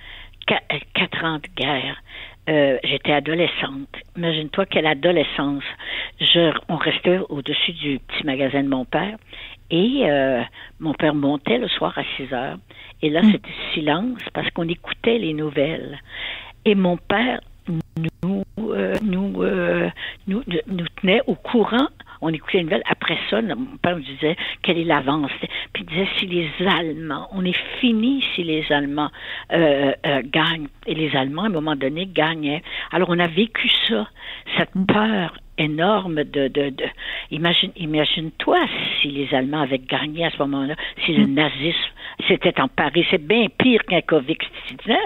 quatre 0.48 1.24
ans 1.24 1.38
de 1.38 1.48
guerre, 1.56 1.98
euh, 2.50 2.78
j'étais 2.84 3.12
adolescente. 3.12 3.90
Imagine-toi 4.16 4.66
quelle 4.68 4.88
adolescence. 4.88 5.64
Je, 6.20 6.52
on 6.70 6.78
restait 6.78 7.20
au-dessus 7.30 7.74
du 7.74 8.00
petit 8.00 8.26
magasin 8.26 8.64
de 8.64 8.70
mon 8.70 8.86
père 8.86 9.18
et 9.70 10.04
euh, 10.06 10.42
mon 10.80 10.94
père 10.94 11.14
montait 11.14 11.58
le 11.58 11.68
soir 11.68 11.98
à 11.98 12.04
6 12.16 12.34
heures. 12.34 12.58
Et 13.02 13.10
là, 13.10 13.22
c'était 13.24 13.50
silence 13.74 14.20
parce 14.34 14.50
qu'on 14.52 14.68
écoutait 14.68 15.18
les 15.18 15.34
nouvelles. 15.34 16.00
Et 16.66 16.76
mon 16.76 16.98
père 16.98 17.42
nous, 18.24 18.44
euh, 18.60 18.94
nous, 19.02 19.44
euh, 19.44 19.90
nous, 20.28 20.44
nous 20.68 20.86
tenait 21.02 21.22
au 21.28 21.36
courant 21.36 21.88
on 22.22 22.30
écoutait 22.30 22.60
une 22.60 22.66
nouvelle. 22.66 22.84
Après 22.90 23.18
ça, 23.30 23.42
mon 23.42 23.78
père 23.82 23.98
me 23.98 24.02
disait 24.02 24.36
quelle 24.64 24.78
est 24.78 24.84
l'avance? 24.84 25.32
Puis 25.74 25.84
il 25.84 25.86
disait 25.86 26.08
si 26.18 26.26
les 26.28 26.50
Allemands, 26.68 27.28
on 27.32 27.46
est 27.46 27.58
fini 27.80 28.24
si 28.36 28.44
les 28.44 28.66
Allemands 28.72 29.12
euh, 29.52 29.94
euh, 30.06 30.22
gagnent. 30.26 30.68
Et 30.86 30.96
les 30.96 31.16
Allemands, 31.16 31.44
à 31.44 31.48
un 31.48 31.50
moment 31.50 31.76
donné, 31.76 32.06
gagnaient. 32.06 32.64
Alors 32.92 33.10
on 33.10 33.20
a 33.20 33.28
vécu 33.28 33.70
ça, 33.88 34.08
cette 34.58 34.76
mm. 34.76 34.86
peur 34.86 35.38
énorme 35.58 36.24
de, 36.24 36.48
de, 36.48 36.70
de 36.70 36.86
imagine 37.32 37.72
imagine 37.76 38.32
toi 38.38 38.60
si 39.02 39.10
les 39.10 39.34
Allemands 39.34 39.62
avaient 39.62 39.80
gagné 39.80 40.26
à 40.26 40.30
ce 40.30 40.38
moment-là 40.38 40.76
si 41.04 41.14
le 41.14 41.26
mm. 41.26 41.34
nazisme 41.34 41.92
c'était 42.28 42.62
en 42.62 42.68
Paris 42.68 43.06
c'est 43.10 43.26
bien 43.26 43.48
pire 43.58 43.84
qu'un 43.86 44.02
Covid 44.02 44.38
19 44.86 44.98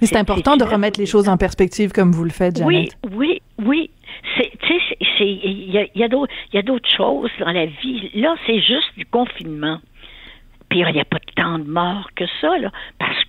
mais 0.00 0.06
c'est 0.06 0.16
important 0.16 0.56
de 0.56 0.64
remettre 0.64 0.98
les 1.00 1.06
choses 1.06 1.28
en 1.28 1.36
perspective 1.36 1.92
comme 1.92 2.12
vous 2.12 2.24
le 2.24 2.30
faites, 2.30 2.56
Janet. 2.58 2.96
Oui, 3.04 3.10
oui, 3.16 3.42
oui. 3.64 3.90
C'est, 4.36 4.50
tu 4.62 4.74
sais, 4.78 4.96
il 5.18 5.70
y 5.70 5.78
a, 5.78 5.86
y 5.94 6.58
a 6.58 6.62
d'autres 6.62 6.88
choses 6.96 7.30
dans 7.40 7.52
la 7.52 7.66
vie. 7.66 8.10
Là, 8.14 8.34
c'est 8.46 8.60
juste 8.60 8.96
du 8.96 9.04
confinement. 9.04 9.78
Puis 10.68 10.80
il 10.80 10.92
n'y 10.92 11.00
a 11.00 11.04
pas 11.04 11.18
tant 11.36 11.58
de 11.58 11.64
morts 11.64 12.08
que 12.16 12.24
ça, 12.40 12.58
là, 12.58 12.70
parce 12.98 13.22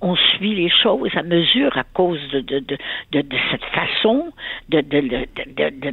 on 0.00 0.16
suit 0.16 0.54
les 0.54 0.70
choses 0.70 1.10
à 1.16 1.22
mesure 1.22 1.76
à 1.76 1.84
cause 1.84 2.20
de, 2.32 2.40
de, 2.40 2.58
de, 2.58 2.76
de, 3.12 3.20
de 3.22 3.36
cette 3.50 3.64
façon, 3.64 4.32
de, 4.68 4.82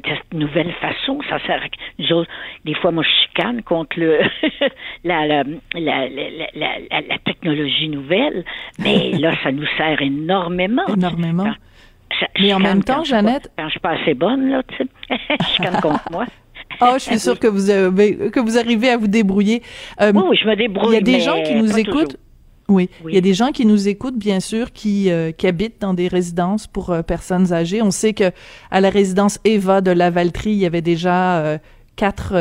cette 0.06 0.34
nouvelle 0.34 0.74
façon. 0.74 1.20
Ça 1.30 1.40
sert 1.46 1.62
à, 1.64 2.26
des 2.66 2.74
fois, 2.76 2.92
moi, 2.92 3.04
je 3.04 3.28
chicane 3.28 3.62
contre 3.64 4.00
le, 4.00 4.20
la, 5.04 5.26
la, 5.26 5.44
la, 5.74 6.10
la, 6.10 7.02
la, 7.02 7.18
technologie 7.26 7.90
nouvelle, 7.90 8.44
mais 8.80 9.12
là, 9.20 9.34
ça 9.44 9.52
nous 9.52 9.68
sert 9.78 10.02
énormément. 10.02 10.86
Énormément. 10.88 11.54
mais 12.40 12.54
en 12.54 12.60
même 12.60 12.84
temps, 12.84 13.04
Jeannette. 13.04 13.52
Quand 13.58 13.66
je 13.66 13.72
suis 13.72 13.80
pas 13.80 13.92
assez 13.92 14.14
bonne, 14.14 14.50
là, 14.50 14.64
tu 14.64 14.78
sais, 14.78 14.88
je 15.40 15.46
chicane 15.46 15.82
contre 15.82 16.12
moi. 16.12 16.26
Oh, 16.82 16.94
je 16.96 17.00
suis 17.00 17.20
sûre 17.20 17.38
que 17.38 17.48
vous 17.48 17.70
avez, 17.70 18.32
que 18.32 18.40
vous 18.40 18.58
arrivez 18.58 18.90
à 18.90 18.98
vous 18.98 19.08
débrouiller. 19.08 19.62
Euh, 20.02 20.12
oui, 20.16 20.38
je 20.42 20.48
me 20.48 20.56
débrouille. 20.56 20.92
Il 20.92 20.94
y 20.94 20.98
a 20.98 21.02
des 21.02 21.20
gens 21.20 21.42
qui 21.44 21.56
nous 21.56 21.78
écoutent. 21.78 22.18
Oui. 22.72 22.90
il 23.08 23.14
y 23.14 23.18
a 23.18 23.22
des 23.22 23.34
gens 23.34 23.52
qui 23.52 23.66
nous 23.66 23.88
écoutent, 23.88 24.18
bien 24.18 24.40
sûr, 24.40 24.72
qui, 24.72 25.12
euh, 25.12 25.32
qui 25.32 25.48
habitent 25.48 25.82
dans 25.82 25.94
des 25.94 26.08
résidences 26.08 26.68
pour 26.68 26.90
euh, 26.90 27.02
personnes 27.02 27.54
âgées. 27.54 27.82
On 27.82 27.92
sait 27.92 28.14
que 28.14 28.32
à 28.72 28.82
la 28.82 28.90
résidence 28.90 29.40
Eva 29.44 29.82
de 29.82 29.92
Lavaltrie, 29.92 30.52
il 30.52 30.58
y 30.58 30.66
avait 30.66 30.82
déjà 30.82 31.60
quatre 31.96 32.36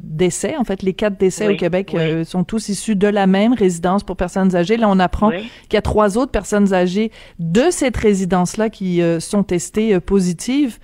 décès. 0.00 0.56
En 0.56 0.64
fait, 0.64 0.82
les 0.82 0.94
quatre 0.94 1.18
décès 1.18 1.48
au 1.48 1.56
Québec 1.56 1.94
sont 2.24 2.44
tous 2.44 2.68
issus 2.68 2.96
de 2.96 3.08
la 3.08 3.26
même 3.26 3.52
résidence 3.52 4.04
pour 4.04 4.16
personnes 4.16 4.54
âgées. 4.54 4.76
Là, 4.76 4.88
on 4.88 4.98
apprend 4.98 5.30
qu'il 5.30 5.74
y 5.74 5.76
a 5.76 5.82
trois 5.82 6.16
autres 6.16 6.30
personnes 6.30 6.72
âgées 6.72 7.10
de 7.38 7.64
cette 7.70 7.96
résidence-là 7.96 8.70
qui 8.70 9.02
sont 9.18 9.42
testées 9.42 9.98
positives. 10.00 10.78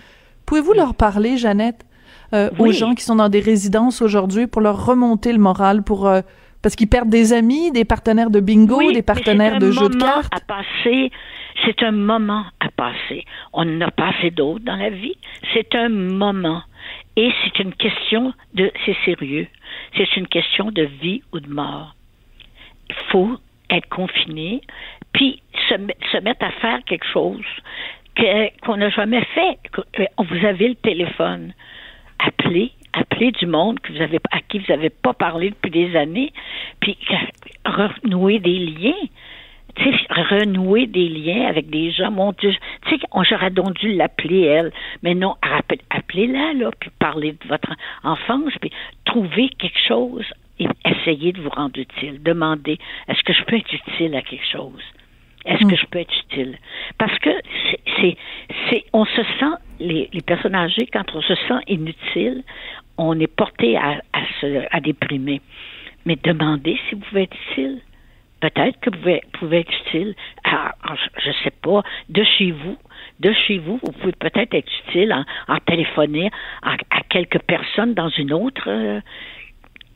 Pouvez-vous 0.45 0.73
leur 0.73 0.95
parler, 0.95 1.37
Jeannette? 1.38 1.85
Euh, 2.35 2.50
aux 2.59 2.73
gens 2.73 2.95
qui 2.95 3.05
sont 3.05 3.17
dans 3.17 3.31
des 3.31 3.40
résidences 3.40 4.02
aujourd'hui 4.02 4.47
pour 4.47 4.61
leur 4.61 4.85
remonter 4.85 5.33
le 5.33 5.38
moral, 5.38 5.83
pour 5.83 6.07
euh, 6.07 6.21
parce 6.62 6.77
qu'ils 6.77 6.88
perdent 6.88 7.09
des 7.09 7.33
amis, 7.33 7.71
des 7.73 7.85
partenaires 7.85 8.31
de 8.31 8.41
bingo, 8.41 8.93
des 8.93 9.03
partenaires 9.03 9.59
de 9.59 9.71
jeux 9.71 9.88
de 9.88 9.97
cartes. 9.97 10.33
À 10.35 10.41
passer, 10.41 11.11
c'est 11.65 11.83
un 11.83 11.93
moment 11.93 12.45
à 12.61 12.69
passer. 12.71 13.25
On 13.53 13.65
n'a 13.65 13.91
pas 13.91 14.09
assez 14.09 14.31
d'autres 14.31 14.65
dans 14.65 14.77
la 14.77 14.91
vie. 14.91 15.17
C'est 15.55 15.75
un 15.75 15.88
moment. 15.88 16.62
Et 17.17 17.31
c'est 17.43 17.59
une 17.61 17.75
question 17.75 18.33
de, 18.55 18.71
c'est 18.85 18.97
sérieux. 19.05 19.49
C'est 19.97 20.17
une 20.17 20.27
question 20.27 20.71
de 20.71 20.83
vie 20.83 21.23
ou 21.33 21.41
de 21.41 21.49
mort. 21.49 21.95
Il 22.88 22.97
faut 23.11 23.37
être 23.71 23.88
confiné, 23.88 24.62
puis 25.12 25.43
se, 25.69 25.75
se 26.12 26.19
mettre 26.19 26.45
à 26.45 26.50
faire 26.53 26.79
quelque 26.87 27.07
chose 27.12 27.45
qu'on 28.65 28.77
n'a 28.77 28.88
jamais 28.91 29.23
fait. 29.35 29.59
Vous 30.19 30.47
avez 30.47 30.69
le 30.69 30.75
téléphone 30.77 31.53
appeler, 32.19 32.73
appeler 32.99 33.33
du 33.33 33.47
monde 33.47 33.81
que 33.81 33.93
vous 33.93 34.00
avez, 34.00 34.19
à 34.31 34.40
qui 34.40 34.59
vous 34.59 34.67
n'avez 34.69 34.90
pas 34.90 35.13
parlé 35.13 35.50
depuis 35.50 35.71
des 35.71 35.97
années, 35.97 36.32
puis 36.80 36.97
renouer 37.65 38.39
des 38.39 38.58
liens. 38.58 39.08
Tu 39.76 39.84
sais, 39.84 39.97
renouer 40.11 40.87
des 40.87 41.08
liens 41.08 41.47
avec 41.47 41.71
des 41.71 41.93
gens. 41.93 42.11
Mon 42.11 42.32
Dieu, 42.32 42.52
tu 42.87 42.97
sais, 42.97 43.00
j'aurais 43.28 43.50
donc 43.50 43.75
dû 43.75 43.95
l'appeler, 43.95 44.43
elle. 44.43 44.73
Mais 45.02 45.15
non, 45.15 45.37
appelez-la, 45.91 46.54
là, 46.54 46.71
puis 46.80 46.91
parler 46.99 47.32
de 47.32 47.49
votre 47.49 47.71
enfance, 48.02 48.52
puis 48.61 48.73
trouver 49.04 49.50
quelque 49.50 49.78
chose 49.87 50.25
et 50.58 50.67
essayer 50.84 51.32
de 51.32 51.41
vous 51.41 51.50
rendre 51.50 51.78
utile. 51.78 52.21
Demandez, 52.23 52.78
est-ce 53.08 53.23
que 53.23 53.32
je 53.32 53.45
peux 53.45 53.56
être 53.56 53.73
utile 53.73 54.17
à 54.17 54.23
quelque 54.23 54.47
chose? 54.50 54.82
Est-ce 55.45 55.61
que 55.61 55.75
mm. 55.75 55.76
je 55.76 55.87
peux 55.87 55.99
être 56.00 56.15
utile? 56.26 56.58
Parce 56.99 57.17
que 57.21 57.30
c'est, 58.00 58.17
c'est, 58.69 58.84
on 58.93 59.04
se 59.04 59.23
sent, 59.39 59.56
les, 59.80 60.08
les 60.13 60.21
personnes 60.21 60.54
âgées, 60.54 60.87
quand 60.93 61.04
on 61.15 61.23
se 61.23 61.34
sent 61.34 61.61
inutile, 61.69 62.43
on 62.99 63.19
est 63.19 63.28
porté 63.28 63.76
à, 63.76 64.02
à, 64.13 64.21
se, 64.41 64.67
à 64.71 64.80
déprimer. 64.80 65.41
Mais 66.04 66.17
demandez 66.23 66.78
si 66.89 66.95
vous 66.95 67.00
pouvez 67.02 67.23
être 67.23 67.37
utile. 67.50 67.80
Peut-être 68.41 68.78
que 68.80 68.91
vous 68.91 68.99
pouvez, 68.99 69.23
pouvez 69.32 69.58
être 69.61 69.73
utile 69.87 70.15
à, 70.45 70.73
je 71.25 71.30
sais 71.43 71.50
pas, 71.63 71.82
de 72.08 72.23
chez 72.23 72.52
vous. 72.52 72.76
De 73.19 73.32
chez 73.32 73.58
vous, 73.58 73.80
vous 73.82 73.93
pouvez 73.93 74.13
peut-être 74.13 74.54
être 74.54 74.71
utile 74.87 75.13
en, 75.13 75.25
en 75.52 75.58
téléphoner 75.58 76.30
à, 76.63 76.75
à, 76.91 77.00
quelques 77.08 77.41
personnes 77.41 77.95
dans 77.95 78.11
une 78.11 78.32
autre, 78.32 78.69
euh, 78.69 79.00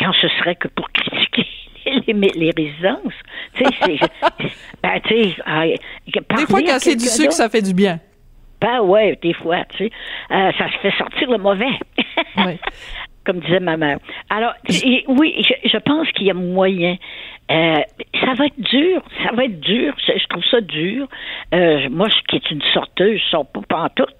quand 0.00 0.12
ce 0.20 0.28
serait 0.28 0.56
que 0.56 0.66
pour 0.68 0.90
critiquer 0.92 1.46
les, 1.84 2.30
les 2.34 2.50
résidences. 2.56 3.14
Tu 3.54 3.64
sais, 3.64 3.98
ben, 4.82 5.00
tu 5.04 5.22
sais, 5.22 5.36
ah, 5.46 5.64
des 5.66 6.46
fois, 6.46 6.62
quand 6.62 6.78
c'est 6.78 6.96
du 6.96 7.06
sucre, 7.06 7.32
ça 7.32 7.48
fait 7.48 7.62
du 7.62 7.74
bien. 7.74 8.00
Ben 8.62 8.80
ouais, 8.80 9.18
des 9.20 9.34
fois, 9.34 9.64
tu 9.70 9.78
sais, 9.78 9.90
euh, 10.30 10.52
ça 10.56 10.70
se 10.70 10.78
fait 10.78 10.96
sortir 10.96 11.28
le 11.28 11.38
mauvais. 11.38 11.78
oui. 12.36 12.58
Comme 13.24 13.40
disait 13.40 13.60
ma 13.60 13.76
mère. 13.76 13.98
Alors, 14.30 14.52
oui, 15.08 15.46
je, 15.64 15.78
pense 15.78 16.10
qu'il 16.12 16.26
y 16.26 16.30
a 16.30 16.34
moyen. 16.34 16.96
Euh, 17.50 17.80
ça 18.20 18.34
va 18.34 18.46
être 18.46 18.60
dur, 18.60 19.02
ça 19.24 19.32
va 19.32 19.44
être 19.44 19.60
dur. 19.60 19.94
Je, 20.06 20.26
trouve 20.28 20.44
ça 20.44 20.60
dur. 20.60 21.08
Euh, 21.54 21.88
moi, 21.90 22.08
je, 22.08 22.14
qui 22.28 22.36
est 22.36 22.50
une 22.50 22.62
sorteuse, 22.72 23.20
je 23.24 23.30
sors 23.30 23.46
pas 23.46 23.62
pantoute. 23.68 24.16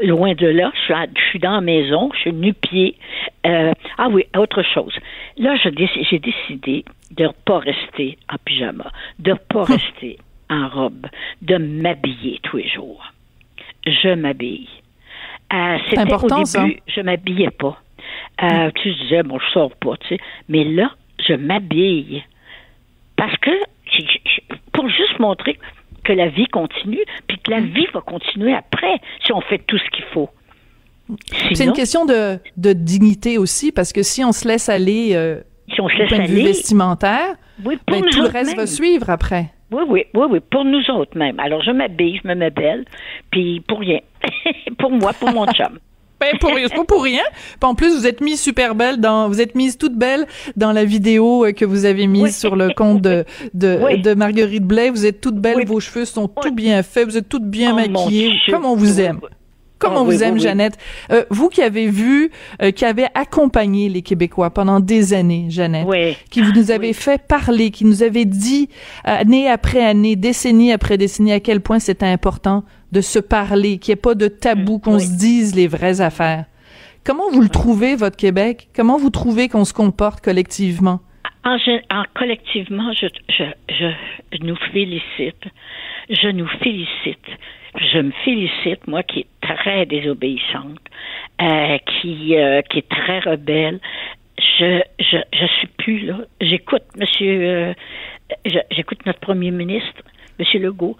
Loin 0.00 0.34
de 0.34 0.46
là, 0.48 0.72
je 0.74 1.20
suis, 1.30 1.38
dans 1.38 1.52
la 1.52 1.60
maison, 1.60 2.10
je 2.14 2.20
suis 2.20 2.32
nu-pied. 2.32 2.96
ah 3.44 4.08
oui, 4.10 4.24
autre 4.36 4.62
chose. 4.62 4.94
Là, 5.36 5.54
j'ai 5.56 6.18
décidé 6.18 6.84
de 7.12 7.24
ne 7.24 7.32
pas 7.44 7.58
rester 7.58 8.18
en 8.32 8.36
pyjama, 8.44 8.90
de 9.20 9.32
ne 9.32 9.36
pas 9.36 9.62
rester 9.64 10.18
en 10.50 10.68
robe, 10.68 11.06
de 11.42 11.56
m'habiller 11.56 12.40
tous 12.42 12.56
les 12.56 12.68
jours. 12.68 13.13
Je 13.86 14.14
m'habille. 14.14 14.68
Euh, 15.52 15.78
C'était 15.88 16.00
important, 16.00 16.42
au 16.42 16.44
début, 16.44 16.80
je 16.86 17.00
m'habillais 17.00 17.50
pas. 17.50 17.78
Euh, 18.42 18.46
hum. 18.46 18.72
Tu 18.72 18.94
disais, 18.94 19.22
bon, 19.22 19.38
je 19.38 19.50
sors 19.52 19.74
pas, 19.76 19.96
tu 19.98 20.08
sais. 20.08 20.18
Mais 20.48 20.64
là, 20.64 20.90
je 21.26 21.34
m'habille. 21.34 22.24
Parce 23.16 23.36
que, 23.38 23.50
pour 24.72 24.88
juste 24.88 25.18
montrer 25.20 25.58
que 26.02 26.12
la 26.12 26.28
vie 26.28 26.46
continue, 26.46 27.04
puis 27.28 27.38
que 27.38 27.50
la 27.50 27.58
hum. 27.58 27.66
vie 27.66 27.86
va 27.92 28.00
continuer 28.00 28.54
après, 28.54 29.00
si 29.24 29.32
on 29.32 29.40
fait 29.42 29.58
tout 29.66 29.78
ce 29.78 29.90
qu'il 29.90 30.04
faut. 30.12 30.30
C'est 31.52 31.64
une 31.64 31.72
question 31.72 32.06
de, 32.06 32.38
de, 32.56 32.72
dignité 32.72 33.36
aussi, 33.36 33.72
parce 33.72 33.92
que 33.92 34.02
si 34.02 34.24
on 34.24 34.32
se 34.32 34.48
laisse 34.48 34.70
aller 34.70 35.10
euh, 35.12 35.40
si 35.72 35.80
on 35.80 35.88
se 35.88 35.96
laisse 35.96 36.12
aller, 36.12 36.44
vestimentaire, 36.44 37.36
oui, 37.64 37.78
ben, 37.86 38.02
tout 38.10 38.22
le 38.22 38.28
reste 38.28 38.56
va 38.56 38.66
suivre 38.66 39.10
après. 39.10 39.53
Oui, 39.70 39.82
oui, 39.88 40.04
oui, 40.14 40.26
oui, 40.30 40.40
pour 40.50 40.64
nous 40.64 40.82
autres 40.90 41.16
même. 41.16 41.40
Alors, 41.40 41.62
je 41.62 41.70
m'habille, 41.70 42.20
je 42.22 42.28
me 42.28 42.34
mets 42.34 42.50
belle, 42.50 42.84
puis 43.30 43.60
pour 43.66 43.80
rien. 43.80 44.00
pour 44.78 44.90
moi, 44.90 45.12
pour 45.12 45.32
mon 45.32 45.46
chum. 45.46 45.78
Ben, 46.20 46.38
pour, 46.38 46.52
pas 46.52 46.84
pour 46.84 47.02
rien. 47.02 47.24
Puis 47.60 47.68
en 47.68 47.74
plus, 47.74 47.94
vous 47.94 48.06
êtes 48.06 48.22
mise 48.22 48.40
super 48.40 48.74
belle 48.74 48.98
dans, 48.98 49.28
vous 49.28 49.42
êtes 49.42 49.54
mise 49.54 49.76
toute 49.76 49.94
belle 49.94 50.26
dans 50.56 50.72
la 50.72 50.84
vidéo 50.84 51.44
euh, 51.44 51.52
que 51.52 51.66
vous 51.66 51.84
avez 51.84 52.06
mise 52.06 52.38
sur 52.38 52.56
le 52.56 52.70
compte 52.76 53.02
de, 53.02 53.24
de, 53.52 54.00
de, 54.00 54.14
Marguerite 54.14 54.62
Blais. 54.62 54.88
Vous 54.88 55.04
êtes 55.04 55.20
toute 55.20 55.34
belle, 55.34 55.66
vos 55.66 55.80
cheveux 55.80 56.06
sont 56.06 56.28
tout 56.28 56.54
bien 56.54 56.82
faits, 56.82 57.06
vous 57.06 57.18
êtes 57.18 57.28
toute 57.28 57.44
bien 57.44 57.72
oh, 57.72 57.76
maquillée, 57.76 58.32
comme 58.48 58.64
on 58.64 58.76
vous 58.76 59.00
aime. 59.00 59.20
Comme 59.78 59.94
on 59.96 60.04
vous 60.04 60.22
aime, 60.22 60.38
Jeannette? 60.38 60.78
Euh, 61.10 61.24
vous 61.30 61.48
qui 61.48 61.60
avez 61.60 61.88
vu, 61.88 62.30
euh, 62.62 62.70
qui 62.70 62.84
avez 62.84 63.06
accompagné 63.14 63.88
les 63.88 64.02
Québécois 64.02 64.50
pendant 64.50 64.80
des 64.80 65.12
années, 65.12 65.46
Jeannette, 65.50 65.86
qui 66.30 66.40
vous 66.40 66.52
nous 66.52 66.70
avez 66.70 66.92
fait 66.92 67.20
parler, 67.26 67.70
qui 67.70 67.84
nous 67.84 68.02
avez 68.02 68.24
dit 68.24 68.68
année 69.04 69.48
après 69.48 69.84
année, 69.84 70.16
décennie 70.16 70.72
après 70.72 70.96
décennie, 70.96 71.32
à 71.32 71.40
quel 71.40 71.60
point 71.60 71.78
c'était 71.78 72.06
important 72.06 72.64
de 72.92 73.00
se 73.00 73.18
parler, 73.18 73.78
qu'il 73.78 73.92
n'y 73.92 73.98
ait 73.98 74.02
pas 74.02 74.14
de 74.14 74.28
tabou, 74.28 74.78
qu'on 74.78 74.98
se 74.98 75.16
dise 75.18 75.54
les 75.54 75.66
vraies 75.66 76.00
affaires. 76.00 76.44
Comment 77.04 77.30
vous 77.30 77.42
le 77.42 77.50
trouvez, 77.50 77.96
votre 77.96 78.16
Québec? 78.16 78.68
Comment 78.74 78.96
vous 78.96 79.10
trouvez 79.10 79.48
qu'on 79.48 79.64
se 79.64 79.74
comporte 79.74 80.22
collectivement? 80.22 81.00
En, 81.44 81.58
collectivement, 82.14 82.90
je, 82.94 83.06
je, 83.28 83.44
je 83.68 84.42
nous 84.42 84.56
félicite. 84.72 85.44
je 86.08 86.28
nous 86.28 86.48
félicite. 86.62 87.26
Je 87.76 87.98
me 87.98 88.12
félicite, 88.24 88.86
moi 88.86 89.02
qui 89.02 89.20
est 89.20 89.26
très 89.40 89.84
désobéissante, 89.86 90.78
euh, 91.42 91.78
qui, 91.78 92.36
euh, 92.36 92.62
qui 92.62 92.78
est 92.78 92.88
très 92.88 93.18
rebelle. 93.20 93.80
Je, 94.38 94.80
je, 95.00 95.16
je 95.32 95.46
suis 95.58 95.66
plus 95.78 96.00
là. 96.06 96.18
J'écoute 96.40 96.82
Monsieur, 96.96 97.40
euh, 97.42 97.74
j'écoute 98.70 99.04
notre 99.06 99.20
Premier 99.20 99.50
ministre, 99.50 100.02
Monsieur 100.38 100.60
Legault. 100.60 100.96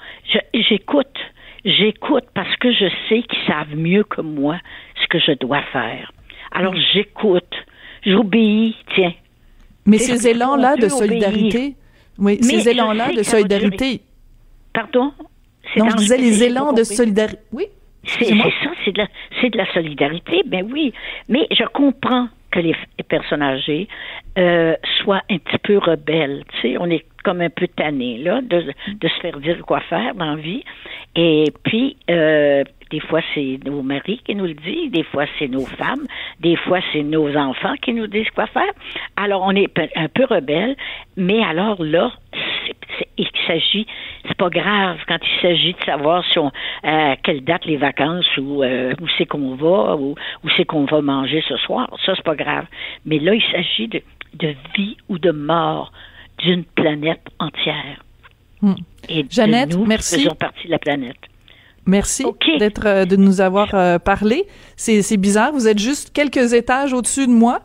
J'écoute, 0.53 1.17
j'écoute 1.65 2.25
parce 2.35 2.55
que 2.57 2.73
je 2.73 2.87
sais 3.09 3.23
qu'ils 3.23 3.47
savent 3.47 3.77
mieux 3.77 4.03
que 4.05 4.21
moi 4.21 4.59
ce 5.01 5.07
que 5.07 5.19
je 5.21 5.33
dois 5.39 5.63
faire. 5.73 6.13
Alors 6.53 6.75
j'écoute, 6.93 7.55
j'obéis. 8.05 8.77
Tiens, 8.95 9.13
Mais 9.87 9.99
ces 9.99 10.29
élans-là 10.29 10.77
de 10.77 10.87
obéir? 10.87 10.91
solidarité, 10.99 11.75
oui, 12.19 12.39
Mais 12.41 12.59
ces 12.61 12.69
élans-là 12.71 13.13
de 13.13 13.23
solidarité. 13.23 14.01
pardon? 14.73 15.13
Non, 15.77 15.87
dans- 15.87 15.90
je 15.92 15.96
disais 15.96 16.18
les 16.18 16.44
élans 16.44 16.72
de 16.72 16.85
solidarité. 16.85 17.38
Oui. 17.53 17.66
C'est 18.07 18.27
ça, 18.27 18.70
c'est 18.85 18.92
de, 18.92 18.98
la, 18.98 19.48
de 19.48 19.57
la 19.57 19.72
solidarité, 19.72 20.42
ben 20.44 20.68
oui. 20.70 20.92
Mais 21.29 21.46
je 21.50 21.64
comprends 21.64 22.29
que 22.50 22.61
les, 22.61 22.74
les 22.98 23.05
personnes 23.05 23.40
âgées 23.42 23.88
euh, 24.38 24.74
soient 24.98 25.22
un 25.31 25.38
petit 25.38 25.59
peu 25.59 25.79
rebelles. 25.79 26.44
Tu 26.61 26.61
sais, 26.72 26.77
on 26.79 26.85
est 26.90 27.05
comme 27.24 27.40
un 27.40 27.48
peu 27.48 27.66
tanné 27.66 28.18
là 28.18 28.42
de, 28.42 28.61
de 29.00 29.09
se 29.09 29.20
faire 29.22 29.38
dire 29.40 29.59
quoi 29.66 29.81
faire 29.81 30.14
dans 30.14 30.35
la 30.35 30.37
vie. 30.37 30.62
Et 31.16 31.44
puis, 31.62 31.96
euh, 32.11 32.62
des 32.94 33.00
fois, 33.00 33.22
c'est 33.35 33.59
nos 33.64 33.83
maris 33.83 34.20
qui 34.24 34.37
nous 34.37 34.46
le 34.46 34.54
disent, 34.54 34.92
des 34.92 35.02
fois, 35.02 35.24
c'est 35.37 35.48
nos 35.48 35.66
femmes, 35.66 36.07
des 36.38 36.54
fois, 36.54 36.78
c'est 36.92 37.02
nos 37.02 37.37
enfants 37.37 37.74
qui 37.83 37.92
nous 37.92 38.07
disent 38.07 38.30
quoi 38.37 38.46
faire. 38.46 38.72
Alors, 39.16 39.42
on 39.42 39.50
est 39.50 39.68
un 39.96 40.09
peu 40.09 40.24
rebelles, 40.24 40.76
mais 41.16 41.42
alors 41.42 41.83
là, 41.83 42.12
il 43.18 43.28
s'agit, 43.48 43.88
c'est 44.28 44.37
pas 44.37 44.48
grave 44.48 44.98
quand 45.09 45.18
il 45.20 45.42
s'agit 45.42 45.72
de 45.72 45.85
savoir 45.85 46.24
si 46.30 46.38
on, 46.38 46.52
à 46.85 47.16
quelle 47.16 47.42
date 47.42 47.64
les 47.64 47.76
vacances 47.76 48.37
ou 48.37 48.62
euh, 48.62 48.94
où 49.00 49.09
c'est 49.18 49.26
qu'on 49.26 49.57
va 49.57 49.96
ou 49.96 50.14
où 50.44 50.48
c'est 50.57 50.64
qu'on 50.64 50.85
va 50.85 51.02
manger 51.02 51.42
ce 51.48 51.57
soir. 51.57 51.90
Ça, 52.07 52.14
c'est 52.14 52.24
pas 52.24 52.37
grave. 52.37 52.66
Mais 53.04 53.18
là, 53.18 53.35
il 53.35 53.42
s'agit 53.50 53.88
de, 53.88 54.02
de 54.35 54.54
vie 54.76 54.96
ou 55.09 55.18
de 55.18 55.33
mort 55.33 55.92
d'une 56.38 56.62
planète 56.62 57.26
entière. 57.40 58.04
Hmm. 58.62 58.74
Et 59.09 59.24
de 59.24 59.33
Jeannette, 59.33 59.76
nous 59.76 59.85
merci. 59.85 60.22
faisons 60.22 60.37
partie 60.37 60.66
de 60.66 60.70
la 60.70 60.78
planète. 60.78 61.18
Merci 61.87 62.25
OK. 62.25 62.44
d'être, 62.59 62.87
euh, 62.87 63.05
de 63.05 63.16
nous 63.16 63.40
avoir 63.40 63.68
euh, 63.75 63.99
parlé. 63.99 64.47
C'est, 64.77 65.03
c'est 65.03 65.16
bizarre. 65.16 65.53
Vous 65.53 65.68
êtes 65.68 65.79
juste 65.79 66.12
quelques 66.12 66.53
étages 66.53 66.92
au-dessus 66.92 67.27
de 67.27 67.33
moi. 67.33 67.61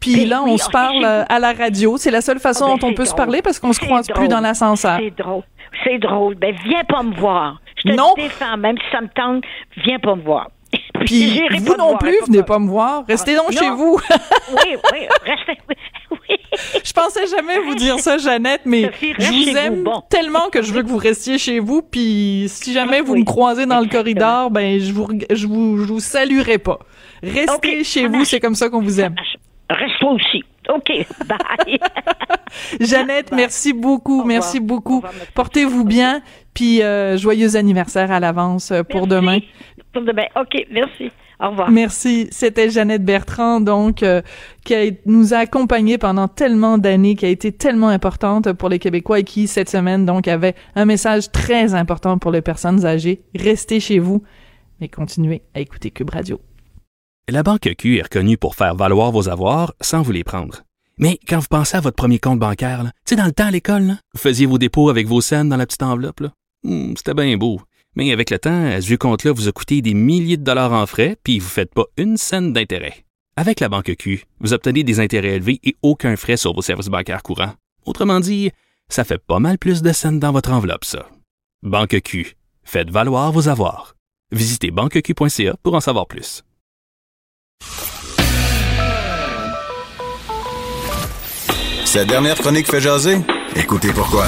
Puis 0.00 0.16
Ben 0.16 0.28
là, 0.28 0.42
oui, 0.44 0.50
on 0.52 0.58
se 0.58 0.66
ok, 0.66 0.72
parle 0.72 1.04
euh, 1.04 1.24
à 1.28 1.38
la 1.38 1.52
radio. 1.52 1.96
C'est 1.96 2.10
la 2.10 2.20
seule 2.20 2.38
façon 2.40 2.66
Ah, 2.66 2.72
ben, 2.74 2.78
dont 2.78 2.88
on 2.88 2.94
peut 2.94 3.06
se 3.06 3.14
parler 3.14 3.40
parce 3.40 3.58
qu'on 3.58 3.72
se 3.72 3.80
croise 3.80 4.06
plus 4.08 4.28
dans 4.28 4.40
l'ascenseur. 4.40 4.98
C'est 5.00 5.16
drôle. 5.22 5.42
C'est 5.82 5.98
drôle. 5.98 6.34
Ben, 6.34 6.54
viens 6.66 6.84
pas 6.84 7.02
me 7.02 7.14
voir. 7.14 7.60
Je 7.76 7.90
te 7.90 7.96
Non. 7.96 8.12
défends, 8.16 8.56
même 8.58 8.76
si 8.76 8.84
ça 8.92 9.00
me 9.00 9.08
tente, 9.08 9.44
viens 9.84 9.98
pas 9.98 10.14
me 10.14 10.22
voir. 10.22 10.50
Puis 11.04 11.40
vous 11.58 11.76
non 11.76 11.96
plus, 11.96 12.16
venez 12.26 12.42
pas 12.42 12.58
me 12.58 12.68
voir. 12.68 13.04
Restez 13.06 13.34
donc 13.36 13.52
chez 13.52 13.70
vous. 13.70 13.98
Oui, 14.52 14.76
oui, 14.92 14.98
restez. 15.24 15.58
Oui. 16.28 16.36
je 16.84 16.92
pensais 16.92 17.26
jamais 17.26 17.58
vous 17.58 17.74
dire 17.74 17.98
ça, 17.98 18.18
Jeannette, 18.18 18.60
mais 18.64 18.90
je 19.00 19.50
vous 19.50 19.56
aime 19.56 19.84
tellement 20.08 20.48
que 20.48 20.62
je 20.62 20.72
veux 20.72 20.82
que 20.82 20.88
vous 20.88 20.96
restiez 20.98 21.38
chez 21.38 21.58
vous. 21.58 21.82
Puis 21.82 22.44
si 22.48 22.72
jamais 22.72 23.00
vous 23.00 23.16
me 23.16 23.24
croisez 23.24 23.66
dans 23.66 23.80
le 23.80 23.88
corridor, 23.88 24.50
ben 24.50 24.78
je 24.78 24.92
vous 24.92 25.08
je 25.30 25.46
vous 25.46 25.78
je 25.78 25.92
vous 25.92 25.98
saluerai 26.00 26.58
pas. 26.58 26.78
Restez 27.22 27.82
chez 27.82 28.06
vous, 28.06 28.24
c'est 28.24 28.38
comme 28.38 28.54
ça 28.54 28.68
qu'on 28.68 28.80
vous 28.80 29.00
aime. 29.00 29.16
Reste-toi 29.70 30.12
aussi. 30.12 30.44
OK. 30.72 31.06
Bye. 31.26 31.78
Jeannette, 32.80 33.32
merci 33.32 33.72
beaucoup, 33.72 34.24
merci 34.24 34.58
Au 34.58 34.62
beaucoup. 34.62 35.02
Portez-vous 35.34 35.84
bien, 35.84 36.22
puis 36.54 36.82
euh, 36.82 37.16
joyeux 37.16 37.56
anniversaire 37.56 38.10
à 38.10 38.20
l'avance 38.20 38.70
euh, 38.70 38.82
pour 38.82 39.06
Merci. 39.06 39.08
demain. 39.08 39.38
Pour 39.94 40.02
demain. 40.02 40.24
OK, 40.36 40.66
merci. 40.70 41.10
Au 41.40 41.50
revoir. 41.50 41.70
Merci. 41.70 42.28
C'était 42.30 42.68
Jeannette 42.70 43.04
Bertrand, 43.04 43.60
donc, 43.60 44.02
euh, 44.02 44.20
qui 44.64 44.74
a- 44.74 44.90
nous 45.06 45.34
a 45.34 45.38
accompagnés 45.38 45.98
pendant 45.98 46.28
tellement 46.28 46.78
d'années, 46.78 47.16
qui 47.16 47.26
a 47.26 47.28
été 47.28 47.50
tellement 47.52 47.88
importante 47.88 48.52
pour 48.52 48.68
les 48.68 48.78
Québécois 48.78 49.20
et 49.20 49.24
qui, 49.24 49.46
cette 49.48 49.68
semaine, 49.70 50.04
donc, 50.04 50.28
avait 50.28 50.54
un 50.76 50.84
message 50.84 51.32
très 51.32 51.74
important 51.74 52.18
pour 52.18 52.30
les 52.30 52.42
personnes 52.42 52.84
âgées. 52.84 53.22
Restez 53.34 53.80
chez 53.80 53.98
vous, 53.98 54.22
mais 54.80 54.88
continuez 54.88 55.42
à 55.54 55.60
écouter 55.60 55.90
Cube 55.90 56.10
Radio. 56.10 56.40
La 57.28 57.42
Banque 57.42 57.68
Q 57.78 57.98
est 57.98 58.02
reconnue 58.02 58.36
pour 58.36 58.54
faire 58.54 58.74
valoir 58.74 59.10
vos 59.10 59.28
avoirs 59.28 59.74
sans 59.80 60.02
vous 60.02 60.12
les 60.12 60.24
prendre. 60.24 60.62
Mais 60.98 61.18
quand 61.28 61.38
vous 61.40 61.46
pensez 61.50 61.76
à 61.76 61.80
votre 61.80 61.96
premier 61.96 62.18
compte 62.20 62.38
bancaire, 62.38 62.84
là, 62.84 62.90
tu 63.04 63.14
sais, 63.14 63.16
dans 63.16 63.24
le 63.24 63.32
temps 63.32 63.46
à 63.46 63.50
l'école, 63.50 63.82
là, 63.82 63.94
vous 64.14 64.20
faisiez 64.20 64.46
vos 64.46 64.58
dépôts 64.58 64.88
avec 64.90 65.06
vos 65.08 65.20
scènes 65.20 65.48
dans 65.48 65.56
la 65.56 65.66
petite 65.66 65.82
enveloppe. 65.82 66.20
là. 66.20 66.28
Hmm, 66.62 66.94
C'était 66.96 67.14
bien 67.14 67.36
beau. 67.36 67.60
Mais 67.96 68.12
avec 68.12 68.30
le 68.30 68.38
temps, 68.38 68.66
à 68.66 68.80
ce 68.80 68.94
compte-là 68.94 69.32
vous 69.32 69.48
a 69.48 69.52
coûté 69.52 69.82
des 69.82 69.94
milliers 69.94 70.36
de 70.36 70.42
dollars 70.42 70.72
en 70.72 70.86
frais, 70.86 71.16
puis 71.22 71.38
vous 71.38 71.46
ne 71.46 71.50
faites 71.50 71.72
pas 71.72 71.84
une 71.96 72.16
scène 72.16 72.52
d'intérêt. 72.52 73.04
Avec 73.36 73.60
la 73.60 73.68
Banque 73.68 73.94
Q, 73.98 74.24
vous 74.40 74.52
obtenez 74.52 74.84
des 74.84 75.00
intérêts 75.00 75.36
élevés 75.36 75.60
et 75.64 75.76
aucun 75.82 76.16
frais 76.16 76.36
sur 76.36 76.54
vos 76.54 76.62
services 76.62 76.88
bancaires 76.88 77.22
courants. 77.22 77.54
Autrement 77.84 78.20
dit, 78.20 78.50
ça 78.88 79.04
fait 79.04 79.18
pas 79.18 79.38
mal 79.38 79.58
plus 79.58 79.82
de 79.82 79.92
scènes 79.92 80.20
dans 80.20 80.32
votre 80.32 80.52
enveloppe, 80.52 80.84
ça. 80.84 81.08
Banque 81.62 82.00
Q. 82.02 82.36
Faites 82.62 82.90
valoir 82.90 83.32
vos 83.32 83.48
avoirs. 83.48 83.94
Visitez 84.32 84.70
banqueq.ca 84.70 85.56
pour 85.62 85.74
en 85.74 85.80
savoir 85.80 86.06
plus. 86.06 86.42
Cette 91.84 92.08
dernière 92.08 92.36
chronique 92.36 92.68
fait 92.68 92.80
jaser? 92.80 93.18
Écoutez 93.54 93.92
pourquoi. 93.92 94.26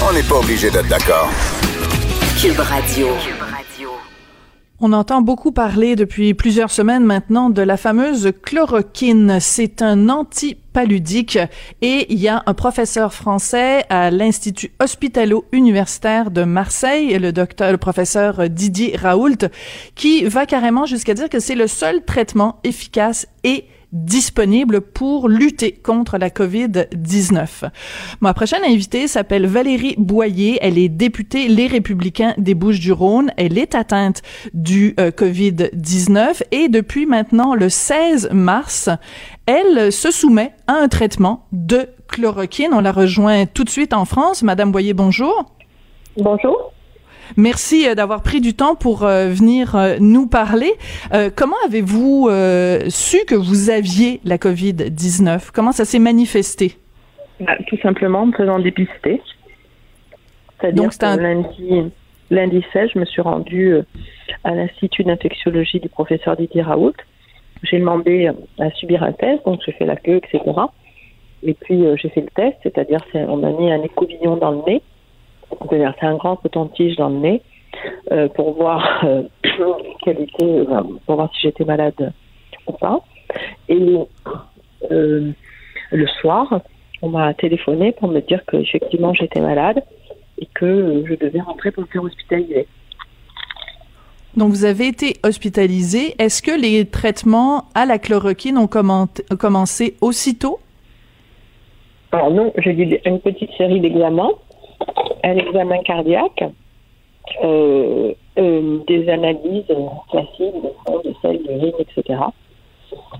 On 0.00 0.12
n'est 0.12 0.22
pas 0.22 0.36
obligé 0.36 0.70
d'être 0.70 0.88
d'accord. 0.88 1.28
On 4.80 4.92
entend 4.92 5.22
beaucoup 5.22 5.50
parler 5.50 5.96
depuis 5.96 6.34
plusieurs 6.34 6.70
semaines 6.70 7.02
maintenant 7.02 7.50
de 7.50 7.62
la 7.62 7.76
fameuse 7.76 8.30
chloroquine. 8.44 9.38
C'est 9.40 9.82
un 9.82 10.08
antipaludique 10.08 11.40
et 11.82 12.06
il 12.12 12.20
y 12.20 12.28
a 12.28 12.44
un 12.46 12.54
professeur 12.54 13.12
français 13.12 13.84
à 13.88 14.12
l'Institut 14.12 14.70
hospitalo-universitaire 14.80 16.30
de 16.30 16.44
Marseille, 16.44 17.18
le 17.18 17.32
docteur, 17.32 17.72
le 17.72 17.78
professeur 17.78 18.48
Didier 18.48 18.96
Raoult, 18.96 19.48
qui 19.96 20.22
va 20.24 20.46
carrément 20.46 20.86
jusqu'à 20.86 21.14
dire 21.14 21.28
que 21.28 21.40
c'est 21.40 21.56
le 21.56 21.66
seul 21.66 22.04
traitement 22.04 22.60
efficace 22.62 23.26
et 23.42 23.64
disponible 23.92 24.80
pour 24.80 25.28
lutter 25.28 25.72
contre 25.72 26.18
la 26.18 26.30
COVID-19. 26.30 27.70
Ma 28.20 28.34
prochaine 28.34 28.64
invitée 28.64 29.08
s'appelle 29.08 29.46
Valérie 29.46 29.94
Boyer. 29.98 30.58
Elle 30.60 30.78
est 30.78 30.88
députée 30.88 31.48
Les 31.48 31.66
Républicains 31.66 32.34
des 32.38 32.54
Bouches-du-Rhône. 32.54 33.32
Elle 33.36 33.58
est 33.58 33.74
atteinte 33.74 34.22
du 34.52 34.94
euh, 35.00 35.10
COVID-19 35.10 36.42
et 36.50 36.68
depuis 36.68 37.06
maintenant 37.06 37.54
le 37.54 37.68
16 37.68 38.30
mars, 38.32 38.90
elle 39.46 39.90
se 39.92 40.10
soumet 40.10 40.52
à 40.66 40.74
un 40.74 40.88
traitement 40.88 41.46
de 41.52 41.88
chloroquine. 42.08 42.70
On 42.72 42.80
la 42.80 42.92
rejoint 42.92 43.46
tout 43.46 43.64
de 43.64 43.70
suite 43.70 43.92
en 43.92 44.04
France. 44.04 44.42
Madame 44.42 44.72
Boyer, 44.72 44.92
bonjour. 44.92 45.54
Bonjour. 46.16 46.72
Merci 47.36 47.88
euh, 47.88 47.94
d'avoir 47.94 48.22
pris 48.22 48.40
du 48.40 48.54
temps 48.54 48.74
pour 48.74 49.04
euh, 49.04 49.28
venir 49.28 49.76
euh, 49.76 49.96
nous 50.00 50.26
parler. 50.26 50.72
Euh, 51.12 51.30
comment 51.34 51.56
avez-vous 51.66 52.28
su 52.88 53.18
que 53.26 53.34
vous 53.34 53.70
aviez 53.70 54.20
la 54.24 54.36
COVID-19? 54.38 55.50
Comment 55.52 55.72
ça 55.72 55.84
s'est 55.84 55.98
manifesté? 55.98 56.76
Bah, 57.40 57.52
tout 57.68 57.78
simplement 57.82 58.22
en 58.22 58.26
me 58.26 58.32
faisant 58.32 58.58
dépister. 58.58 59.20
C'est-à-dire 60.60 60.88
que 60.90 61.04
un- 61.04 61.16
lundi, 61.16 61.92
lundi 62.30 62.64
16, 62.72 62.90
je 62.94 62.98
me 62.98 63.04
suis 63.04 63.22
rendue 63.22 63.76
à 64.44 64.54
l'Institut 64.54 65.04
d'infectiologie 65.04 65.78
du 65.80 65.88
professeur 65.88 66.36
Didier 66.36 66.62
Raoult. 66.62 66.94
J'ai 67.62 67.78
demandé 67.78 68.30
à 68.58 68.70
subir 68.72 69.02
un 69.02 69.12
test, 69.12 69.44
donc 69.46 69.60
j'ai 69.64 69.72
fait 69.72 69.86
la 69.86 69.96
queue, 69.96 70.16
etc. 70.16 70.40
Et 71.44 71.54
puis 71.54 71.84
j'ai 72.00 72.08
fait 72.08 72.20
le 72.22 72.28
test, 72.34 72.56
c'est-à-dire 72.62 72.98
c'est- 73.12 73.22
on 73.24 73.36
m'a 73.36 73.50
mis 73.50 73.70
un 73.70 73.82
écouvillon 73.82 74.36
dans 74.36 74.50
le 74.50 74.58
nez, 74.66 74.82
c'est-à-dire 75.50 75.94
c'est 75.98 76.06
un 76.06 76.16
grand 76.16 76.36
coton-tige 76.36 76.96
dans 76.96 77.08
le 77.08 77.18
nez 77.18 77.42
euh, 78.12 78.28
pour 78.28 78.54
voir 78.54 79.04
euh, 79.04 79.22
quel 80.04 80.20
était, 80.20 80.64
pour 81.06 81.16
voir 81.16 81.30
si 81.34 81.42
j'étais 81.42 81.64
malade 81.64 82.12
ou 82.66 82.72
pas. 82.72 83.00
Et 83.68 83.98
euh, 84.90 85.32
le 85.90 86.06
soir, 86.20 86.60
on 87.02 87.10
m'a 87.10 87.34
téléphoné 87.34 87.92
pour 87.92 88.08
me 88.08 88.20
dire 88.20 88.44
que 88.46 88.56
effectivement 88.56 89.14
j'étais 89.14 89.40
malade 89.40 89.82
et 90.38 90.46
que 90.54 91.04
je 91.08 91.14
devais 91.14 91.40
rentrer 91.40 91.70
pour 91.70 91.82
me 91.82 91.88
faire 91.88 92.02
hospitaliser. 92.02 92.66
Donc, 94.36 94.50
vous 94.50 94.64
avez 94.64 94.86
été 94.86 95.16
hospitalisé. 95.24 96.14
Est-ce 96.18 96.42
que 96.42 96.52
les 96.52 96.84
traitements 96.84 97.64
à 97.74 97.86
la 97.86 97.98
chloroquine 97.98 98.56
ont 98.56 98.68
commencé 98.68 99.96
aussitôt? 100.00 100.60
Alors 102.12 102.30
non, 102.30 102.52
j'ai 102.58 102.70
eu 102.70 103.00
une 103.04 103.20
petite 103.20 103.50
série 103.58 103.80
d'examens, 103.80 104.30
un 105.24 105.36
examen 105.36 105.82
cardiaque, 105.82 106.44
euh, 107.44 108.12
euh, 108.38 108.78
des 108.86 109.08
analyses 109.08 109.64
classiques 110.10 110.62
de 110.62 110.70
sang, 110.86 111.00
de 111.04 111.14
sel, 111.20 111.38
de 111.42 111.52
urine, 111.52 111.72
etc. 111.78 112.20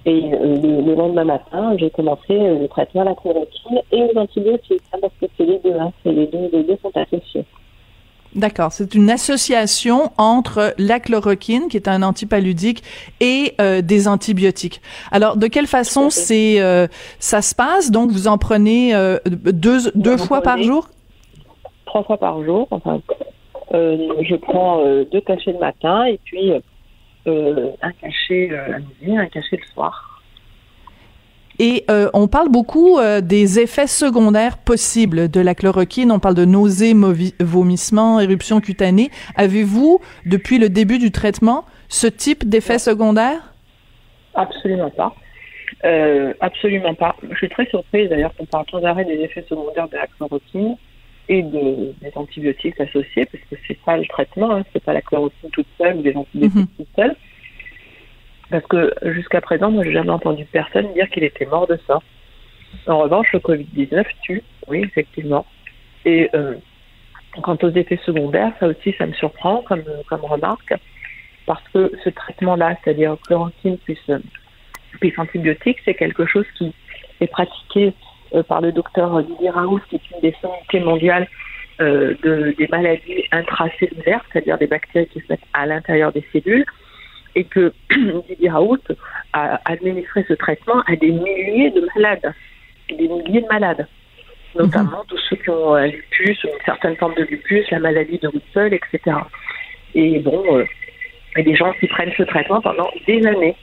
Et 0.07 0.33
euh, 0.33 0.57
le, 0.63 0.81
le 0.81 0.95
lendemain 0.95 1.25
matin, 1.25 1.77
j'ai 1.79 1.91
commencé 1.91 2.31
euh, 2.31 2.59
le 2.59 2.69
traitement 2.69 3.03
à 3.03 3.05
la 3.05 3.15
chloroquine 3.15 3.81
et 3.93 4.03
aux 4.03 4.19
antibiotiques, 4.19 4.83
hein, 4.93 4.99
parce 5.01 5.13
que 5.21 5.27
c'est 5.37 5.45
les 5.45 5.59
deux, 5.59 5.75
hein, 5.79 5.93
c'est 6.03 6.13
les 6.13 6.27
deux, 6.27 6.49
les 6.53 6.63
deux 6.63 6.79
sont 6.83 6.93
associés. 6.95 7.45
D'accord, 8.35 8.73
c'est 8.73 8.95
une 8.95 9.11
association 9.11 10.13
entre 10.19 10.75
la 10.79 11.01
chloroquine, 11.01 11.69
qui 11.69 11.79
est 11.79 11.89
un 11.89 12.03
antipaludique, 12.03 12.83
et 13.21 13.55
euh, 13.61 13.81
des 13.81 14.07
antibiotiques. 14.07 14.83
Alors, 15.11 15.37
de 15.39 15.47
quelle 15.47 15.67
façon 15.67 16.11
c'est 16.11 16.61
euh, 16.61 16.87
ça 17.19 17.41
se 17.41 17.55
passe? 17.55 17.91
Donc, 17.91 18.11
vous 18.11 18.29
en 18.29 18.37
prenez 18.37 18.95
euh, 18.95 19.19
deux 19.27 19.91
deux 19.95 20.19
fois 20.19 20.43
par 20.43 20.63
jour? 20.63 20.89
Trois 21.89 22.05
fois 22.05 22.19
par 22.19 22.45
jour. 22.45 22.69
Enfin, 22.71 23.01
je 23.73 24.37
prends 24.37 24.85
deux 25.11 25.21
cachets 25.23 25.53
le 25.53 25.59
matin 25.59 26.05
et 26.05 26.21
puis 26.23 26.53
un 27.27 27.93
cachet 28.01 28.51
à 28.55 28.79
midi, 28.79 29.17
un 29.17 29.27
cachet 29.27 29.57
le 29.57 29.67
soir. 29.73 30.09
Et 31.59 31.85
euh, 31.91 32.09
on 32.15 32.29
parle 32.29 32.49
beaucoup 32.49 32.99
euh, 32.99 33.21
des 33.21 33.59
effets 33.59 33.89
secondaires 33.89 34.59
possibles 34.59 35.29
de 35.29 35.41
la 35.41 35.55
chloroquine. 35.55 36.13
On 36.13 36.21
parle 36.21 36.37
de 36.37 36.45
nausées, 36.45 36.95
vomissements, 37.41 38.21
éruptions 38.21 38.61
cutanées. 38.61 39.11
Avez-vous, 39.35 40.01
depuis 40.25 40.59
le 40.59 40.69
début 40.69 40.99
du 40.99 41.11
traitement, 41.11 41.65
ce 41.89 42.07
type 42.07 42.49
d'effets 42.49 42.79
secondaires? 42.79 43.55
Absolument 44.35 44.91
pas. 44.91 45.15
Euh, 45.85 46.33
absolument 46.41 46.95
pas. 46.95 47.17
Je 47.29 47.37
suis 47.37 47.49
très 47.49 47.67
surprise 47.67 48.09
d'ailleurs 48.09 48.35
qu'on 48.37 48.47
parle 48.47 48.67
sans 48.71 48.85
arrêt 48.85 49.05
des 49.05 49.21
effets 49.21 49.45
secondaires 49.49 49.89
de 49.89 49.97
la 49.97 50.07
chloroquine 50.07 50.77
et 51.29 51.43
des 51.43 52.13
antibiotiques 52.15 52.81
associés, 52.81 53.27
parce 53.27 53.45
que 53.51 53.57
c'est 53.67 53.79
pas 53.83 53.97
le 53.97 54.07
traitement, 54.07 54.51
hein, 54.53 54.65
c'est 54.73 54.83
pas 54.83 54.95
la 54.95 55.03
chloroquine 55.03 55.51
toute 55.51 55.67
seule 55.77 55.97
ou 55.97 56.03
des 56.03 56.15
antibiotiques 56.17 56.57
mm 56.57 56.67
toutes 56.77 56.97
seules. 56.97 57.17
Parce 58.51 58.65
que 58.67 58.95
jusqu'à 59.15 59.43
présent, 59.43 59.71
moi, 59.71 59.85
j'ai 59.85 59.93
jamais 59.93 60.11
entendu 60.11 60.47
personne 60.47 60.93
dire 60.95 61.09
qu'il 61.11 61.25
était 61.25 61.45
mort 61.45 61.67
de 61.67 61.79
ça. 61.87 61.99
En 62.87 62.99
revanche, 62.99 63.31
le 63.33 63.41
Covid-19 63.41 64.05
tue, 64.23 64.43
oui, 64.69 64.81
effectivement. 64.85 65.45
Et 66.07 66.31
euh, 66.35 66.55
quant 67.43 67.59
aux 67.63 67.71
effets 67.71 68.01
secondaires, 68.07 68.53
ça 68.59 68.69
aussi, 68.69 68.95
ça 68.97 69.07
me 69.07 69.13
surprend 69.13 69.63
comme, 69.63 69.85
comme 70.09 70.23
remarque, 70.23 70.75
parce 71.45 71.63
que 71.75 71.93
ce 72.03 72.09
traitement-là, 72.09 72.77
c'est-à-dire 72.83 73.17
chloroquine 73.27 73.77
plus, 73.79 74.01
plus 74.99 75.13
antibiotique, 75.19 75.79
c'est 75.85 75.95
quelque 75.95 76.25
chose 76.25 76.47
qui 76.57 76.73
est 77.21 77.27
pratiqué 77.27 77.89
euh, 77.89 78.08
par 78.49 78.61
le 78.61 78.73
docteur 78.73 79.23
Didier 79.23 79.51
Raoult, 79.51 79.81
qui 79.89 79.97
est 79.97 80.11
une 80.15 80.21
des 80.21 80.35
sommités 80.41 80.81
mondiales 80.81 81.29
euh, 81.81 82.15
de, 82.25 82.57
des 82.59 82.67
maladies 82.67 83.23
intracellulaires, 83.31 84.25
c'est-à-dire 84.33 84.59
des 84.59 84.67
bactéries 84.67 85.07
qui 85.07 85.21
se 85.21 85.27
mettent 85.29 85.47
à 85.53 85.65
l'intérieur 85.65 86.11
des 86.11 86.25
cellules 86.33 86.65
et 87.37 87.45
que 87.45 87.73
Didier 88.29 88.51
Raoult 88.51 88.83
a 89.33 89.61
administré 89.65 90.25
ce 90.27 90.35
traitement 90.35 90.83
à 90.89 90.97
des 90.97 91.13
milliers 91.13 91.71
de 91.71 91.87
malades, 91.95 92.35
des 92.89 93.07
milliers 93.07 93.43
de 93.43 93.47
malades, 93.47 93.87
notamment 94.57 94.99
mhm. 94.99 95.07
tous 95.07 95.21
ceux 95.31 95.37
qui 95.37 95.51
ont 95.51 95.75
un 95.75 95.87
lupus, 95.87 96.43
une 96.43 96.65
certaine 96.65 96.97
forme 96.97 97.15
de 97.15 97.23
lupus, 97.23 97.71
la 97.71 97.79
maladie 97.79 98.19
de 98.19 98.27
Whipple, 98.27 98.75
etc. 98.75 99.17
Et 99.95 100.19
bon, 100.19 100.59
euh, 100.59 100.65
il 101.37 101.39
y 101.39 101.41
a 101.43 101.45
des 101.45 101.55
gens 101.55 101.73
qui 101.75 101.87
prennent 101.87 102.13
ce 102.19 102.25
traitement 102.25 102.61
pendant 102.61 102.91
des 103.07 103.25
années. 103.25 103.55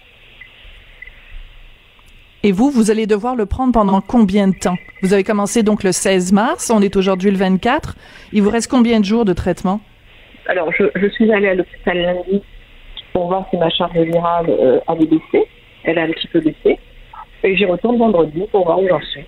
Et 2.45 2.51
vous, 2.51 2.69
vous 2.69 2.91
allez 2.91 3.07
devoir 3.07 3.35
le 3.35 3.47
prendre 3.47 3.73
pendant 3.73 4.01
combien 4.01 4.47
de 4.47 4.53
temps? 4.53 4.77
Vous 5.01 5.13
avez 5.13 5.23
commencé 5.23 5.63
donc 5.63 5.83
le 5.83 5.91
16 5.91 6.31
mars, 6.31 6.69
on 6.69 6.79
est 6.79 6.95
aujourd'hui 6.95 7.31
le 7.31 7.37
24. 7.37 7.95
Il 8.33 8.43
vous 8.43 8.51
reste 8.51 8.69
combien 8.69 8.99
de 8.99 9.03
jours 9.03 9.25
de 9.25 9.33
traitement? 9.33 9.79
Alors, 10.45 10.71
je, 10.77 10.83
je 10.95 11.07
suis 11.07 11.33
allée 11.33 11.47
à 11.47 11.55
l'hôpital 11.55 11.97
lundi 11.97 12.43
pour 13.13 13.29
voir 13.29 13.47
si 13.49 13.57
ma 13.57 13.71
charge 13.71 13.97
virale 13.97 14.45
euh, 14.47 14.79
avait 14.85 15.07
baissé. 15.07 15.47
Elle 15.85 15.97
a 15.97 16.03
un 16.03 16.11
petit 16.11 16.27
peu 16.27 16.39
baissé. 16.39 16.77
Et 17.43 17.57
j'y 17.57 17.65
retourne 17.65 17.97
vendredi 17.97 18.43
pour 18.51 18.63
voir 18.63 18.79
où 18.79 18.87
j'en 18.87 19.01
suis. 19.01 19.25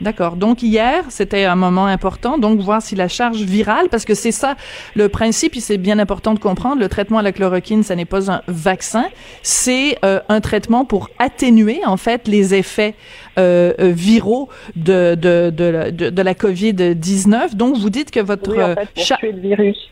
D'accord. 0.00 0.36
Donc 0.36 0.62
hier, 0.62 1.04
c'était 1.08 1.44
un 1.44 1.56
moment 1.56 1.86
important, 1.86 2.36
donc 2.36 2.60
voir 2.60 2.82
si 2.82 2.94
la 2.94 3.08
charge 3.08 3.38
virale, 3.38 3.88
parce 3.90 4.04
que 4.04 4.14
c'est 4.14 4.32
ça 4.32 4.56
le 4.94 5.08
principe, 5.08 5.56
et 5.56 5.60
c'est 5.60 5.78
bien 5.78 5.98
important 5.98 6.34
de 6.34 6.38
comprendre, 6.38 6.80
le 6.80 6.88
traitement 6.88 7.18
à 7.18 7.22
la 7.22 7.32
chloroquine, 7.32 7.82
ça 7.82 7.96
n'est 7.96 8.04
pas 8.04 8.30
un 8.30 8.42
vaccin, 8.46 9.06
c'est 9.42 9.96
euh, 10.04 10.20
un 10.28 10.40
traitement 10.40 10.84
pour 10.84 11.08
atténuer 11.18 11.80
en 11.86 11.96
fait 11.96 12.28
les 12.28 12.54
effets 12.54 12.94
euh, 13.38 13.72
euh 13.80 13.92
viraux 13.92 14.48
de 14.74 15.14
de, 15.14 15.50
de, 15.50 15.90
de, 15.90 16.10
de 16.10 16.22
la 16.22 16.34
COVID-19. 16.34 17.54
Donc 17.54 17.78
vous 17.78 17.90
dites 17.90 18.10
que 18.10 18.20
votre 18.20 18.50
oui, 18.50 18.62
en 18.62 18.74
fait, 18.74 18.88
pour 18.94 19.18
tuer 19.18 19.32
le 19.32 19.40
virus. 19.40 19.90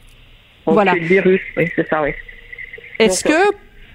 Pour 0.64 0.74
voilà. 0.74 0.92
Tuer 0.92 1.00
le 1.00 1.06
virus, 1.06 1.40
oui, 1.56 1.68
c'est 1.74 1.88
ça, 1.88 2.02
oui. 2.02 2.10
Est-ce 2.98 3.24
que 3.24 3.54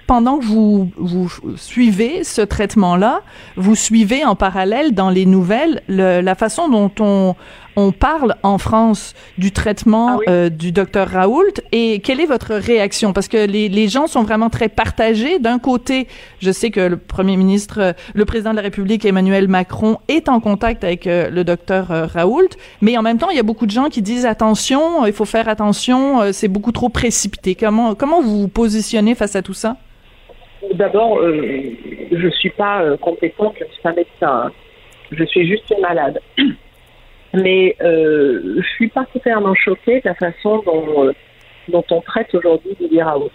pendant 0.10 0.40
que 0.40 0.46
vous, 0.46 0.90
vous 0.98 1.30
suivez 1.56 2.24
ce 2.24 2.42
traitement-là, 2.42 3.22
vous 3.58 3.76
suivez 3.76 4.26
en 4.26 4.36
parallèle 4.36 4.96
dans 4.96 5.12
les 5.12 5.28
nouvelles 5.28 5.84
la 5.88 6.34
façon 6.34 6.68
dont 6.68 6.90
on, 7.00 7.36
on 7.76 7.92
parle 7.92 8.36
en 8.42 8.58
France 8.58 9.14
du 9.38 9.52
traitement 9.52 10.18
ah 10.18 10.32
euh, 10.32 10.50
du 10.50 10.72
docteur 10.72 11.10
Raoult. 11.10 11.54
Et 11.72 12.00
quelle 12.00 12.20
est 12.22 12.26
votre 12.26 12.56
réaction? 12.56 13.14
Parce 13.14 13.28
que 13.28 13.38
les, 13.46 13.70
les 13.70 13.88
gens 13.88 14.08
sont 14.08 14.24
vraiment 14.24 14.50
très 14.50 14.68
partagés. 14.68 15.38
D'un 15.38 15.60
côté, 15.60 16.08
je 16.40 16.50
sais 16.50 16.72
que 16.72 16.80
le 16.80 16.98
premier 16.98 17.38
ministre, 17.38 17.94
le 18.16 18.26
président 18.26 18.50
de 18.50 18.56
la 18.56 18.64
République 18.64 19.06
Emmanuel 19.06 19.48
Macron 19.48 20.00
est 20.08 20.28
en 20.28 20.40
contact 20.40 20.84
avec 20.84 21.06
euh, 21.06 21.30
le 21.30 21.44
docteur 21.44 21.92
euh, 21.92 22.08
Raoult, 22.08 22.50
mais 22.82 22.98
en 22.98 23.04
même 23.04 23.20
temps, 23.20 23.30
il 23.30 23.38
y 23.38 23.40
a 23.40 23.44
beaucoup 23.44 23.68
de 23.68 23.72
gens 23.72 23.90
qui 23.90 24.02
disent 24.02 24.26
attention, 24.26 25.06
il 25.06 25.14
faut 25.14 25.26
faire 25.26 25.48
attention, 25.48 26.34
c'est 26.34 26.48
beaucoup 26.48 26.72
trop 26.72 26.90
précipité. 26.90 27.54
Comment 27.54 27.94
comment 27.94 28.24
vous 28.24 28.42
vous 28.42 28.48
positionnez 28.48 29.14
face 29.14 29.36
à 29.36 29.44
tout 29.44 29.54
ça? 29.54 29.78
D'abord, 30.74 31.22
je 31.24 32.30
suis 32.38 32.50
pas 32.50 32.98
compétente, 32.98 33.56
je 33.60 33.66
ne 33.66 33.70
suis 33.70 33.82
pas 33.82 33.94
médecin. 33.94 34.44
Hein. 34.46 34.52
Je 35.12 35.24
suis 35.24 35.48
juste 35.48 35.74
malade. 35.80 36.20
Mais 37.34 37.76
euh, 37.82 38.56
je 38.58 38.68
suis 38.76 38.88
particulièrement 38.88 39.56
choquée 39.56 40.02
de 40.02 40.10
la 40.10 40.16
façon 40.16 40.62
dont, 40.66 41.08
euh, 41.08 41.14
on 41.72 42.02
traite 42.02 42.34
aujourd'hui 42.34 42.76
Didier 42.80 43.04
Raoult. 43.04 43.32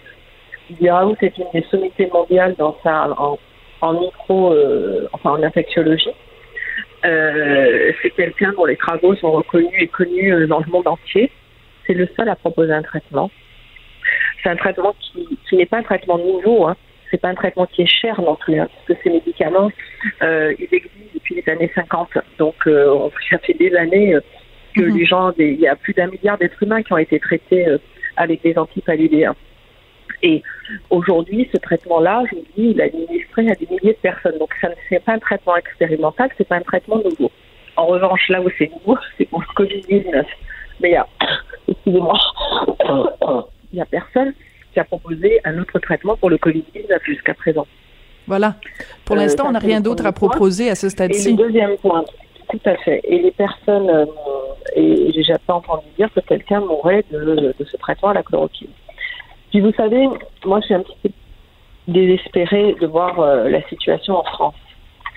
Didier 0.69 0.91
Raoult 0.91 1.15
est 1.21 1.37
une 1.37 1.45
des 1.53 1.65
sommités 1.69 2.07
mondiales 2.07 2.55
dans 2.57 2.77
sa, 2.83 3.07
en, 3.81 3.93
micro, 3.93 4.51
euh, 4.53 5.07
enfin 5.13 5.31
en 5.31 5.43
infectiologie. 5.43 6.11
Euh, 7.05 7.93
c'est 8.01 8.09
quelqu'un 8.11 8.51
dont 8.53 8.65
les 8.65 8.75
travaux 8.75 9.15
sont 9.15 9.31
reconnus 9.31 9.71
et 9.79 9.87
connus 9.87 10.33
euh, 10.33 10.47
dans 10.47 10.59
le 10.59 10.65
monde 10.69 10.87
entier. 10.87 11.31
C'est 11.85 11.93
le 11.93 12.07
seul 12.17 12.27
à 12.27 12.35
proposer 12.35 12.73
un 12.73 12.81
traitement. 12.81 13.29
C'est 14.43 14.49
un 14.49 14.55
traitement 14.55 14.95
qui, 14.99 15.37
qui 15.47 15.55
n'est 15.55 15.67
pas 15.67 15.77
un 15.77 15.83
traitement 15.83 16.17
nouveau. 16.17 16.67
Hein 16.67 16.75
c'est 17.11 17.19
pas 17.19 17.29
un 17.29 17.35
traitement 17.35 17.65
qui 17.65 17.83
est 17.83 17.87
cher 18.01 18.19
non 18.21 18.35
plus, 18.35 18.59
hein, 18.59 18.67
parce 18.73 18.99
que 18.99 19.03
ces 19.03 19.09
médicaments, 19.09 19.71
euh, 20.21 20.53
ils 20.59 20.63
existent 20.63 21.11
depuis 21.13 21.35
les 21.35 21.49
années 21.51 21.71
50. 21.73 22.09
Donc, 22.37 22.55
euh, 22.67 23.09
ça 23.29 23.37
fait 23.39 23.53
des 23.53 23.75
années 23.75 24.15
euh, 24.15 24.21
que 24.75 24.81
mhm. 24.81 24.97
les 24.97 25.05
gens, 25.05 25.31
il 25.37 25.59
y 25.59 25.67
a 25.67 25.75
plus 25.75 25.93
d'un 25.93 26.07
milliard 26.07 26.37
d'êtres 26.37 26.61
humains 26.61 26.83
qui 26.83 26.93
ont 26.93 26.97
été 26.97 27.19
traités 27.19 27.65
avec 28.17 28.41
des 28.41 28.57
antipaludéens. 28.57 29.35
Et 30.23 30.41
aujourd'hui, 30.89 31.49
ce 31.53 31.57
traitement-là, 31.57 32.23
je 32.31 32.35
vous 32.35 32.45
dis, 32.57 32.69
il 32.71 32.79
est 32.79 32.85
administré 32.85 33.49
à 33.51 33.55
des 33.55 33.67
milliers 33.67 33.93
de 33.93 33.99
personnes. 34.01 34.37
Donc, 34.39 34.49
ce 34.61 34.67
n'est 34.91 34.99
pas 34.99 35.13
un 35.13 35.19
traitement 35.19 35.55
expérimental, 35.55 36.29
c'est 36.37 36.47
pas 36.47 36.55
un 36.55 36.61
traitement 36.61 37.01
nouveau. 37.03 37.31
En 37.75 37.87
revanche, 37.87 38.29
là 38.29 38.41
où 38.41 38.49
c'est 38.57 38.71
nouveau, 38.71 38.97
c'est 39.17 39.25
pour 39.25 39.41
le 39.41 39.65
Covid-19. 39.65 40.23
Mais 40.81 40.89
il 40.89 40.93
y 40.93 40.95
a, 40.95 41.07
excusez-moi, 41.67 42.17
il 43.73 43.77
y 43.77 43.81
a 43.81 43.85
personne 43.85 44.33
qui 44.75 44.79
a 44.81 44.83
proposé 44.83 45.39
un 45.45 45.57
autre 45.57 45.79
traitement 45.79 46.17
pour 46.17 46.29
le 46.29 46.35
Covid-19 46.35 46.99
jusqu'à 47.05 47.33
présent. 47.33 47.65
Voilà. 48.27 48.55
Pour 49.05 49.15
euh, 49.15 49.19
l'instant, 49.19 49.45
on 49.47 49.51
n'a 49.51 49.59
rien 49.59 49.79
d'autre 49.79 50.05
à 50.05 50.11
proposer 50.11 50.69
à 50.69 50.75
ce 50.75 50.89
stade-ci. 50.89 51.29
Et 51.29 51.31
le 51.31 51.37
deuxième 51.37 51.77
point, 51.77 52.03
tout 52.49 52.59
à 52.65 52.75
fait. 52.75 52.99
Et 53.05 53.19
les 53.19 53.31
personnes, 53.31 53.89
euh, 53.89 54.05
et 54.75 55.13
j'ai 55.13 55.33
pas 55.47 55.53
entendu 55.53 55.85
dire 55.97 56.09
que 56.13 56.19
quelqu'un 56.19 56.59
mourrait 56.59 57.05
de, 57.09 57.55
ce 57.57 57.77
traitement 57.77 58.09
à 58.09 58.15
la 58.15 58.23
chloroquine. 58.23 58.67
Puis 59.51 59.61
vous 59.61 59.71
savez, 59.77 60.07
moi 60.45 60.59
je 60.59 60.65
suis 60.65 60.73
un 60.73 60.81
petit 60.81 60.97
peu 61.03 61.09
désespérée 61.87 62.75
de 62.81 62.87
voir 62.87 63.17
euh, 63.19 63.47
la 63.47 63.61
situation 63.69 64.17
en 64.17 64.23
France. 64.23 64.55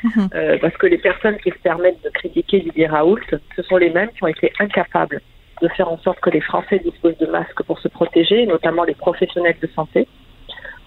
Mhm. 0.05 0.29
parce 0.61 0.77
que 0.77 0.87
les 0.87 0.99
personnes 0.99 1.38
qui 1.38 1.51
se 1.51 1.59
permettent 1.59 2.05
de 2.05 2.11
critiquer 2.11 2.61
Didier 2.61 2.87
Raoult, 2.87 3.18
ce 3.57 3.62
sont 3.64 3.79
les 3.79 3.90
mêmes 3.90 4.11
qui 4.11 4.23
ont 4.23 4.29
été 4.29 4.53
incapables 4.61 5.21
de 5.61 5.68
faire 5.68 5.90
en 5.90 5.99
sorte 5.99 6.21
que 6.21 6.31
les 6.31 6.40
Français 6.40 6.79
disposent 6.79 7.18
de 7.18 7.27
masques 7.27 7.62
pour 7.64 7.79
se 7.79 7.88
protéger, 7.88 8.47
notamment 8.47 8.85
les 8.85 8.94
professionnels 8.94 9.57
de 9.61 9.68
santé. 9.75 10.07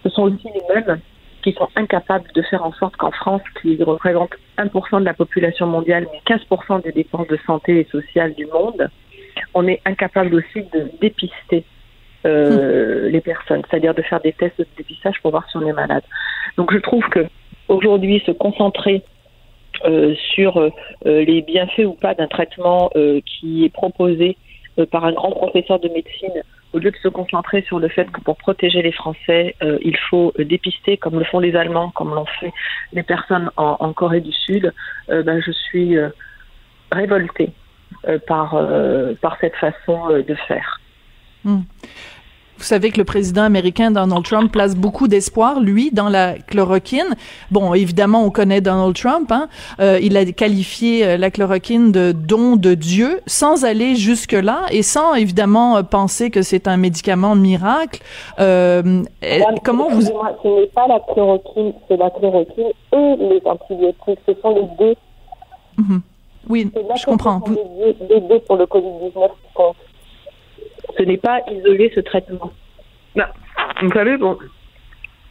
Ce 0.03 0.09
sont 0.09 0.23
aussi 0.23 0.47
les 0.53 0.75
mêmes 0.75 0.99
qui 1.43 1.53
sont 1.53 1.67
incapables 1.75 2.31
de 2.33 2.41
faire 2.43 2.63
en 2.63 2.71
sorte 2.73 2.95
qu'en 2.97 3.11
France, 3.11 3.41
qui 3.61 3.81
représente 3.83 4.31
1% 4.57 4.99
de 4.99 5.05
la 5.05 5.13
population 5.13 5.65
mondiale, 5.67 6.07
mais 6.11 6.35
15% 6.35 6.83
des 6.83 6.91
dépenses 6.91 7.27
de 7.27 7.37
santé 7.45 7.79
et 7.79 7.87
sociales 7.91 8.33
du 8.35 8.45
monde, 8.45 8.89
on 9.53 9.67
est 9.67 9.81
incapable 9.85 10.35
aussi 10.35 10.67
de 10.73 10.91
dépister 10.99 11.63
euh, 12.25 13.09
les 13.09 13.21
personnes, 13.21 13.63
c'est-à-dire 13.69 13.95
de 13.95 14.01
faire 14.03 14.21
des 14.21 14.33
tests 14.33 14.59
de 14.59 14.67
dépistage 14.77 15.15
pour 15.21 15.31
voir 15.31 15.49
si 15.49 15.57
on 15.57 15.65
est 15.65 15.73
malade. 15.73 16.03
Donc 16.57 16.71
je 16.71 16.77
trouve 16.77 17.03
que 17.09 17.25
aujourd'hui, 17.67 18.21
se 18.25 18.31
concentrer 18.31 19.01
euh, 19.85 20.13
sur 20.35 20.57
euh, 20.57 20.69
les 21.05 21.41
bienfaits 21.41 21.85
ou 21.85 21.93
pas 21.93 22.13
d'un 22.13 22.27
traitement 22.27 22.91
qui 23.25 23.65
est 23.65 23.73
proposé 23.73 24.37
par 24.85 25.05
un 25.05 25.13
grand 25.13 25.31
professeur 25.31 25.79
de 25.79 25.89
médecine, 25.89 26.43
au 26.73 26.79
lieu 26.79 26.91
de 26.91 26.97
se 26.97 27.07
concentrer 27.07 27.61
sur 27.63 27.79
le 27.79 27.89
fait 27.89 28.09
que 28.11 28.21
pour 28.21 28.37
protéger 28.37 28.81
les 28.81 28.91
Français, 28.91 29.55
euh, 29.61 29.77
il 29.81 29.97
faut 29.97 30.33
euh, 30.39 30.45
dépister, 30.45 30.97
comme 30.97 31.19
le 31.19 31.25
font 31.25 31.39
les 31.39 31.55
Allemands, 31.55 31.91
comme 31.91 32.13
l'ont 32.13 32.25
fait 32.39 32.53
les 32.93 33.03
personnes 33.03 33.51
en, 33.57 33.93
Corée 33.93 34.21
du 34.21 34.31
Sud, 34.31 34.73
ben, 35.07 35.41
je 35.45 35.51
suis 35.51 35.97
révoltée 36.91 37.51
par, 38.27 38.57
par 39.21 39.37
cette 39.39 39.55
façon 39.55 40.09
de 40.09 40.35
faire. 40.47 40.79
Hmm. 41.43 41.61
Vous 42.61 42.67
savez 42.67 42.91
que 42.91 42.99
le 42.99 43.05
président 43.05 43.41
américain 43.41 43.89
Donald 43.89 44.23
Trump 44.23 44.51
place 44.51 44.75
beaucoup 44.75 45.07
d'espoir, 45.07 45.59
lui, 45.59 45.89
dans 45.89 46.09
la 46.09 46.35
chloroquine. 46.35 47.15
Bon, 47.49 47.73
évidemment, 47.73 48.23
on 48.23 48.29
connaît 48.29 48.61
Donald 48.61 48.95
Trump. 48.95 49.31
Hein? 49.31 49.47
Euh, 49.79 49.97
il 49.99 50.15
a 50.15 50.25
qualifié 50.25 51.03
euh, 51.03 51.17
la 51.17 51.31
chloroquine 51.31 51.91
de 51.91 52.11
don 52.11 52.57
de 52.57 52.75
Dieu, 52.75 53.21
sans 53.25 53.65
aller 53.65 53.95
jusque 53.95 54.33
là 54.33 54.65
et 54.69 54.83
sans 54.83 55.15
évidemment 55.15 55.77
euh, 55.77 55.81
penser 55.81 56.29
que 56.29 56.43
c'est 56.43 56.67
un 56.67 56.77
médicament 56.77 57.33
miracle. 57.33 58.03
Euh, 58.39 59.01
comment 59.63 59.89
vous 59.89 60.01
Ce 60.01 60.11
n'est 60.61 60.67
pas 60.67 60.85
la 60.87 60.99
chloroquine, 60.99 61.73
c'est 61.87 61.97
la 61.97 62.11
chloroquine 62.11 62.71
et 62.93 63.15
les 63.21 63.41
antibiotiques. 63.43 64.19
Ce 64.27 64.33
sont 64.39 64.53
les 64.53 64.67
deux. 64.85 64.95
Mhm. 65.79 66.01
Oui, 66.47 66.71
je 66.95 67.05
comprends. 67.05 67.41
Les 68.07 68.21
deux 68.21 68.39
pour 68.41 68.57
le 68.57 68.65
Covid-19 68.65 69.31
ce 70.97 71.03
n'est 71.03 71.17
pas 71.17 71.41
isoler 71.49 71.91
ce 71.93 71.99
traitement. 71.99 72.51
Ben, 73.15 73.27
vous 73.81 73.91
savez, 73.91 74.17
bon, 74.17 74.37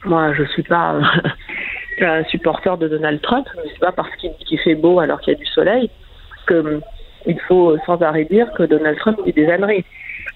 moi, 0.04 0.32
je 0.34 0.44
suis 0.44 0.62
pas 0.62 1.00
un 2.00 2.24
supporter 2.24 2.76
de 2.78 2.88
Donald 2.88 3.20
Trump, 3.20 3.46
mais 3.56 3.70
c'est 3.72 3.80
pas 3.80 3.92
parce 3.92 4.14
qu'il 4.16 4.32
dit 4.48 4.56
fait 4.58 4.74
beau 4.74 5.00
alors 5.00 5.20
qu'il 5.20 5.34
y 5.34 5.36
a 5.36 5.38
du 5.38 5.46
soleil 5.46 5.90
que 6.46 6.80
il 7.26 7.38
faut 7.40 7.76
sans 7.84 8.00
arrêt 8.00 8.24
dire 8.24 8.50
que 8.52 8.62
Donald 8.62 8.98
Trump 8.98 9.18
dit 9.24 9.32
des 9.32 9.48
âneries. 9.50 9.84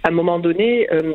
À 0.03 0.09
un 0.09 0.13
moment 0.13 0.39
donné, 0.39 0.87
euh, 0.93 1.15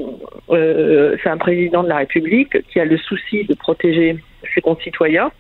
euh, 0.50 1.16
c'est 1.22 1.30
un 1.30 1.38
président 1.38 1.84
de 1.84 1.90
la 1.90 1.98
République 1.98 2.58
qui 2.70 2.80
a 2.80 2.86
le 2.86 2.98
souci 2.98 3.46
de 3.46 3.54
protéger 3.54 4.18
ses 4.54 4.62
concitoyens 4.62 5.32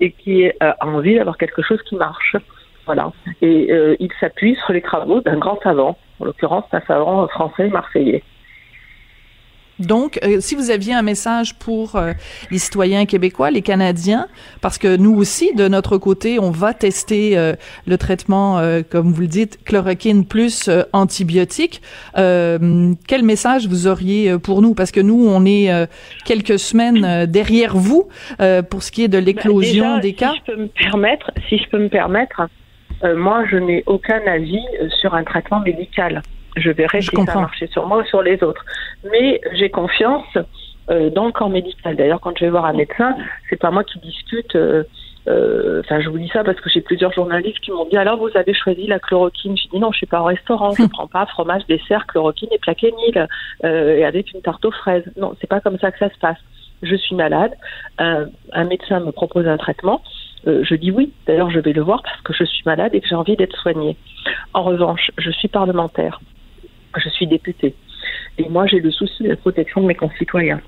et 0.00 0.12
qui 0.12 0.50
a 0.60 0.76
envie 0.86 1.14
d'avoir 1.14 1.38
quelque 1.38 1.62
chose 1.62 1.80
qui 1.88 1.96
marche. 1.96 2.36
Voilà. 2.84 3.12
Et 3.40 3.72
euh, 3.72 3.96
il 3.98 4.10
s'appuie 4.20 4.56
sur 4.56 4.72
les 4.72 4.82
travaux 4.82 5.20
d'un 5.20 5.38
grand 5.38 5.58
savant 5.62 5.96
en 6.20 6.24
l'occurrence 6.24 6.64
un 6.72 6.80
savant 6.86 7.26
français 7.28 7.68
marseillais. 7.68 8.22
Donc, 9.78 10.18
euh, 10.24 10.40
si 10.40 10.54
vous 10.54 10.70
aviez 10.70 10.92
un 10.92 11.02
message 11.02 11.54
pour 11.54 11.96
euh, 11.96 12.12
les 12.50 12.58
citoyens 12.58 13.06
québécois, 13.06 13.50
les 13.50 13.62
Canadiens, 13.62 14.26
parce 14.60 14.76
que 14.78 14.96
nous 14.96 15.14
aussi, 15.14 15.54
de 15.54 15.68
notre 15.68 15.98
côté, 15.98 16.38
on 16.40 16.50
va 16.50 16.74
tester 16.74 17.38
euh, 17.38 17.54
le 17.86 17.96
traitement, 17.96 18.60
comme 18.90 19.12
vous 19.12 19.20
le 19.20 19.26
dites, 19.26 19.62
chloroquine 19.64 20.24
plus 20.26 20.70
antibiotique, 20.92 21.82
quel 22.14 23.22
message 23.22 23.68
vous 23.68 23.86
auriez 23.86 24.38
pour 24.38 24.62
nous? 24.62 24.74
Parce 24.74 24.90
que 24.90 25.00
nous, 25.00 25.26
on 25.28 25.44
est 25.44 25.70
quelques 26.24 26.58
semaines 26.58 27.26
derrière 27.26 27.76
vous 27.76 28.08
pour 28.70 28.82
ce 28.82 28.90
qui 28.90 29.04
est 29.04 29.08
de 29.08 29.18
l'éclosion 29.18 29.96
bah, 29.96 30.00
des 30.00 30.14
cas. 30.14 30.32
Si 30.32 30.38
je 30.38 30.52
peux 30.52 30.60
me 30.60 30.68
permettre, 30.68 31.30
si 31.48 31.58
je 31.58 31.68
peux 31.68 31.78
me 31.78 31.88
permettre, 31.88 32.48
euh, 33.04 33.16
moi, 33.16 33.44
je 33.50 33.56
n'ai 33.56 33.82
aucun 33.86 34.20
avis 34.26 34.64
euh, 34.80 34.88
sur 35.00 35.14
un 35.14 35.24
traitement 35.24 35.60
médical. 35.60 36.22
Je 36.56 36.70
verrai 36.70 37.02
si 37.02 37.14
ça 37.24 37.32
a 37.32 37.40
marché 37.40 37.68
sur 37.68 37.86
moi 37.86 37.98
ou 37.98 38.04
sur 38.04 38.22
les 38.22 38.42
autres. 38.42 38.64
Mais 39.10 39.40
j'ai 39.52 39.70
confiance 39.70 40.26
euh, 40.90 41.10
dans 41.10 41.26
le 41.26 41.32
corps 41.32 41.50
médical. 41.50 41.94
D'ailleurs, 41.96 42.20
quand 42.20 42.36
je 42.36 42.44
vais 42.44 42.50
voir 42.50 42.64
un 42.64 42.72
médecin, 42.72 43.16
c'est 43.48 43.60
pas 43.60 43.70
moi 43.70 43.84
qui 43.84 43.98
discute. 44.00 44.56
Enfin, 45.30 46.00
je 46.00 46.08
vous 46.08 46.18
dis 46.18 46.30
ça 46.32 46.42
parce 46.42 46.58
que 46.58 46.70
j'ai 46.70 46.80
plusieurs 46.80 47.12
journalistes 47.12 47.60
qui 47.60 47.70
m'ont 47.70 47.84
dit 47.84 47.98
alors 47.98 48.16
vous 48.16 48.34
avez 48.34 48.54
choisi 48.54 48.86
la 48.86 48.98
chloroquine. 48.98 49.58
Je 49.58 49.68
dis 49.68 49.78
non, 49.78 49.92
je 49.92 49.98
suis 49.98 50.06
pas 50.06 50.22
au 50.22 50.24
restaurant, 50.24 50.72
je 50.72 50.86
prends 50.86 51.06
pas 51.06 51.26
fromage, 51.26 51.66
dessert, 51.68 52.06
chloroquine 52.06 52.48
et 52.50 52.58
plaquenil 52.58 53.28
et 53.62 54.04
avec 54.06 54.32
une 54.32 54.40
tarte 54.40 54.64
aux 54.64 54.70
fraises. 54.70 55.04
Non, 55.18 55.36
c'est 55.38 55.46
pas 55.46 55.60
comme 55.60 55.78
ça 55.78 55.92
que 55.92 55.98
ça 55.98 56.08
se 56.08 56.18
passe. 56.18 56.38
Je 56.80 56.96
suis 56.96 57.14
malade, 57.14 57.52
un 57.98 58.64
médecin 58.64 59.00
me 59.00 59.12
propose 59.12 59.46
un 59.46 59.58
traitement, 59.58 60.00
euh, 60.46 60.64
je 60.64 60.74
dis 60.74 60.90
oui. 60.90 61.12
D'ailleurs, 61.26 61.50
je 61.50 61.60
vais 61.60 61.72
le 61.72 61.82
voir 61.82 62.02
parce 62.02 62.20
que 62.22 62.32
je 62.32 62.44
suis 62.44 62.62
malade 62.64 62.94
et 62.94 63.00
que 63.00 63.08
j'ai 63.08 63.14
envie 63.14 63.36
d'être 63.36 63.56
soignée. 63.56 63.96
En 64.54 64.62
revanche, 64.62 65.10
je 65.18 65.30
suis 65.30 65.48
parlementaire. 65.48 66.20
Je 66.96 67.08
suis 67.08 67.26
députée. 67.26 67.74
Et 68.38 68.48
moi, 68.48 68.66
j'ai 68.66 68.80
le 68.80 68.90
souci 68.90 69.24
de 69.24 69.28
la 69.30 69.36
protection 69.36 69.80
de 69.80 69.86
mes 69.86 69.94
concitoyens. 69.94 70.60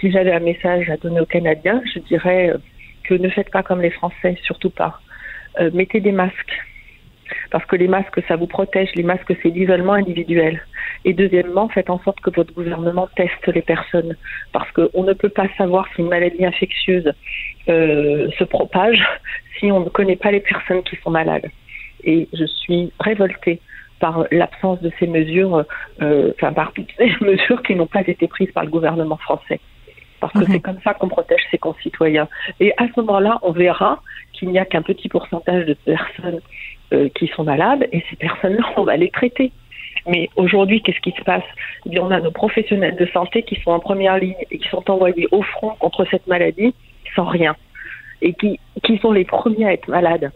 Si 0.00 0.10
j'avais 0.10 0.32
un 0.32 0.40
message 0.40 0.88
à 0.88 0.96
donner 0.96 1.20
aux 1.20 1.26
Canadiens, 1.26 1.82
je 1.92 1.98
dirais 2.00 2.50
euh, 2.50 2.58
que 3.04 3.14
ne 3.14 3.28
faites 3.28 3.50
pas 3.50 3.62
comme 3.62 3.82
les 3.82 3.90
Français, 3.90 4.36
surtout 4.44 4.70
pas. 4.70 5.00
Euh, 5.60 5.70
mettez 5.74 6.00
des 6.00 6.12
masques. 6.12 6.67
Parce 7.50 7.64
que 7.66 7.76
les 7.76 7.88
masques, 7.88 8.20
ça 8.26 8.36
vous 8.36 8.46
protège. 8.46 8.90
Les 8.94 9.02
masques, 9.02 9.34
c'est 9.42 9.48
l'isolement 9.48 9.94
individuel. 9.94 10.62
Et 11.04 11.12
deuxièmement, 11.12 11.68
faites 11.68 11.90
en 11.90 12.00
sorte 12.00 12.20
que 12.20 12.30
votre 12.30 12.52
gouvernement 12.52 13.08
teste 13.16 13.46
les 13.48 13.62
personnes. 13.62 14.16
Parce 14.52 14.70
qu'on 14.72 15.04
ne 15.04 15.12
peut 15.12 15.28
pas 15.28 15.48
savoir 15.56 15.86
si 15.94 16.02
une 16.02 16.08
maladie 16.08 16.44
infectieuse 16.44 17.12
euh, 17.68 18.28
se 18.38 18.44
propage 18.44 19.02
si 19.58 19.70
on 19.72 19.80
ne 19.80 19.88
connaît 19.88 20.16
pas 20.16 20.30
les 20.30 20.40
personnes 20.40 20.82
qui 20.82 20.96
sont 20.96 21.10
malades. 21.10 21.50
Et 22.04 22.28
je 22.32 22.44
suis 22.44 22.92
révoltée 23.00 23.60
par 23.98 24.24
l'absence 24.30 24.80
de 24.80 24.92
ces 24.98 25.06
mesures, 25.06 25.64
euh, 26.02 26.32
enfin 26.36 26.52
par 26.52 26.72
toutes 26.72 26.90
ces 26.96 27.12
mesures 27.20 27.62
qui 27.62 27.74
n'ont 27.74 27.86
pas 27.86 28.02
été 28.06 28.28
prises 28.28 28.52
par 28.52 28.64
le 28.64 28.70
gouvernement 28.70 29.16
français. 29.16 29.60
Parce 30.20 30.32
que 30.32 30.44
c'est 30.50 30.60
comme 30.60 30.80
ça 30.82 30.94
qu'on 30.94 31.08
protège 31.08 31.42
ses 31.50 31.58
concitoyens. 31.58 32.28
Et 32.58 32.72
à 32.76 32.88
ce 32.88 33.00
moment-là, 33.00 33.38
on 33.42 33.52
verra 33.52 34.02
qu'il 34.32 34.48
n'y 34.48 34.58
a 34.58 34.64
qu'un 34.64 34.82
petit 34.82 35.08
pourcentage 35.08 35.66
de 35.66 35.74
personnes 35.74 36.40
euh, 36.92 37.08
qui 37.14 37.26
sont 37.28 37.44
malades, 37.44 37.86
et 37.92 38.02
ces 38.10 38.16
personnes-là, 38.16 38.64
on 38.76 38.84
va 38.84 38.96
les 38.96 39.10
traiter. 39.10 39.52
Mais 40.06 40.30
aujourd'hui, 40.36 40.80
qu'est-ce 40.82 41.00
qui 41.00 41.12
se 41.12 41.22
passe? 41.22 41.44
On 41.86 42.10
a 42.10 42.20
nos 42.20 42.30
professionnels 42.30 42.96
de 42.96 43.06
santé 43.06 43.42
qui 43.42 43.56
sont 43.56 43.72
en 43.72 43.80
première 43.80 44.18
ligne 44.18 44.36
et 44.50 44.58
qui 44.58 44.68
sont 44.68 44.88
envoyés 44.90 45.28
au 45.32 45.42
front 45.42 45.74
contre 45.78 46.06
cette 46.10 46.26
maladie 46.26 46.74
sans 47.14 47.26
rien 47.26 47.56
et 48.22 48.32
qui, 48.34 48.58
qui 48.84 48.98
sont 48.98 49.12
les 49.12 49.24
premiers 49.24 49.66
à 49.66 49.72
être 49.72 49.88
malades. 49.88 50.30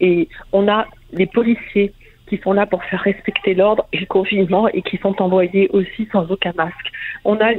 Et 0.00 0.28
on 0.52 0.68
a 0.68 0.86
les 1.12 1.26
policiers 1.26 1.92
qui 2.28 2.38
sont 2.38 2.52
là 2.52 2.64
pour 2.64 2.82
faire 2.84 3.00
respecter 3.00 3.54
l'ordre 3.54 3.86
et 3.92 3.98
le 3.98 4.06
confinement 4.06 4.68
et 4.68 4.82
qui 4.82 4.96
sont 4.98 5.20
envoyés 5.20 5.68
aussi 5.72 6.08
sans 6.12 6.30
aucun 6.30 6.52
masque. 6.56 6.90
On 7.24 7.38
a 7.40 7.52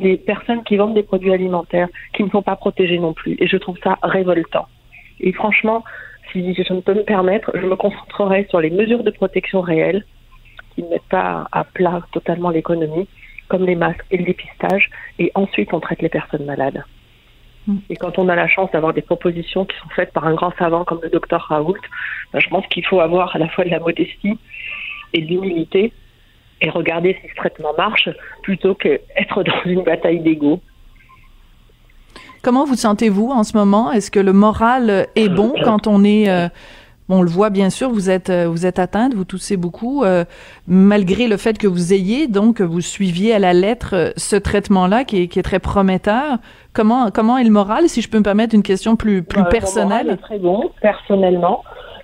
les 0.00 0.16
personnes 0.18 0.62
qui 0.64 0.76
vendent 0.76 0.94
des 0.94 1.02
produits 1.02 1.32
alimentaires 1.32 1.88
qui 2.12 2.22
ne 2.22 2.30
sont 2.30 2.42
pas 2.42 2.56
protégées 2.56 2.98
non 2.98 3.14
plus. 3.14 3.36
Et 3.38 3.46
je 3.46 3.56
trouve 3.56 3.78
ça 3.82 3.98
révoltant. 4.02 4.66
Et 5.20 5.32
franchement, 5.32 5.82
si 6.32 6.54
je 6.54 6.72
ne 6.72 6.80
peux 6.80 6.94
me 6.94 7.04
permettre, 7.04 7.50
je 7.54 7.66
me 7.66 7.76
concentrerai 7.76 8.46
sur 8.48 8.60
les 8.60 8.70
mesures 8.70 9.02
de 9.02 9.10
protection 9.10 9.60
réelles 9.60 10.04
qui 10.74 10.82
ne 10.82 10.88
mettent 10.88 11.08
pas 11.08 11.46
à 11.52 11.64
plat 11.64 12.00
totalement 12.12 12.50
l'économie, 12.50 13.08
comme 13.48 13.64
les 13.64 13.74
masques 13.74 14.04
et 14.10 14.18
le 14.18 14.24
dépistage, 14.24 14.90
et 15.18 15.32
ensuite 15.34 15.72
on 15.72 15.80
traite 15.80 16.02
les 16.02 16.08
personnes 16.08 16.44
malades. 16.44 16.84
Et 17.90 17.96
quand 17.96 18.18
on 18.18 18.28
a 18.28 18.34
la 18.34 18.48
chance 18.48 18.70
d'avoir 18.70 18.94
des 18.94 19.02
propositions 19.02 19.66
qui 19.66 19.76
sont 19.76 19.88
faites 19.90 20.12
par 20.12 20.26
un 20.26 20.34
grand 20.34 20.52
savant 20.58 20.84
comme 20.84 21.00
le 21.02 21.10
docteur 21.10 21.42
Raoult, 21.48 21.80
ben, 22.32 22.40
je 22.40 22.48
pense 22.48 22.66
qu'il 22.68 22.84
faut 22.86 23.00
avoir 23.00 23.34
à 23.36 23.38
la 23.38 23.48
fois 23.48 23.64
de 23.64 23.70
la 23.70 23.78
modestie 23.78 24.38
et 25.12 25.20
de 25.20 25.26
l'humilité 25.26 25.92
et 26.60 26.70
regarder 26.70 27.16
si 27.20 27.28
ce 27.28 27.34
traitement 27.34 27.72
marche 27.76 28.08
plutôt 28.42 28.74
qu'être 28.74 29.42
dans 29.42 29.62
une 29.66 29.82
bataille 29.82 30.20
d'ego. 30.20 30.60
Comment 32.42 32.64
vous 32.64 32.76
sentez-vous 32.76 33.30
en 33.30 33.42
ce 33.42 33.56
moment? 33.56 33.92
Est-ce 33.92 34.10
que 34.10 34.20
le 34.20 34.32
moral 34.32 35.08
est 35.16 35.28
bon 35.28 35.52
quand 35.64 35.86
on 35.86 36.04
est 36.04 36.28
euh, 36.28 36.48
on 37.08 37.22
le 37.22 37.30
voit 37.30 37.50
bien 37.50 37.70
sûr, 37.70 37.88
vous 37.90 38.10
êtes 38.10 38.30
euh, 38.30 38.48
vous 38.48 38.66
êtes 38.66 38.78
atteinte, 38.78 39.14
vous 39.14 39.24
toussez 39.24 39.56
beaucoup, 39.56 40.04
euh, 40.04 40.24
malgré 40.66 41.26
le 41.26 41.36
fait 41.36 41.56
que 41.56 41.66
vous 41.66 41.92
ayez 41.92 42.28
donc 42.28 42.60
vous 42.60 42.80
suiviez 42.80 43.34
à 43.34 43.38
la 43.38 43.54
lettre 43.54 43.94
euh, 43.94 44.10
ce 44.16 44.36
traitement-là 44.36 45.04
qui 45.04 45.22
est, 45.22 45.28
qui 45.28 45.38
est 45.38 45.42
très 45.42 45.58
prometteur. 45.58 46.38
Comment 46.74 47.10
comment 47.10 47.38
est 47.38 47.44
le 47.44 47.50
moral, 47.50 47.88
si 47.88 48.02
je 48.02 48.10
peux 48.10 48.18
me 48.18 48.22
permettre 48.22 48.54
une 48.54 48.62
question 48.62 48.96
plus 48.96 49.22
plus 49.22 49.44
personnelle 49.44 49.88
Mon 49.88 49.94
moral 49.94 50.10
est 50.10 50.22
très 50.22 50.38
bon 50.38 50.70
personnellement, 50.82 51.62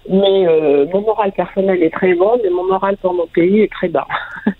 mais 0.08 0.46
mon 0.92 1.00
moral 1.00 1.32
personnel 1.32 1.82
est 1.82 1.94
très 1.94 2.14
bon, 2.14 2.38
mais 2.42 2.50
mon 2.50 2.66
moral 2.66 2.96
pour 2.98 3.14
mon 3.14 3.26
pays 3.26 3.62
est 3.62 3.72
très 3.72 3.88
bas 3.88 4.06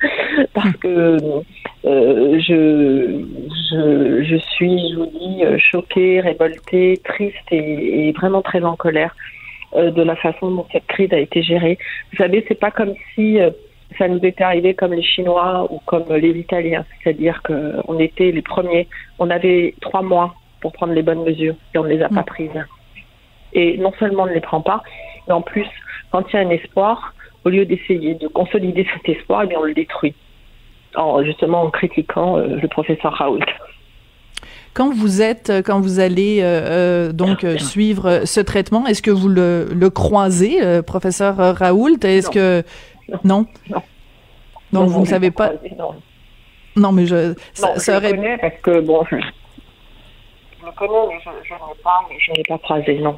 parce 0.55 0.77
que 0.79 1.19
je, 1.85 3.25
je 3.71 4.25
je 4.25 4.37
suis, 4.37 4.93
je 4.93 4.97
vous 4.97 5.07
dis, 5.07 5.43
choquée, 5.59 6.21
révoltée, 6.21 7.01
triste 7.05 7.53
et 7.53 8.13
vraiment 8.13 8.43
très 8.43 8.63
en 8.63 8.77
colère 8.77 9.15
euh, 9.77 9.91
de 9.91 10.03
la 10.03 10.15
façon 10.15 10.53
dont 10.53 10.67
cette 10.71 10.87
crise 10.87 11.13
a 11.13 11.19
été 11.19 11.43
gérée. 11.43 11.79
Vous 12.13 12.19
savez, 12.19 12.45
c'est 12.47 12.55
pas 12.55 12.71
comme 12.71 12.95
si 13.13 13.41
euh, 13.41 13.51
ça 13.99 14.07
nous 14.07 14.21
était 14.23 14.45
arrivé 14.45 14.75
comme 14.75 14.93
les 14.93 15.03
Chinois 15.03 15.67
ou 15.69 15.81
comme 15.85 16.05
les 16.13 16.31
Italiens, 16.31 16.85
c'est-à-dire 17.03 17.43
qu'on 17.43 17.99
était 17.99 18.31
les 18.31 18.43
premiers. 18.43 18.87
On 19.19 19.31
avait 19.31 19.75
trois 19.81 20.03
mois 20.03 20.37
pour 20.61 20.71
prendre 20.73 20.93
les 20.93 21.03
bonnes 21.03 21.25
mesures 21.25 21.57
et 21.75 21.79
on 21.79 21.83
ne 21.83 21.89
les 21.89 22.03
a 22.03 22.09
pas 22.09 22.21
mm. 22.21 22.25
prises. 22.25 22.65
Et 23.53 23.77
non 23.79 23.93
seulement 23.99 24.25
on 24.25 24.27
ne 24.27 24.35
les 24.35 24.41
prend 24.41 24.61
pas, 24.61 24.81
mais 25.27 25.35
en 25.35 25.43
plus, 25.43 25.67
quand 26.11 26.23
il 26.33 26.37
y 26.37 26.39
a 26.39 26.43
un 26.43 26.51
espoir, 26.51 27.15
au 27.45 27.51
lieu 27.51 27.67
d'essayer 27.67 28.15
de 28.15 28.29
consolider 28.29 28.87
cet 28.95 29.17
espoir, 29.17 29.43
eh 29.45 29.47
bien 29.47 29.59
on 29.61 29.65
le 29.65 29.75
détruit, 29.75 30.15
en, 30.95 31.23
justement 31.25 31.63
en 31.63 31.71
critiquant 31.71 32.39
euh, 32.39 32.57
le 32.61 32.69
professeur 32.69 33.13
Raoult. 33.13 33.41
Quand 34.75 34.93
vous 34.93 35.23
êtes, 35.23 35.51
euh, 35.51 35.63
quand 35.63 35.81
vous 35.81 36.01
allez 36.01 36.41
euh, 36.43 37.13
donc 37.13 37.45
euh, 37.45 37.59
suivre 37.59 38.23
ce 38.25 38.41
traitement, 38.41 38.87
est-ce 38.87 39.03
que 39.03 39.13
vous 39.13 39.29
le, 39.29 39.69
le 39.73 39.91
croisez, 39.91 40.83
professeur 40.83 41.37
Raoult? 41.37 42.05
Est-ce 42.05 42.29
que 42.29 42.65
non 43.23 43.47
Non. 43.71 43.83
Donc 44.73 44.89
vous 44.89 45.01
ne 45.01 45.07
savez 45.07 45.31
pas. 45.31 45.53
non. 46.77 46.91
mais 46.91 47.07
je. 47.07 47.35
Ça, 47.53 47.75
je 47.77 47.93
le 47.93 48.11
connais 48.17 48.39
parce 48.39 48.57
que 48.63 48.81
bon, 48.81 49.05
je, 49.09 49.15
le 49.17 49.23
connais, 50.77 50.93
mais 51.09 51.21
je, 51.23 51.31
ne 51.31 51.69
l'ai 51.69 51.83
pas, 51.85 52.01
mais 52.11 52.17
je 52.19 52.31
ne 52.33 52.37
l'ai 52.37 52.43
pas 52.43 52.59
croisé, 52.59 52.99
non. 52.99 53.17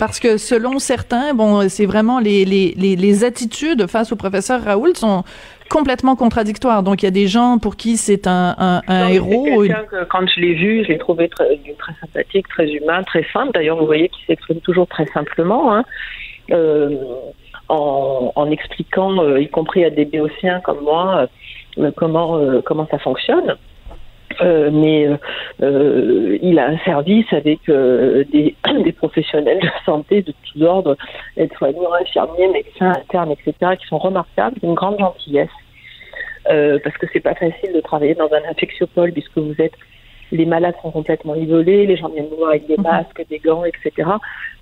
Parce 0.00 0.18
que 0.18 0.38
selon 0.38 0.78
certains, 0.78 1.34
bon, 1.34 1.68
c'est 1.68 1.84
vraiment 1.84 2.20
les, 2.20 2.46
les, 2.46 2.74
les, 2.76 2.96
les, 2.96 3.22
attitudes 3.22 3.86
face 3.86 4.10
au 4.12 4.16
professeur 4.16 4.62
Raoult 4.64 4.94
sont 4.94 5.24
complètement 5.68 6.16
contradictoires. 6.16 6.82
Donc 6.82 7.02
il 7.02 7.04
y 7.04 7.08
a 7.08 7.12
des 7.12 7.28
gens 7.28 7.58
pour 7.58 7.76
qui 7.76 7.98
c'est 7.98 8.26
un, 8.26 8.56
un, 8.58 8.80
un 8.88 9.08
héros. 9.08 9.44
Que, 9.90 10.04
quand 10.04 10.26
je 10.26 10.40
l'ai 10.40 10.54
vu, 10.54 10.84
je 10.84 10.88
l'ai 10.88 10.98
trouvé 10.98 11.28
très, 11.28 11.44
très 11.78 11.92
sympathique, 12.00 12.48
très 12.48 12.68
humain, 12.72 13.02
très 13.02 13.26
simple. 13.30 13.52
D'ailleurs, 13.52 13.76
vous 13.78 13.84
voyez 13.84 14.08
qu'il 14.08 14.24
s'exprime 14.26 14.60
toujours 14.60 14.88
très 14.88 15.06
simplement. 15.12 15.74
Hein. 15.74 15.84
Euh, 16.50 16.96
en, 17.68 18.32
en, 18.34 18.50
expliquant, 18.50 19.22
euh, 19.22 19.38
y 19.38 19.48
compris 19.48 19.84
à 19.84 19.90
des 19.90 20.06
béotiens 20.06 20.60
comme 20.60 20.80
moi, 20.82 21.28
euh, 21.78 21.90
comment, 21.94 22.38
euh, 22.38 22.62
comment 22.64 22.88
ça 22.90 22.98
fonctionne. 22.98 23.56
Euh, 24.42 24.70
mais 24.72 25.06
euh, 25.62 26.38
il 26.40 26.58
a 26.58 26.68
un 26.68 26.78
service 26.78 27.30
avec 27.32 27.60
euh, 27.68 28.24
des, 28.32 28.54
des, 28.84 28.92
professionnels 28.92 29.60
de 29.60 29.68
santé 29.84 30.22
de 30.22 30.32
tous 30.32 30.62
ordres, 30.62 30.96
aides-soignants, 31.36 31.92
infirmiers, 32.00 32.48
médecins, 32.48 32.92
internes, 32.92 33.32
etc., 33.32 33.76
qui 33.78 33.86
sont 33.86 33.98
remarquables, 33.98 34.58
d'une 34.60 34.74
grande 34.74 34.98
gentillesse. 34.98 35.50
parce 36.44 36.96
que 36.96 37.06
c'est 37.12 37.20
pas 37.20 37.34
facile 37.34 37.72
de 37.74 37.80
travailler 37.80 38.14
dans 38.14 38.32
un 38.32 38.50
infectiopole 38.50 39.12
puisque 39.12 39.38
vous 39.38 39.54
êtes 39.58 39.74
les 40.32 40.46
malades 40.46 40.76
sont 40.80 40.92
complètement 40.92 41.34
isolés, 41.34 41.86
les 41.86 41.96
gens 41.96 42.08
viennent 42.08 42.30
nous 42.30 42.36
voir 42.36 42.50
avec 42.50 42.66
des 42.68 42.76
mhm. 42.76 42.84
masques, 42.84 43.26
des 43.28 43.40
gants, 43.40 43.64
etc. 43.64 44.08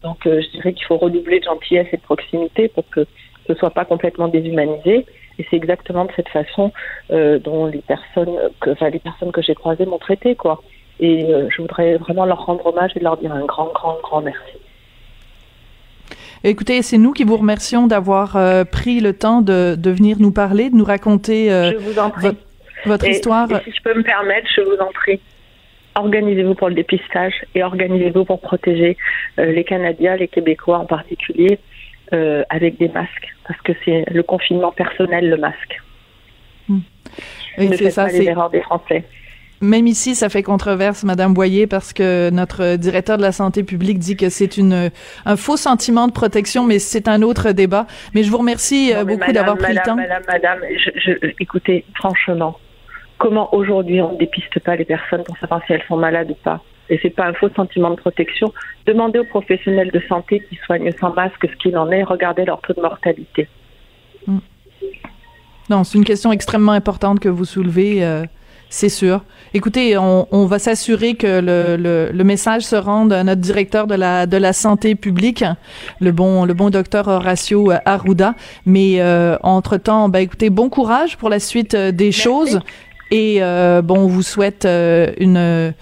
Donc 0.03 0.19
je 0.25 0.51
dirais 0.53 0.73
qu'il 0.73 0.87
faut 0.87 0.97
redoubler 0.97 1.41
de 1.41 1.45
gentillesse 1.45 1.89
et 1.93 1.99
de 1.99 2.03
proximité 2.03 2.69
pour 2.69 2.89
que 2.89 3.07
ce 3.47 3.55
soit 3.55 3.71
pas 3.71 3.85
complètement 3.85 4.29
déshumanisé. 4.29 5.05
Et 5.39 5.47
c'est 5.51 5.57
exactement 5.57 6.05
de 6.05 6.11
cette 6.17 6.29
façon 6.29 6.73
euh, 7.11 7.39
dont 7.39 7.67
les 7.67 7.83
personnes, 7.83 8.37
que, 8.61 8.71
enfin, 8.71 8.91
les 8.91 8.99
personnes 8.99 9.33
que 9.33 9.43
j'ai 9.43 9.55
croisées 9.55 9.87
m'ont 9.87 9.99
traité, 9.99 10.35
quoi. 10.35 10.63
Et 11.01 11.25
euh, 11.25 11.49
je 11.51 11.63
voudrais 11.63 11.97
vraiment 11.97 12.25
leur 12.25 12.45
rendre 12.45 12.67
hommage 12.67 12.93
et 12.97 13.01
leur 13.01 13.17
dire 13.17 13.33
un 13.33 13.45
grand, 13.45 13.71
grand, 13.73 13.99
grand 14.03 14.21
merci. 14.21 14.59
Écoutez, 16.43 16.83
c'est 16.83 16.99
nous 16.99 17.13
qui 17.13 17.25
vous 17.25 17.37
remercions 17.37 17.87
d'avoir 17.87 18.37
euh, 18.37 18.65
pris 18.65 19.01
le 19.01 19.13
temps 19.13 19.43
de, 19.43 19.77
de, 19.77 19.91
venir 19.91 20.17
nous 20.21 20.33
parler, 20.33 20.71
de 20.71 20.77
nous 20.77 20.85
raconter 20.85 21.51
votre, 21.95 22.35
votre 22.85 23.07
et, 23.07 23.11
histoire. 23.11 23.51
Et 23.51 23.63
si 23.65 23.77
je 23.77 23.83
peux 23.83 23.95
me 23.95 24.03
permettre, 24.03 24.49
je 24.55 24.63
vous 24.63 24.77
en 24.81 24.91
prie, 24.93 25.21
organisez-vous 25.99 26.55
pour 26.55 26.69
le 26.69 26.75
dépistage 26.75 27.35
et 27.55 27.63
organisez-vous 27.63 28.25
pour 28.25 28.41
protéger 28.41 28.97
euh, 29.39 29.47
les 29.47 29.65
Canadiens, 29.65 30.17
les 30.17 30.29
Québécois 30.29 30.79
en 30.79 30.87
particulier, 30.87 31.59
euh, 32.13 32.43
avec 32.51 32.79
des 32.79 32.89
masques, 32.89 33.29
parce 33.47 33.61
que 33.63 33.73
c'est 33.85 34.05
le 34.11 34.23
confinement 34.23 34.73
personnel, 34.73 35.29
le 35.29 35.37
masque. 35.37 35.81
Hmm. 36.69 36.81
Et 37.59 37.77
c'est 37.77 37.91
ça, 37.91 38.09
c'est 38.09 38.23
l'erreur 38.23 38.51
des 38.51 38.63
Français. 38.63 39.05
Même 39.61 39.89
ici, 39.89 40.15
ça 40.15 40.29
fait 40.29 40.45
controverse, 40.45 41.03
Madame 41.03 41.35
Boyer, 41.35 41.67
parce 41.67 41.93
que 41.93 42.31
notre 42.31 42.77
directeur 42.77 43.17
de 43.17 43.23
la 43.23 43.33
santé 43.33 43.65
publique 43.65 43.99
dit 43.99 44.17
que 44.17 44.29
c'est 44.29 44.57
une 44.57 44.91
un 45.27 45.37
faux 45.37 45.57
sentiment 45.57 46.07
de 46.07 46.13
protection, 46.13 46.65
mais 46.65 46.79
c'est 46.79 47.09
un 47.09 47.23
autre 47.23 47.51
débat. 47.51 47.87
Mais 48.15 48.23
je 48.23 48.31
vous 48.31 48.39
remercie 48.39 48.93
non, 48.95 49.05
beaucoup 49.05 49.33
d'avoir 49.33 49.57
pris 49.57 49.75
madame, 49.75 49.83
le 49.83 49.91
temps. 49.91 49.97
Madame, 49.97 50.23
Madame, 50.29 50.61
je, 50.77 50.91
je, 51.01 51.33
écoutez, 51.41 51.85
franchement, 51.97 52.57
comment 53.19 53.53
aujourd'hui 53.53 54.01
on 54.01 54.13
ne 54.13 54.19
dépiste 54.19 54.61
pas 54.61 54.77
les 54.77 54.85
personnes 54.85 55.25
pour 55.25 55.37
savoir 55.39 55.61
si 55.67 55.73
elles 55.73 55.83
sont 55.89 55.97
malades 55.97 56.31
ou 56.31 56.37
pas? 56.37 56.63
Et 56.91 56.99
c'est 57.03 57.11
pas 57.11 57.27
un 57.27 57.35
faux 57.35 57.51
sentiment 57.55 57.91
de 57.91 57.97
protection. 57.97 58.53
Demandez 58.87 59.19
aux 59.19 59.25
professionnels 59.25 59.91
de 59.91 60.01
santé 60.09 60.43
qui 60.49 60.57
soignent 60.65 60.93
sans 61.01 61.13
masque 61.15 61.47
ce 61.51 61.57
qu'il 61.57 61.77
en 61.77 61.91
est, 61.91 62.03
regardez 62.03 62.45
leur 62.45 62.61
taux 62.61 62.73
de 62.75 62.81
mortalité. 62.81 63.49
Mm. 64.27 64.39
Non, 65.71 65.85
c'est 65.85 65.99
une 65.99 66.05
question 66.05 66.33
extrêmement 66.33 66.73
importante 66.73 67.21
que 67.21 67.29
vous 67.29 67.45
soulevez, 67.45 68.03
euh, 68.03 68.25
c'est 68.71 68.89
sûr. 68.89 69.23
Écoutez, 69.55 69.97
on, 69.97 70.29
on 70.31 70.45
va 70.45 70.59
s'assurer 70.59 71.15
que 71.15 71.41
le, 71.41 71.77
le, 71.77 72.11
le, 72.13 72.25
message 72.25 72.63
se 72.63 72.77
rende 72.77 73.13
à 73.15 73.25
notre 73.25 73.41
directeur 73.41 73.87
de 73.87 73.95
la 73.95 74.27
de 74.27 74.37
la 74.37 74.53
santé 74.53 74.95
publique, 74.95 75.43
le 76.01 76.13
bon 76.13 76.45
le 76.45 76.53
bon 76.53 76.69
docteur 76.69 77.09
Horacio 77.09 77.73
Arruda. 77.87 78.35
Mais 78.67 79.01
euh, 79.01 79.37
entre 79.43 79.79
temps, 79.79 80.11
ben 80.11 80.19
écoutez, 80.21 80.51
bon 80.51 80.69
courage 80.69 81.17
pour 81.17 81.31
la 81.31 81.41
suite 81.41 81.75
euh, 81.75 81.93
des 81.93 82.07
Merci. 82.07 82.21
choses. 82.21 82.61
Et 83.11 83.39
euh, 83.41 83.81
bon, 83.81 84.01
on 84.01 84.07
vous 84.07 84.23
souhaite 84.23 84.67
une 84.67 85.73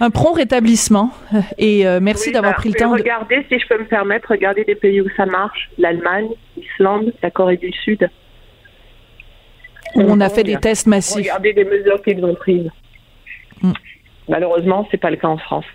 un 0.00 0.10
prompt 0.10 0.32
rétablissement 0.32 1.12
et 1.58 1.86
euh, 1.86 2.00
merci 2.00 2.28
oui, 2.28 2.32
d'avoir 2.32 2.52
bah, 2.52 2.58
pris 2.58 2.70
le 2.70 2.74
temps. 2.74 2.92
Regardez, 2.92 3.36
de... 3.36 3.44
si 3.50 3.58
je 3.60 3.68
peux 3.68 3.78
me 3.78 3.86
permettre, 3.86 4.30
regardez 4.30 4.64
des 4.64 4.74
pays 4.74 5.00
où 5.02 5.08
ça 5.16 5.26
marche 5.26 5.70
l'Allemagne, 5.76 6.28
l'Islande, 6.56 7.12
la 7.22 7.30
Corée 7.30 7.58
du 7.58 7.70
Sud. 7.84 8.08
Où 9.94 10.00
on 10.02 10.20
a 10.20 10.30
fait 10.30 10.44
des 10.44 10.56
tests 10.56 10.86
massifs. 10.86 11.16
Regardez 11.16 11.52
les 11.52 11.64
mesures 11.64 12.02
qu'ils 12.02 12.24
ont 12.24 12.34
prises. 12.34 12.70
Mm. 13.60 13.72
Malheureusement, 14.28 14.88
c'est 14.90 14.96
pas 14.96 15.10
le 15.10 15.16
cas 15.16 15.28
en 15.28 15.38
France. 15.38 15.66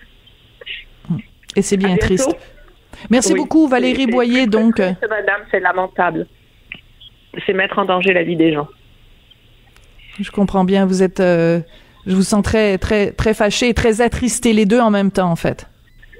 Et 1.55 1.61
c'est 1.61 1.78
bien 1.78 1.95
triste. 1.97 2.36
Merci 3.09 3.34
oui. 3.34 3.39
beaucoup, 3.39 3.67
Valérie 3.67 4.07
Boyer. 4.07 4.47
Donc, 4.47 4.76
triste, 4.76 5.05
madame, 5.09 5.41
c'est 5.51 5.59
lamentable. 5.59 6.28
C'est 7.45 7.53
mettre 7.53 7.78
en 7.78 7.86
danger 7.86 8.13
la 8.13 8.23
vie 8.23 8.38
des 8.38 8.53
gens. 8.53 8.67
Je 10.19 10.32
comprends 10.32 10.63
bien. 10.63 10.86
Vous 10.86 11.03
êtes. 11.03 11.19
Euh 11.19 11.59
je 12.06 12.16
vous 12.16 12.22
sens 12.22 12.43
très, 12.43 12.78
très, 12.78 13.12
très 13.12 13.34
fâché 13.34 13.70
et 13.70 13.74
très 13.74 14.01
attristé, 14.01 14.53
les 14.53 14.66
deux 14.66 14.80
en 14.80 14.91
même 14.91 15.12
temps, 15.12 15.32
en 15.32 15.36
fait. 15.36 15.68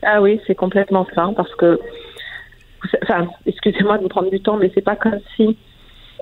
Ah 0.04 0.22
oui, 0.22 0.40
c'est 0.48 0.56
complètement 0.56 1.08
ça, 1.16 1.30
parce 1.36 1.54
que, 1.56 1.80
enfin, 3.04 3.28
excusez-moi 3.46 3.98
de 3.98 4.04
vous 4.04 4.10
prendre 4.10 4.30
du 4.30 4.40
temps, 4.40 4.58
mais 4.58 4.72
c'est 4.74 4.84
pas 4.84 4.96
comme 4.96 5.20
si 5.36 5.58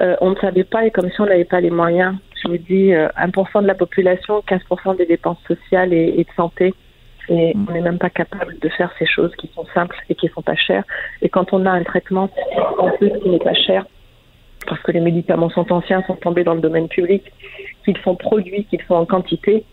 euh, 0.02 0.16
on 0.22 0.32
ne 0.32 0.36
savait 0.36 0.64
pas 0.64 0.86
et 0.86 0.92
comme 0.92 1.10
si 1.10 1.22
on 1.22 1.26
n'avait 1.26 1.46
pas 1.46 1.62
les 1.62 1.70
moyens. 1.70 2.16
Je 2.44 2.50
vous 2.50 2.58
dis, 2.58 2.94
euh, 2.94 3.08
1% 3.18 3.62
de 3.62 3.68
la 3.68 3.76
population, 3.76 4.44
15% 4.48 4.98
des 4.98 5.06
dépenses 5.06 5.38
sociales 5.48 5.94
et, 5.94 6.14
et 6.18 6.24
de 6.24 6.32
santé. 6.36 6.74
Et 7.30 7.54
mmh. 7.56 7.66
on 7.70 7.72
n'est 7.72 7.82
même 7.82 8.00
pas 8.00 8.10
capable 8.10 8.60
de 8.60 8.70
faire 8.70 8.92
ces 9.00 9.06
choses 9.06 9.34
qui 9.38 9.50
sont 9.56 9.66
simples 9.74 9.96
et 10.10 10.16
qui 10.16 10.28
sont 10.30 10.42
pas 10.42 10.56
chères. 10.56 10.84
Et 11.22 11.30
quand 11.30 11.54
on 11.54 11.66
a 11.66 11.72
un 11.72 11.84
traitement 11.84 12.30
en 12.80 12.90
plus 12.98 13.12
qui 13.22 13.30
n'est 13.30 13.40
pas 13.40 13.54
cher, 13.54 13.86
parce 14.68 14.82
que 14.82 14.92
les 14.92 15.00
médicaments 15.00 15.50
sont 15.50 15.72
anciens, 15.72 16.04
sont 16.04 16.16
tombés 16.16 16.44
dans 16.44 16.54
le 16.54 16.62
domaine 16.62 16.88
public, 16.88 17.24
qu'ils 17.84 17.98
sont 18.04 18.16
produits, 18.16 18.66
qu'ils 18.66 18.82
sont 18.88 18.96
en 18.96 19.06
quantité, 19.06 19.66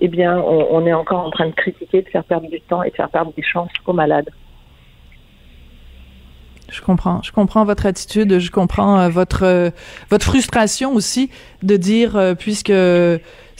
eh 0.00 0.08
bien, 0.08 0.38
on, 0.38 0.86
est 0.86 0.92
encore 0.92 1.26
en 1.26 1.30
train 1.30 1.48
de 1.48 1.54
critiquer, 1.54 2.02
de 2.02 2.08
faire 2.08 2.24
perdre 2.24 2.48
du 2.48 2.60
temps 2.62 2.82
et 2.82 2.90
de 2.90 2.94
faire 2.94 3.10
perdre 3.10 3.32
des 3.36 3.42
chances 3.42 3.70
aux 3.86 3.92
malades. 3.92 4.30
Je 6.70 6.80
comprends, 6.80 7.20
je 7.22 7.32
comprends 7.32 7.64
votre 7.64 7.84
attitude, 7.84 8.38
je 8.38 8.50
comprends 8.50 8.98
euh, 9.00 9.08
votre 9.08 9.44
euh, 9.44 9.70
votre 10.08 10.24
frustration 10.24 10.94
aussi 10.94 11.28
de 11.62 11.76
dire 11.76 12.16
euh, 12.16 12.34
puisque 12.34 12.72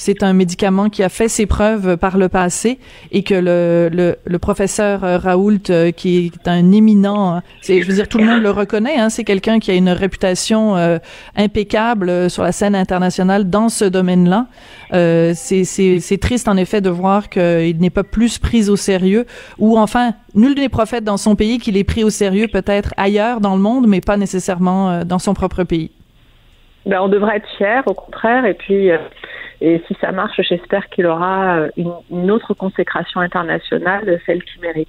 c'est 0.01 0.23
un 0.23 0.33
médicament 0.33 0.89
qui 0.89 1.03
a 1.03 1.11
fait 1.11 1.29
ses 1.29 1.45
preuves 1.45 1.99
par 1.99 2.17
le 2.17 2.31
passé 2.31 2.79
et 3.13 3.23
que 3.23 3.35
le, 3.35 3.91
le, 3.93 4.17
le 4.25 4.39
professeur 4.39 5.03
Raoult, 5.03 5.69
euh, 5.69 5.91
qui 5.91 6.33
est 6.33 6.49
un 6.49 6.73
éminent, 6.73 7.43
c'est, 7.61 7.83
je 7.83 7.87
veux 7.87 7.93
dire, 7.93 8.09
tout 8.09 8.17
le 8.17 8.25
monde 8.25 8.41
le 8.41 8.51
reconnaît, 8.51 8.97
hein, 8.97 9.11
c'est 9.11 9.25
quelqu'un 9.25 9.59
qui 9.59 9.71
a 9.71 9.75
une 9.75 9.91
réputation 9.91 10.75
euh, 10.75 10.97
impeccable 11.37 12.31
sur 12.31 12.43
la 12.43 12.53
scène 12.53 12.75
internationale 12.75 13.51
dans 13.51 13.69
ce 13.69 13.85
domaine-là. 13.85 14.47
Euh, 14.95 15.35
c'est, 15.37 15.65
c'est, 15.65 16.01
c'est 16.01 16.17
triste 16.17 16.49
en 16.49 16.57
effet 16.57 16.81
de 16.81 16.89
voir 16.89 17.29
qu'il 17.29 17.77
n'est 17.79 17.91
pas 17.91 18.03
plus 18.03 18.39
pris 18.39 18.71
au 18.71 18.77
sérieux 18.77 19.27
ou 19.59 19.79
enfin, 19.79 20.15
nul 20.35 20.55
n'est 20.55 20.71
prophète 20.71 21.05
dans 21.05 21.19
son 21.19 21.37
pays 21.37 21.59
qu'il 21.59 21.77
est 21.77 21.85
pris 21.85 22.05
au 22.05 22.11
sérieux 22.11 22.49
peut-être 22.49 22.95
ailleurs 22.97 23.43
dans 23.43 23.55
le 23.55 23.61
monde, 23.61 23.87
mais 23.87 24.01
pas 24.01 24.17
nécessairement 24.17 25.05
dans 25.05 25.19
son 25.19 25.35
propre 25.35 25.63
pays. 25.65 25.91
Ben, 26.87 27.01
on 27.01 27.09
devrait 27.09 27.37
être 27.37 27.49
fiers, 27.57 27.83
au 27.87 27.95
contraire, 27.95 28.45
et 28.47 28.55
puis 28.55 28.91
et 29.61 29.83
si 29.87 29.97
ça 30.01 30.11
marche, 30.13 30.41
j'espère 30.49 30.89
qu'il 30.89 31.05
aura 31.05 31.67
une, 31.77 31.93
une, 32.11 32.31
autre 32.31 32.55
consécration 32.55 33.21
internationale, 33.21 34.19
celle 34.25 34.43
qu'il 34.43 34.63
mérite. 34.63 34.89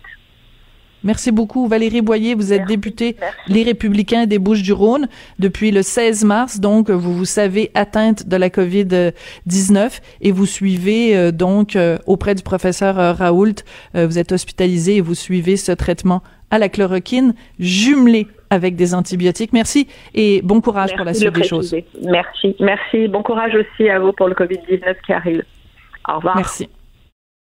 Merci 1.03 1.31
beaucoup. 1.31 1.67
Valérie 1.67 2.01
Boyer, 2.01 2.35
vous 2.35 2.53
êtes 2.53 2.59
Merci. 2.59 2.75
députée 2.75 3.15
Merci. 3.19 3.37
Les 3.47 3.63
Républicains 3.63 4.27
des 4.27 4.37
Bouches-du-Rhône 4.37 5.07
depuis 5.39 5.71
le 5.71 5.81
16 5.81 6.23
mars. 6.25 6.59
Donc, 6.59 6.89
vous 6.89 7.13
vous 7.13 7.25
savez 7.25 7.71
atteinte 7.73 8.27
de 8.27 8.35
la 8.35 8.49
COVID-19 8.49 9.99
et 10.21 10.31
vous 10.31 10.45
suivez 10.45 11.17
euh, 11.17 11.31
donc 11.31 11.75
euh, 11.75 11.97
auprès 12.05 12.35
du 12.35 12.43
professeur 12.43 12.99
euh, 12.99 13.13
Raoult, 13.13 13.63
vous 13.93 14.19
êtes 14.19 14.31
hospitalisé 14.31 14.97
et 14.97 15.01
vous 15.01 15.15
suivez 15.15 15.57
ce 15.57 15.71
traitement 15.71 16.21
à 16.51 16.59
la 16.59 16.69
chloroquine 16.69 17.33
jumelé 17.59 18.27
avec 18.49 18.75
des 18.75 18.93
antibiotiques. 18.93 19.53
Merci 19.53 19.87
et 20.13 20.41
bon 20.43 20.61
courage 20.61 20.91
Merci 20.91 20.97
pour 20.97 21.05
la 21.05 21.13
suite 21.13 21.33
de 21.33 21.39
des 21.39 21.47
choses. 21.47 21.75
Merci. 22.03 22.55
Merci. 22.59 23.07
Bon 23.07 23.23
courage 23.23 23.53
aussi 23.55 23.89
à 23.89 23.99
vous 23.99 24.11
pour 24.13 24.27
le 24.27 24.35
COVID-19 24.35 24.95
qui 25.05 25.13
arrive. 25.13 25.43
Au 26.07 26.17
revoir. 26.17 26.35
Merci. 26.35 26.69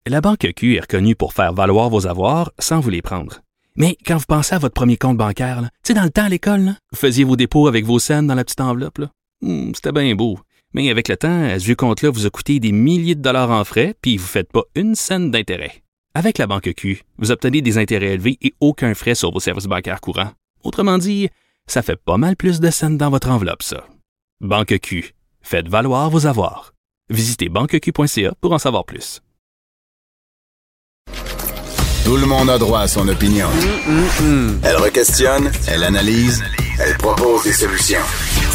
La 0.08 0.22
Banque 0.22 0.48
Q 0.56 0.76
est 0.76 0.82
reconnue 0.82 1.16
pour 1.16 1.34
faire 1.34 1.54
valoir 1.54 1.90
vos 1.90 2.08
avoirs 2.08 2.52
sans 2.60 2.80
vous 2.80 2.90
les 2.90 3.02
prendre. 3.02 3.42
Mais 3.76 3.96
quand 4.06 4.18
vous 4.18 4.26
pensez 4.28 4.56
à 4.56 4.58
votre 4.58 4.74
premier 4.74 4.98
compte 4.98 5.18
bancaire, 5.18 5.60
tu 5.62 5.70
sais, 5.84 5.94
dans 5.94 6.04
le 6.04 6.10
temps 6.10 6.24
à 6.24 6.30
l'école, 6.30 6.62
là, 6.62 6.72
vous 6.92 6.98
faisiez 6.98 7.24
vos 7.24 7.36
dépôts 7.36 7.68
avec 7.68 7.86
vos 7.86 8.00
scènes 8.00 8.26
dans 8.26 8.34
la 8.34 8.44
petite 8.44 8.62
enveloppe. 8.62 9.00
Mmh, 9.42 9.74
C'était 9.76 9.92
bien 9.92 10.16
beau. 10.16 10.40
Mais 10.74 10.90
avec 10.90 11.08
le 11.10 11.18
temps, 11.18 11.48
ce 11.60 11.64
vieux 11.64 11.76
compte-là 11.76 12.10
vous 12.10 12.26
a 12.26 12.30
coûté 12.30 12.60
des 12.60 12.72
milliers 12.72 13.16
de 13.16 13.22
dollars 13.22 13.52
en 13.52 13.64
frais, 13.64 13.94
puis 14.02 14.18
vous 14.18 14.24
ne 14.24 14.30
faites 14.30 14.52
pas 14.52 14.64
une 14.76 14.96
scène 14.96 15.30
d'intérêt. 15.30 15.84
Avec 16.20 16.40
la 16.40 16.48
Banque 16.48 16.74
Q, 16.76 17.04
vous 17.20 17.30
obtenez 17.30 17.62
des 17.62 17.78
intérêts 17.78 18.16
élevés 18.16 18.40
et 18.42 18.56
aucun 18.60 18.96
frais 18.96 19.14
sur 19.14 19.32
vos 19.32 19.40
services 19.40 19.68
bancaires 19.68 20.02
courants. 20.02 20.32
Autrement 20.64 20.98
dit, 20.98 21.30
ça 21.68 21.84
fait 21.84 21.96
pas 21.96 22.18
mal 22.18 22.36
plus 22.36 22.60
de 22.60 22.72
scènes 22.72 22.98
dans 22.98 23.12
votre 23.12 23.30
enveloppe, 23.30 23.62
ça. 23.62 23.86
Banque 24.42 24.80
Q. 24.80 25.14
Faites 25.44 25.68
valoir 25.68 26.10
vos 26.10 26.26
avoirs. 26.26 26.74
Visitez 27.12 27.50
banqueq.ca 27.50 28.34
pour 28.42 28.52
en 28.52 28.58
savoir 28.58 28.84
plus. 28.86 29.22
Tout 32.04 32.18
le 32.18 32.26
monde 32.26 32.50
a 32.50 32.58
droit 32.58 32.80
à 32.80 32.88
son 32.88 33.08
opinion. 33.08 33.50
Elle 34.64 34.78
requestionne, 34.78 35.52
elle 35.68 35.84
analyse, 35.84 36.44
elle 36.80 36.98
propose 36.98 37.44
des 37.44 37.54
solutions. 37.54 38.06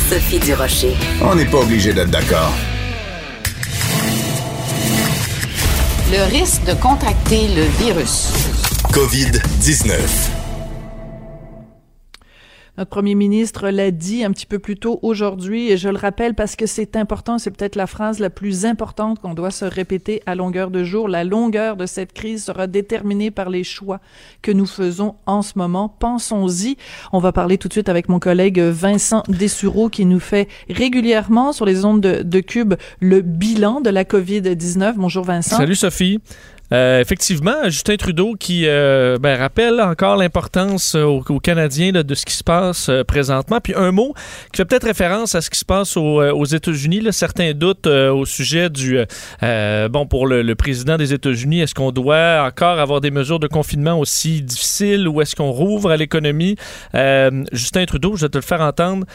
Sophie 0.08 0.40
Durocher. 0.40 0.96
On 1.20 1.36
n'est 1.36 1.48
pas 1.48 1.60
obligé 1.60 1.92
d'être 1.92 2.10
d'accord. 2.10 2.52
Le 6.12 6.24
risque 6.24 6.64
de 6.64 6.74
contracter 6.74 7.48
le 7.48 7.64
virus. 7.82 8.28
COVID-19. 8.92 10.41
Notre 12.82 12.90
premier 12.90 13.14
ministre 13.14 13.68
l'a 13.68 13.92
dit 13.92 14.24
un 14.24 14.32
petit 14.32 14.44
peu 14.44 14.58
plus 14.58 14.76
tôt 14.76 14.98
aujourd'hui, 15.02 15.70
et 15.70 15.76
je 15.76 15.88
le 15.88 15.96
rappelle 15.96 16.34
parce 16.34 16.56
que 16.56 16.66
c'est 16.66 16.96
important, 16.96 17.38
c'est 17.38 17.52
peut-être 17.52 17.76
la 17.76 17.86
phrase 17.86 18.18
la 18.18 18.28
plus 18.28 18.66
importante 18.66 19.20
qu'on 19.20 19.34
doit 19.34 19.52
se 19.52 19.64
répéter 19.64 20.20
à 20.26 20.34
longueur 20.34 20.72
de 20.72 20.82
jour. 20.82 21.06
La 21.06 21.22
longueur 21.22 21.76
de 21.76 21.86
cette 21.86 22.12
crise 22.12 22.42
sera 22.42 22.66
déterminée 22.66 23.30
par 23.30 23.50
les 23.50 23.62
choix 23.62 24.00
que 24.42 24.50
nous 24.50 24.66
faisons 24.66 25.14
en 25.26 25.42
ce 25.42 25.52
moment. 25.54 25.94
Pensons-y. 25.96 26.76
On 27.12 27.20
va 27.20 27.30
parler 27.30 27.56
tout 27.56 27.68
de 27.68 27.72
suite 27.72 27.88
avec 27.88 28.08
mon 28.08 28.18
collègue 28.18 28.58
Vincent 28.58 29.22
Dessureau 29.28 29.88
qui 29.88 30.04
nous 30.04 30.18
fait 30.18 30.48
régulièrement 30.68 31.52
sur 31.52 31.66
les 31.66 31.84
ondes 31.84 32.00
de, 32.00 32.24
de 32.24 32.40
Cube 32.40 32.74
le 32.98 33.20
bilan 33.20 33.80
de 33.80 33.90
la 33.90 34.02
COVID-19. 34.02 34.94
Bonjour 34.96 35.22
Vincent. 35.22 35.56
Salut 35.56 35.76
Sophie. 35.76 36.20
Euh, 36.72 37.00
effectivement, 37.00 37.64
Justin 37.64 37.96
Trudeau 37.96 38.34
qui 38.34 38.66
euh, 38.66 39.18
ben, 39.20 39.38
rappelle 39.38 39.80
encore 39.80 40.16
l'importance 40.16 40.94
euh, 40.94 41.04
aux, 41.04 41.22
aux, 41.28 41.40
Canadiens 41.40 41.92
de 41.92 42.14
ce 42.14 42.24
qui 42.24 42.34
se 42.34 42.44
passe 42.44 42.90
présentement. 43.06 43.60
Puis 43.60 43.74
un 43.76 43.92
mot 43.92 44.14
qui 44.52 44.56
fait 44.56 44.64
peut-être 44.64 44.86
référence 44.86 45.34
à 45.34 45.40
ce 45.40 45.50
qui 45.50 45.58
se 45.58 45.64
passe 45.64 45.96
aux, 45.96 46.44
États-Unis. 46.44 47.02
Certains 47.10 47.52
doutes 47.52 47.86
au 47.86 48.24
sujet 48.24 48.70
du 48.70 48.98
bon 49.40 50.06
pour 50.06 50.26
le, 50.26 50.54
président 50.54 50.96
des 50.96 51.12
États-Unis. 51.12 51.60
Est-ce 51.60 51.74
qu'on 51.74 51.90
doit 51.90 52.44
encore 52.46 52.78
avoir 52.78 53.00
des 53.00 53.10
mesures 53.10 53.38
de 53.38 53.48
confinement 53.48 53.98
aussi 53.98 54.42
difficiles 54.42 55.08
ou 55.08 55.20
est-ce 55.20 55.34
qu'on 55.34 55.50
rouvre 55.50 55.90
à 55.90 55.96
l'économie? 55.96 56.56
Justin 57.52 57.84
Trudeau, 57.86 58.16
je 58.16 58.22
vais 58.22 58.28
te 58.28 58.38
le 58.38 58.42
faire 58.42 58.60
entendre, 58.60 59.06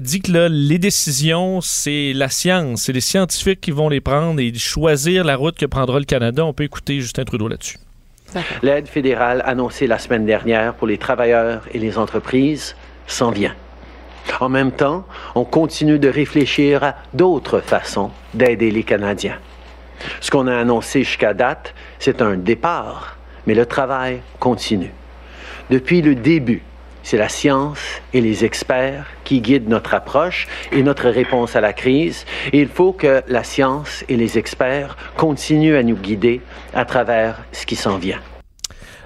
dit 0.00 0.20
que 0.20 0.48
les 0.48 0.78
décisions, 0.78 1.60
c'est 1.60 2.12
la 2.14 2.28
science, 2.28 2.82
c'est 2.82 2.92
les 2.92 3.00
scientifiques 3.00 3.60
qui 3.60 3.70
vont 3.70 3.88
les 3.88 4.00
prendre 4.00 4.40
et 4.40 4.52
choisir 4.54 5.24
la 5.24 5.36
route 5.36 5.56
que 5.56 5.66
prendra 5.66 5.98
le 5.98 6.04
Canada. 6.04 6.44
On 6.44 6.52
peut 6.52 6.64
écouter 6.64 7.00
Justin 7.06 7.24
Trudeau 7.24 7.46
là-dessus. 7.46 7.78
L'aide 8.62 8.88
fédérale 8.88 9.40
annoncée 9.46 9.86
la 9.86 10.00
semaine 10.00 10.26
dernière 10.26 10.74
pour 10.74 10.88
les 10.88 10.98
travailleurs 10.98 11.62
et 11.72 11.78
les 11.78 11.98
entreprises 11.98 12.74
s'en 13.06 13.30
vient. 13.30 13.54
En 14.40 14.48
même 14.48 14.72
temps, 14.72 15.06
on 15.36 15.44
continue 15.44 16.00
de 16.00 16.08
réfléchir 16.08 16.82
à 16.82 16.96
d'autres 17.14 17.60
façons 17.60 18.10
d'aider 18.34 18.72
les 18.72 18.82
Canadiens. 18.82 19.38
Ce 20.20 20.32
qu'on 20.32 20.48
a 20.48 20.56
annoncé 20.56 21.04
jusqu'à 21.04 21.32
date, 21.32 21.74
c'est 22.00 22.20
un 22.20 22.36
départ, 22.36 23.16
mais 23.46 23.54
le 23.54 23.66
travail 23.66 24.20
continue. 24.40 24.92
Depuis 25.70 26.02
le 26.02 26.16
début, 26.16 26.64
c'est 27.06 27.18
la 27.18 27.28
science 27.28 27.78
et 28.12 28.20
les 28.20 28.44
experts 28.44 29.06
qui 29.22 29.40
guident 29.40 29.68
notre 29.68 29.94
approche 29.94 30.48
et 30.72 30.82
notre 30.82 31.08
réponse 31.08 31.54
à 31.54 31.60
la 31.60 31.72
crise. 31.72 32.26
Et 32.52 32.60
il 32.60 32.66
faut 32.66 32.92
que 32.92 33.22
la 33.28 33.44
science 33.44 34.04
et 34.08 34.16
les 34.16 34.38
experts 34.38 34.96
continuent 35.16 35.76
à 35.76 35.84
nous 35.84 35.94
guider 35.94 36.40
à 36.74 36.84
travers 36.84 37.44
ce 37.52 37.64
qui 37.64 37.76
s'en 37.76 37.96
vient. 37.96 38.20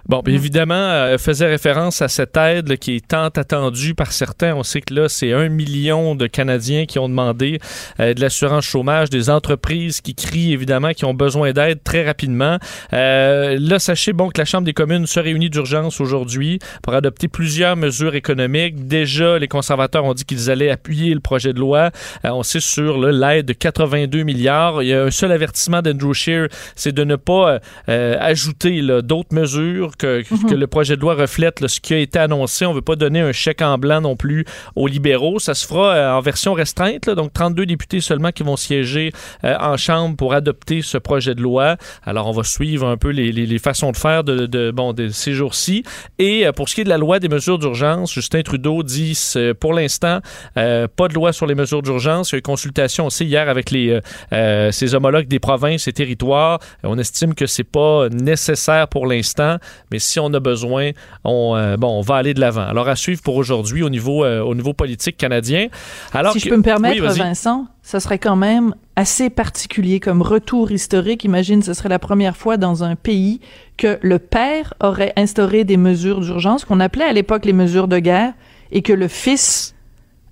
Bon, 0.09 0.20
bien 0.20 0.34
évidemment, 0.34 0.74
euh, 0.74 1.18
faisait 1.18 1.46
référence 1.46 2.03
à 2.03 2.09
cette 2.09 2.36
aide 2.36 2.68
là, 2.68 2.76
qui 2.76 2.96
est 2.96 3.07
tant 3.07 3.28
attendue 3.28 3.94
par 3.94 4.12
certains. 4.12 4.55
On 4.55 4.62
sait 4.62 4.80
que 4.80 4.94
là, 4.94 5.09
c'est 5.09 5.32
un 5.32 5.48
million 5.48 6.14
de 6.14 6.26
Canadiens 6.26 6.86
qui 6.86 6.98
ont 6.98 7.09
demandé 7.09 7.59
euh, 8.01 8.14
de 8.14 8.20
l'assurance 8.20 8.64
chômage, 8.64 9.11
des 9.11 9.30
entreprises 9.30 10.01
qui 10.01 10.14
crient 10.14 10.53
évidemment, 10.53 10.92
qui 10.92 11.05
ont 11.05 11.14
besoin 11.14 11.53
d'aide 11.53 11.82
très 11.82 12.05
rapidement. 12.05 12.59
Euh, 12.92 13.57
là, 13.61 13.78
sachez 13.78 14.12
bon 14.12 14.28
que 14.28 14.40
la 14.40 14.44
Chambre 14.44 14.64
des 14.64 14.72
communes 14.72 15.07
se 15.07 15.20
réunit 15.20 15.51
d'urgence 15.51 16.01
aujourd'hui 16.01 16.59
pour 16.82 16.94
adopter 16.94 17.28
plusieurs 17.28 17.76
mesures 17.76 18.14
économiques. 18.14 18.86
Déjà, 18.86 19.38
les 19.38 19.48
conservateurs 19.48 20.05
ont 20.05 20.14
dit 20.14 20.24
qu'ils 20.24 20.51
allaient 20.51 20.70
appuyer 20.70 21.14
le 21.14 21.20
projet 21.20 21.53
de 21.53 21.59
loi. 21.59 21.90
Euh, 22.24 22.30
on 22.30 22.42
sait 22.42 22.61
sur 22.61 22.98
l'aide 22.98 23.46
de 23.46 23.53
82 23.53 24.22
milliards. 24.22 24.82
Il 24.82 24.88
y 24.88 24.94
a 24.94 25.05
un 25.05 25.11
seul 25.11 25.32
avertissement 25.32 25.82
d'Andrew 25.82 26.14
Scheer, 26.14 26.48
c'est 26.74 26.92
de 26.92 27.05
ne 27.05 27.16
pas 27.16 27.61
euh, 27.88 28.16
ajouter 28.20 28.80
d'autres 29.03 29.34
mesures 29.34 29.89
que, 29.97 30.20
mm 30.20 30.22
-hmm. 30.22 30.51
que, 30.51 30.55
le 30.55 30.66
projet 30.66 30.97
de 30.97 31.01
loi 31.01 31.14
reflète 31.14 31.61
là, 31.61 31.68
ce 31.68 31.80
qui 31.80 31.95
a 31.95 31.99
été 31.99 32.18
annoncé. 32.18 32.66
On 32.66 32.70
ne 32.70 32.76
veut 32.76 32.82
pas 32.82 32.97
donner 32.97 33.20
un 33.20 33.32
chèque 33.32 33.62
en 33.62 33.78
blanc 33.78 34.01
non 34.01 34.16
plus 34.16 34.45
aux 34.76 34.86
libéraux. 34.86 35.38
Ça 35.38 35.55
se 35.55 35.66
fera 35.66 35.95
euh, 35.95 36.12
en 36.18 36.20
version 36.20 36.53
restreinte, 36.55 37.07
là, 37.07 37.14
donc 37.14 37.32
32 37.32 37.66
députés 37.66 38.01
seulement 38.01 38.32
qui 38.32 38.43
vont 38.43 38.57
siéger 38.57 39.12
euh, 39.45 39.57
en 39.61 39.76
Chambre 39.76 40.16
pour 40.16 40.34
adopter 40.34 40.82
ce 40.82 40.99
projet 40.99 41.34
de 41.34 41.43
loi. 41.43 41.76
Alors, 42.05 42.26
on 42.26 42.32
va 42.32 42.45
suivre 42.45 42.86
un 42.86 42.97
peu 42.97 43.11
les, 43.11 43.32
les, 43.32 43.47
les 43.47 43.59
façons 43.59 43.93
de 43.93 43.97
faire 43.97 44.24
de, 44.24 44.47
de, 44.47 44.70
bon, 44.70 44.93
de 44.93 45.09
ces 45.09 45.32
jours-ci. 45.32 45.84
Et 46.18 46.47
euh, 46.47 46.53
pour 46.53 46.68
ce 46.68 46.74
qui 46.74 46.80
est 46.82 46.84
de 46.84 46.88
la 46.88 46.99
loi 46.99 47.18
des 47.18 47.28
mesures 47.28 47.59
d'urgence, 47.59 48.12
Justin 48.12 48.43
Trudeau 48.43 48.82
dit 48.82 49.18
pour 49.61 49.74
l'instant, 49.74 50.20
euh, 50.57 50.86
pas 50.95 51.09
de 51.09 51.14
loi 51.14 51.32
sur 51.32 51.47
les 51.47 51.55
mesures 51.55 51.82
d'urgence. 51.82 52.30
Il 52.30 52.34
y 52.34 52.36
a 52.36 52.38
eu 52.38 52.43
consultation 52.43 53.07
aussi 53.07 53.24
hier 53.24 53.49
avec 53.49 53.70
les, 53.70 54.01
euh, 54.32 54.70
ses 54.70 54.95
homologues 54.95 55.28
des 55.28 55.38
provinces 55.38 55.88
et 55.88 55.93
territoires. 55.93 56.59
On 56.82 56.99
estime 56.99 57.34
que 57.34 57.47
c'est 57.47 57.64
pas 57.64 58.09
nécessaire 58.09 58.88
pour 58.88 59.07
l'instant, 59.07 59.57
mais 59.91 59.99
si 59.99 60.20
on 60.20 60.32
a 60.32 60.41
besoin, 60.41 60.91
on, 61.24 61.55
euh, 61.57 61.76
bon, 61.76 61.88
on 61.88 62.01
va 62.01 62.16
aller 62.16 62.34
de 62.34 62.41
l'avant. 62.41 62.62
Alors, 62.62 62.88
à 62.88 62.97
suivre 62.97 63.22
pour 63.22 63.36
aujourd'hui 63.36 63.82
au 63.82 63.91
niveau, 63.91 64.24
euh, 64.24 64.41
au 64.41 64.55
niveau 64.55 64.72
politique 64.72 65.16
canadien. 65.16 65.68
Alors 66.12 66.32
si 66.32 66.38
que, 66.38 66.45
je 66.45 66.51
peux 66.51 66.57
me 66.57 66.62
permettre, 66.62 67.03
oui, 67.03 67.18
Vincent, 67.18 67.66
ça 67.82 68.01
serait 68.01 68.18
quand 68.18 68.36
même 68.36 68.74
assez 68.97 69.30
particulier 69.30 70.01
comme 70.01 70.22
retour 70.22 70.70
historique. 70.70 71.24
Imagine, 71.24 71.62
ce 71.62 71.74
serait 71.74 71.88
la 71.88 71.99
première 71.99 72.36
fois 72.36 72.57
dans 72.57 72.84
un 72.84 72.97
pays 72.97 73.41
que 73.76 73.99
le 74.03 74.18
père 74.18 74.74
aurait 74.80 75.12
instauré 75.16 75.64
des 75.64 75.76
mesures 75.76 76.20
d'urgence 76.20 76.64
qu'on 76.64 76.80
appelait 76.80 77.05
à 77.05 77.12
l'époque 77.12 77.45
les 77.45 77.53
mesures 77.53 77.88
de 77.88 77.99
guerre 77.99 78.34
et 78.72 78.82
que 78.82 78.93
le 78.93 79.09
fils 79.09 79.74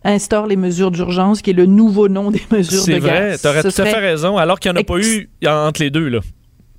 instaure 0.05 0.47
les 0.47 0.57
mesures 0.57 0.91
d'urgence, 0.91 1.43
qui 1.43 1.51
est 1.51 1.55
le 1.55 1.67
nouveau 1.67 2.09
nom 2.09 2.31
des 2.31 2.43
mesures 2.53 2.87
de 2.87 2.99
guerre. 2.99 3.01
C'est 3.01 3.01
vrai, 3.01 3.39
tu 3.39 3.47
aurais 3.49 3.63
tout 3.63 3.83
à 3.83 3.87
fait 3.87 3.99
raison, 3.99 4.37
alors 4.37 4.61
qu'il 4.61 4.71
n'y 4.71 4.79
en 4.79 4.81
a 4.81 4.85
pas 4.85 4.99
eu 4.99 5.29
entre 5.47 5.83
les 5.83 5.91
deux, 5.91 6.09
là. 6.09 6.21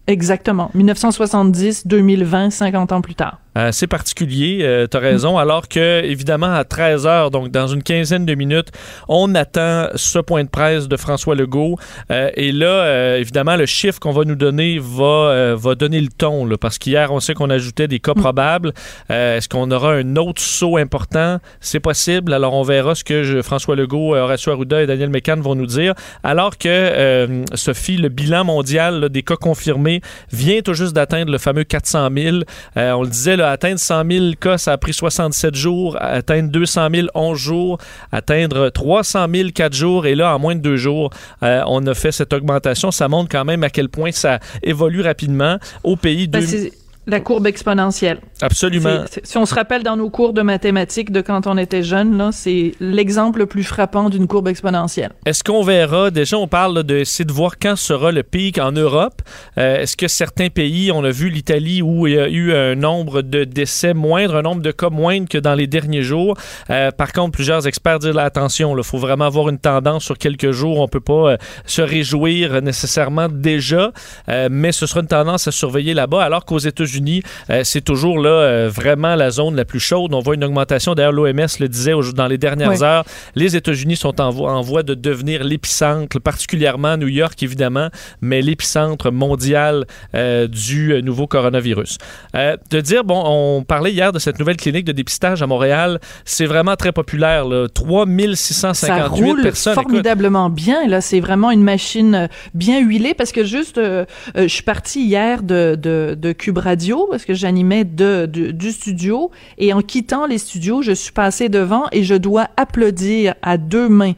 Exactement. 0.10 0.72
1970, 0.74 1.86
2020, 1.86 2.49
50 2.49 2.91
ans 2.91 3.01
plus 3.01 3.14
tard. 3.14 3.39
C'est 3.71 3.87
particulier, 3.87 4.59
euh, 4.61 4.87
tu 4.89 4.95
as 4.97 4.99
raison, 4.99 5.37
alors 5.37 5.67
que, 5.67 6.03
évidemment, 6.03 6.53
à 6.53 6.63
13 6.63 7.05
heures, 7.05 7.31
donc 7.31 7.49
dans 7.49 7.67
une 7.67 7.83
quinzaine 7.83 8.25
de 8.25 8.35
minutes, 8.35 8.69
on 9.07 9.35
attend 9.35 9.87
ce 9.95 10.19
point 10.19 10.43
de 10.43 10.49
presse 10.49 10.87
de 10.87 10.97
François 10.97 11.35
Legault. 11.35 11.77
Euh, 12.11 12.29
et 12.35 12.51
là, 12.51 12.67
euh, 12.67 13.17
évidemment, 13.17 13.55
le 13.55 13.65
chiffre 13.65 13.99
qu'on 13.99 14.11
va 14.11 14.23
nous 14.23 14.35
donner 14.35 14.79
va, 14.79 15.05
euh, 15.05 15.55
va 15.57 15.75
donner 15.75 15.99
le 15.99 16.09
ton, 16.09 16.45
là, 16.45 16.57
parce 16.57 16.77
qu'hier, 16.77 17.11
on 17.11 17.19
sait 17.19 17.33
qu'on 17.33 17.49
ajoutait 17.49 17.87
des 17.87 17.99
cas 17.99 18.13
probables. 18.13 18.73
Est-ce 19.09 19.49
qu'on 19.49 19.69
aura 19.71 19.93
un 19.93 20.15
autre 20.15 20.41
saut 20.41 20.77
important? 20.77 21.39
C'est 21.59 21.79
possible. 21.79 22.33
Alors, 22.33 22.53
on 22.53 22.63
verra 22.63 22.95
ce 22.95 23.03
que 23.03 23.23
je, 23.23 23.41
François 23.41 23.75
Legault, 23.75 24.15
Horacio 24.15 24.51
Arruda 24.51 24.81
et 24.81 24.87
Daniel 24.87 25.09
Mécan 25.09 25.37
vont 25.37 25.55
nous 25.55 25.65
dire. 25.65 25.93
Alors 26.23 26.57
que, 26.57 27.43
Sophie, 27.53 27.97
le 27.97 28.09
bilan 28.09 28.43
mondial 28.43 28.99
là, 28.99 29.09
des 29.09 29.23
cas 29.23 29.35
confirmés 29.35 30.01
vient 30.31 30.61
tout 30.61 30.73
juste 30.73 30.93
d'atteindre 30.93 31.31
le 31.31 31.37
fameux 31.37 31.63
400 31.63 32.09
000. 32.15 32.37
on 32.75 33.01
le 33.01 33.09
disait, 33.09 33.37
là, 33.39 33.51
atteindre 33.51 33.79
100 33.79 34.03
000 34.09 34.25
cas, 34.39 34.57
ça 34.57 34.73
a 34.73 34.77
pris 34.77 34.93
67 34.93 35.55
jours. 35.55 35.97
Atteindre 35.99 36.49
200 36.49 36.87
000, 36.93 37.07
11 37.13 37.37
jours. 37.37 37.77
Atteindre 38.11 38.69
300 38.69 39.27
000, 39.33 39.49
4 39.53 39.73
jours. 39.73 40.05
Et 40.05 40.15
là, 40.15 40.35
en 40.35 40.39
moins 40.39 40.55
de 40.55 40.61
deux 40.61 40.77
jours, 40.77 41.09
euh, 41.43 41.63
on 41.67 41.85
a 41.87 41.93
fait 41.93 42.11
cette 42.11 42.33
augmentation. 42.33 42.91
Ça 42.91 43.07
montre 43.07 43.29
quand 43.29 43.45
même 43.45 43.63
à 43.63 43.69
quel 43.69 43.89
point 43.89 44.11
ça 44.11 44.39
évolue 44.61 45.01
rapidement 45.01 45.57
au 45.83 45.95
pays. 45.95 46.27
Ben, 46.27 46.41
de... 46.41 46.71
La 47.07 47.19
courbe 47.19 47.47
exponentielle. 47.47 48.19
Absolument. 48.41 48.89
C 48.89 48.95
est, 48.95 49.13
c 49.13 49.21
est, 49.23 49.25
si 49.25 49.37
on 49.37 49.45
se 49.45 49.55
rappelle 49.55 49.83
dans 49.83 49.97
nos 49.97 50.09
cours 50.09 50.33
de 50.33 50.41
mathématiques 50.41 51.11
de 51.11 51.21
quand 51.21 51.47
on 51.47 51.57
était 51.57 51.83
jeune, 51.83 52.17
là, 52.17 52.29
c'est 52.31 52.73
l'exemple 52.79 53.39
le 53.39 53.45
plus 53.45 53.63
frappant 53.63 54.09
d'une 54.09 54.27
courbe 54.27 54.47
exponentielle. 54.47 55.11
Est-ce 55.25 55.43
qu'on 55.43 55.63
verra, 55.63 56.11
déjà 56.11 56.37
on 56.37 56.47
parle 56.47 56.83
de 56.83 57.03
de 57.23 57.31
voir 57.33 57.59
quand 57.59 57.75
sera 57.75 58.11
le 58.11 58.23
pic 58.23 58.57
en 58.57 58.71
Europe. 58.71 59.21
Euh, 59.57 59.81
Est-ce 59.81 59.97
que 59.97 60.07
certains 60.07 60.49
pays, 60.49 60.91
on 60.91 61.03
a 61.03 61.09
vu 61.09 61.29
l'Italie 61.29 61.81
où 61.81 62.07
il 62.07 62.13
y 62.13 62.19
a 62.19 62.29
eu 62.29 62.53
un 62.53 62.75
nombre 62.75 63.21
de 63.21 63.43
décès 63.43 63.93
moindre, 63.93 64.35
un 64.35 64.41
nombre 64.41 64.61
de 64.61 64.71
cas 64.71 64.89
moindre 64.89 65.27
que 65.27 65.37
dans 65.37 65.55
les 65.55 65.67
derniers 65.67 66.01
jours. 66.01 66.35
Euh, 66.69 66.91
par 66.91 67.11
contre, 67.13 67.31
plusieurs 67.31 67.67
experts 67.67 67.99
disent 67.99 68.13
là, 68.13 68.23
attention, 68.23 68.77
il 68.77 68.83
faut 68.83 68.97
vraiment 68.97 69.25
avoir 69.25 69.49
une 69.49 69.59
tendance 69.59 70.03
sur 70.03 70.17
quelques 70.17 70.51
jours. 70.51 70.79
On 70.79 70.87
peut 70.87 70.99
pas 70.99 71.31
euh, 71.31 71.37
se 71.65 71.81
réjouir 71.81 72.61
nécessairement 72.61 73.27
déjà, 73.29 73.91
euh, 74.29 74.47
mais 74.51 74.71
ce 74.71 74.85
sera 74.85 75.01
une 75.01 75.07
tendance 75.07 75.47
à 75.47 75.51
surveiller 75.51 75.93
là-bas, 75.93 76.23
alors 76.23 76.45
qu'aux 76.45 76.59
États-Unis, 76.59 77.21
euh, 77.49 77.61
c'est 77.63 77.81
toujours 77.81 78.19
là 78.19 78.28
là, 78.30 78.36
euh, 78.36 78.69
vraiment 78.69 79.15
la 79.15 79.32
zone 79.32 79.55
la 79.55 79.65
plus 79.65 79.80
chaude. 79.80 80.13
On 80.13 80.19
voit 80.19 80.36
une 80.36 80.43
augmentation. 80.43 80.93
D'ailleurs, 80.93 81.11
l'OMS 81.11 81.47
le 81.59 81.67
disait 81.67 81.93
dans 82.15 82.27
les 82.27 82.38
dernières 82.38 82.84
heures. 82.84 83.03
Les 83.36 83.55
États-Unis 83.55 83.95
sont 83.95 84.21
en 84.21 84.30
voie, 84.30 84.51
en 84.51 84.61
voie 84.61 84.84
de 84.84 84.93
devenir 84.93 85.43
l'épicentre, 85.43 86.19
particulièrement 86.19 86.97
New 86.97 87.07
York, 87.07 87.41
évidemment, 87.41 87.89
mais 88.21 88.41
l'épicentre 88.41 89.11
mondial 89.11 89.86
euh, 90.15 90.47
du 90.47 91.01
nouveau 91.03 91.27
coronavirus. 91.27 91.97
de 92.34 92.82
dire, 92.82 93.03
bon, 93.03 93.21
on 93.25 93.63
parlait 93.63 93.91
hier 93.91 94.11
de 94.11 94.19
cette 94.19 94.39
nouvelle 94.39 94.57
clinique 94.57 94.86
de 94.86 94.91
dépistage 94.91 95.41
à 95.41 95.47
Montréal. 95.47 95.99
C'est 96.25 96.45
vraiment 96.45 96.75
très 96.75 96.91
populaire. 96.91 97.45
Là. 97.45 97.67
3658 97.73 99.55
Ça 99.55 99.73
roule 99.73 99.84
formidablement 99.84 100.49
bien. 100.49 100.88
Là, 100.88 101.01
c'est 101.01 101.19
vraiment 101.19 101.51
une 101.51 101.63
machine 101.63 102.30
bien 102.53 102.80
huilée 102.80 103.13
parce 103.13 103.32
que 103.32 103.43
juste, 103.43 103.80
je 103.80 104.47
suis 104.47 104.63
partie 104.63 105.03
hier 105.03 105.43
de, 105.43 105.77
de, 105.80 106.15
de 106.17 106.32
Cube 106.32 106.57
Radio 106.57 107.07
parce 107.09 107.25
que 107.25 107.34
j'animais 107.34 107.84
du 108.28 108.72
studio. 108.72 109.32
Et 109.57 109.74
en 109.74 109.82
quittant 109.82 110.26
les 110.26 110.38
studios, 110.38 110.82
je 110.82 110.91
suis 110.91 111.11
passée 111.11 111.49
devant 111.49 111.86
et 111.91 112.03
je 112.03 112.15
dois 112.15 112.49
applaudir 112.57 113.36
à 113.41 113.57
deux 113.57 113.89
mains 113.89 114.13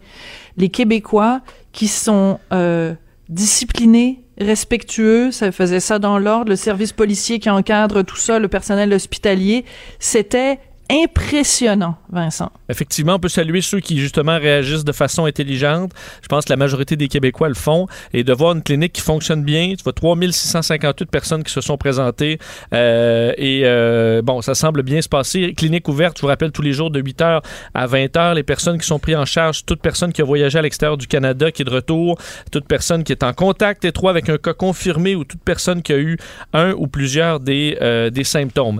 les 0.57 0.69
Québécois 0.69 1.41
qui 1.71 1.87
sont 1.87 2.39
euh, 2.51 2.93
disciplinés, 3.29 4.23
respectueux, 4.37 5.31
ça 5.31 5.51
faisait 5.51 5.79
ça 5.79 5.99
dans 5.99 6.17
l'ordre, 6.17 6.49
le 6.49 6.55
service 6.55 6.93
policier 6.93 7.39
qui 7.39 7.49
encadre 7.49 8.03
tout 8.03 8.17
ça, 8.17 8.39
le 8.39 8.47
personnel 8.47 8.93
hospitalier, 8.93 9.65
c'était 9.99 10.59
impressionnant, 10.91 11.95
Vincent. 12.11 12.51
Effectivement, 12.69 13.15
on 13.15 13.19
peut 13.19 13.29
saluer 13.29 13.61
ceux 13.61 13.79
qui, 13.79 13.97
justement, 13.97 14.37
réagissent 14.37 14.83
de 14.83 14.91
façon 14.91 15.25
intelligente. 15.25 15.91
Je 16.21 16.27
pense 16.27 16.45
que 16.45 16.49
la 16.51 16.57
majorité 16.57 16.95
des 16.95 17.07
Québécois 17.07 17.47
le 17.47 17.55
font. 17.55 17.87
Et 18.13 18.23
de 18.23 18.33
voir 18.33 18.53
une 18.53 18.61
clinique 18.61 18.93
qui 18.93 19.01
fonctionne 19.01 19.43
bien, 19.43 19.73
tu 19.77 19.83
vois 19.83 19.93
3658 19.93 21.09
personnes 21.09 21.43
qui 21.43 21.51
se 21.51 21.61
sont 21.61 21.77
présentées. 21.77 22.39
Euh, 22.73 23.33
et 23.37 23.61
euh, 23.63 24.21
bon, 24.21 24.41
ça 24.41 24.53
semble 24.55 24.83
bien 24.83 25.01
se 25.01 25.09
passer. 25.09 25.53
Clinique 25.53 25.87
ouverte, 25.87 26.17
je 26.17 26.21
vous 26.21 26.27
rappelle, 26.27 26.51
tous 26.51 26.61
les 26.61 26.73
jours 26.73 26.91
de 26.91 27.01
8h 27.01 27.41
à 27.73 27.87
20h. 27.87 28.35
Les 28.35 28.43
personnes 28.43 28.77
qui 28.77 28.85
sont 28.85 28.99
prises 28.99 29.15
en 29.15 29.25
charge, 29.25 29.65
toute 29.65 29.81
personne 29.81 30.11
qui 30.11 30.21
a 30.21 30.25
voyagé 30.25 30.59
à 30.59 30.61
l'extérieur 30.61 30.97
du 30.97 31.07
Canada, 31.07 31.51
qui 31.51 31.61
est 31.61 31.65
de 31.65 31.71
retour, 31.71 32.17
toute 32.51 32.65
personne 32.67 33.03
qui 33.03 33.11
est 33.11 33.23
en 33.23 33.33
contact 33.33 33.85
étroit 33.85 34.11
avec 34.11 34.29
un 34.29 34.37
cas 34.37 34.53
confirmé 34.53 35.15
ou 35.15 35.23
toute 35.23 35.41
personne 35.43 35.81
qui 35.81 35.93
a 35.93 35.97
eu 35.97 36.17
un 36.53 36.73
ou 36.73 36.87
plusieurs 36.87 37.39
des, 37.39 37.77
euh, 37.81 38.09
des 38.09 38.23
symptômes. 38.23 38.79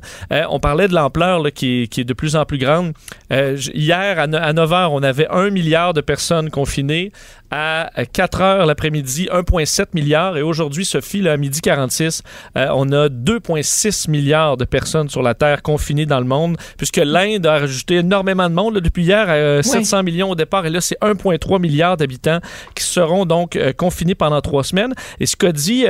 on 0.49 0.59
parlait 0.59 0.87
de 0.87 0.93
l'ampleur 0.93 1.41
qui, 1.53 1.87
qui 1.89 2.00
de 2.03 2.13
plus 2.13 2.35
en 2.35 2.45
plus 2.45 2.57
grande. 2.57 2.93
Euh, 3.31 3.57
hier, 3.73 4.19
à 4.19 4.27
9 4.27 4.69
h, 4.71 4.87
on 4.91 5.03
avait 5.03 5.27
un 5.29 5.49
milliard 5.49 5.93
de 5.93 6.01
personnes 6.01 6.49
confinées 6.49 7.11
à 7.51 7.89
4 8.11 8.41
heures 8.41 8.65
l'après-midi, 8.65 9.27
1,7 9.31 9.87
milliard. 9.93 10.37
Et 10.37 10.41
aujourd'hui, 10.41 10.85
Sophie, 10.85 11.21
là, 11.21 11.33
à 11.33 11.37
midi 11.37 11.59
46, 11.59 12.23
euh, 12.57 12.67
on 12.73 12.91
a 12.93 13.09
2,6 13.09 14.09
milliards 14.09 14.55
de 14.55 14.63
personnes 14.63 15.09
sur 15.09 15.21
la 15.21 15.33
Terre 15.33 15.61
confinées 15.61 16.05
dans 16.05 16.19
le 16.19 16.25
monde, 16.25 16.55
puisque 16.77 16.97
l'Inde 16.97 17.45
a 17.45 17.59
rajouté 17.59 17.95
énormément 17.95 18.49
de 18.49 18.55
monde. 18.55 18.79
depuis 18.79 19.03
hier, 19.03 19.63
700 19.63 19.97
euh, 19.97 20.03
millions 20.03 20.29
au 20.29 20.35
départ, 20.35 20.65
et 20.65 20.69
là, 20.69 20.79
c'est 20.79 20.97
1,3 21.01 21.59
milliard 21.59 21.97
d'habitants 21.97 22.39
qui 22.73 22.83
seront 22.85 23.25
donc 23.25 23.57
euh, 23.57 23.73
confinés 23.73 24.15
pendant 24.15 24.39
trois 24.39 24.63
semaines. 24.63 24.93
Et 25.19 25.25
ce 25.25 25.35
qu'a 25.35 25.51
dit 25.51 25.85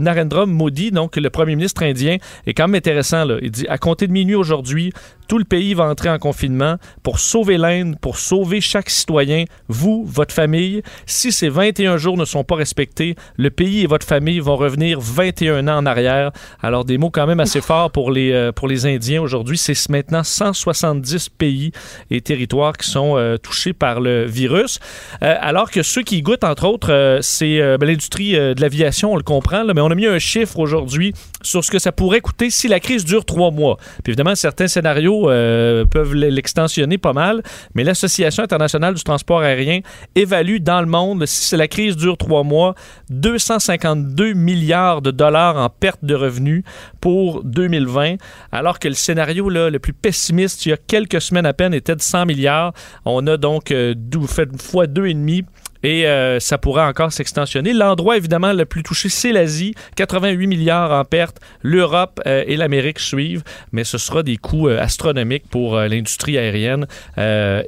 Narendra 0.00 0.44
Modi, 0.44 0.90
donc 0.90 1.16
le 1.16 1.30
premier 1.30 1.56
ministre 1.56 1.82
indien, 1.82 2.18
est 2.46 2.52
quand 2.52 2.68
même 2.68 2.74
intéressant. 2.74 3.24
Là. 3.24 3.36
Il 3.40 3.50
dit, 3.50 3.66
à 3.68 3.78
compter 3.78 4.06
de 4.06 4.12
minuit 4.12 4.34
aujourd'hui, 4.34 4.92
tout 5.28 5.38
le 5.38 5.44
pays 5.44 5.74
va 5.74 5.84
entrer 5.84 6.08
en 6.10 6.18
confinement 6.18 6.76
pour 7.02 7.18
sauver 7.18 7.58
l'Inde, 7.58 7.96
pour 8.00 8.18
sauver 8.18 8.60
chaque 8.60 8.90
citoyen, 8.90 9.44
vous, 9.68 10.04
votre 10.06 10.34
famille. 10.34 10.82
Si 11.08 11.30
ces 11.30 11.48
21 11.48 11.98
jours 11.98 12.16
ne 12.16 12.24
sont 12.24 12.42
pas 12.42 12.56
respectés, 12.56 13.14
le 13.36 13.50
pays 13.50 13.82
et 13.82 13.86
votre 13.86 14.04
famille 14.04 14.40
vont 14.40 14.56
revenir 14.56 14.98
21 15.00 15.68
ans 15.68 15.78
en 15.78 15.86
arrière. 15.86 16.32
Alors, 16.60 16.84
des 16.84 16.98
mots 16.98 17.10
quand 17.10 17.28
même 17.28 17.38
assez 17.38 17.60
forts 17.60 17.92
pour 17.92 18.10
les, 18.10 18.32
euh, 18.32 18.50
pour 18.50 18.66
les 18.66 18.86
Indiens 18.86 19.22
aujourd'hui. 19.22 19.56
C'est 19.56 19.76
maintenant 19.88 20.24
170 20.24 21.28
pays 21.28 21.70
et 22.10 22.20
territoires 22.20 22.76
qui 22.76 22.90
sont 22.90 23.16
euh, 23.16 23.36
touchés 23.36 23.72
par 23.72 24.00
le 24.00 24.24
virus. 24.24 24.80
Euh, 25.22 25.36
alors 25.40 25.70
que 25.70 25.84
ceux 25.84 26.02
qui 26.02 26.22
goûtent, 26.22 26.42
entre 26.42 26.66
autres, 26.66 27.18
c'est 27.22 27.58
ben, 27.78 27.86
l'industrie 27.86 28.32
de 28.32 28.60
l'aviation, 28.60 29.12
on 29.12 29.16
le 29.16 29.22
comprend, 29.22 29.62
là, 29.62 29.74
mais 29.74 29.80
on 29.80 29.90
a 29.90 29.94
mis 29.94 30.06
un 30.06 30.18
chiffre 30.18 30.58
aujourd'hui 30.58 31.14
sur 31.42 31.64
ce 31.64 31.70
que 31.70 31.78
ça 31.78 31.92
pourrait 31.92 32.20
coûter 32.20 32.50
si 32.50 32.66
la 32.66 32.80
crise 32.80 33.04
dure 33.04 33.24
trois 33.24 33.52
mois. 33.52 33.76
Puis 34.02 34.10
évidemment, 34.10 34.34
certains 34.34 34.66
scénarios 34.66 35.26
peuvent 35.26 36.14
l'extensionner 36.14 36.98
pas 36.98 37.12
mal, 37.12 37.42
mais 37.74 37.84
l'Association 37.84 38.42
internationale 38.42 38.94
du 38.94 39.04
transport 39.04 39.40
aérien 39.40 39.80
évalue 40.16 40.58
dans 40.58 40.80
le 40.80 40.86
si 41.24 41.56
la 41.56 41.68
crise 41.68 41.96
dure 41.96 42.16
trois 42.16 42.42
mois, 42.42 42.74
252 43.10 44.32
milliards 44.32 45.02
de 45.02 45.10
dollars 45.10 45.56
en 45.56 45.68
perte 45.68 46.04
de 46.04 46.14
revenus 46.14 46.62
pour 47.00 47.42
2020, 47.44 48.16
alors 48.52 48.78
que 48.78 48.88
le 48.88 48.94
scénario 48.94 49.48
le 49.48 49.78
plus 49.78 49.92
pessimiste, 49.92 50.66
il 50.66 50.70
y 50.70 50.72
a 50.72 50.76
quelques 50.76 51.20
semaines 51.20 51.46
à 51.46 51.52
peine, 51.52 51.74
était 51.74 51.96
de 51.96 52.02
100 52.02 52.26
milliards. 52.26 52.72
On 53.04 53.26
a 53.26 53.36
donc 53.36 53.70
euh, 53.70 53.94
fait 54.28 54.48
fois 54.60 54.86
deux 54.86 55.06
et 55.06 55.14
demi 55.14 55.44
et 55.82 56.06
euh, 56.06 56.40
ça 56.40 56.58
pourrait 56.58 56.84
encore 56.84 57.12
s'extensionner. 57.12 57.72
L'endroit 57.72 58.16
évidemment 58.16 58.52
le 58.52 58.64
plus 58.64 58.82
touché, 58.82 59.08
c'est 59.08 59.32
l'Asie, 59.32 59.74
88 59.96 60.46
milliards 60.46 60.90
en 60.90 61.04
perte. 61.04 61.38
L'Europe 61.62 62.20
euh, 62.26 62.44
et 62.46 62.56
l'Amérique 62.56 62.98
suivent, 62.98 63.44
mais 63.72 63.84
ce 63.84 63.98
sera 63.98 64.22
des 64.22 64.36
coûts 64.36 64.68
astronomiques 64.68 65.48
pour 65.48 65.76
l'industrie 65.76 66.38
aérienne. 66.38 66.86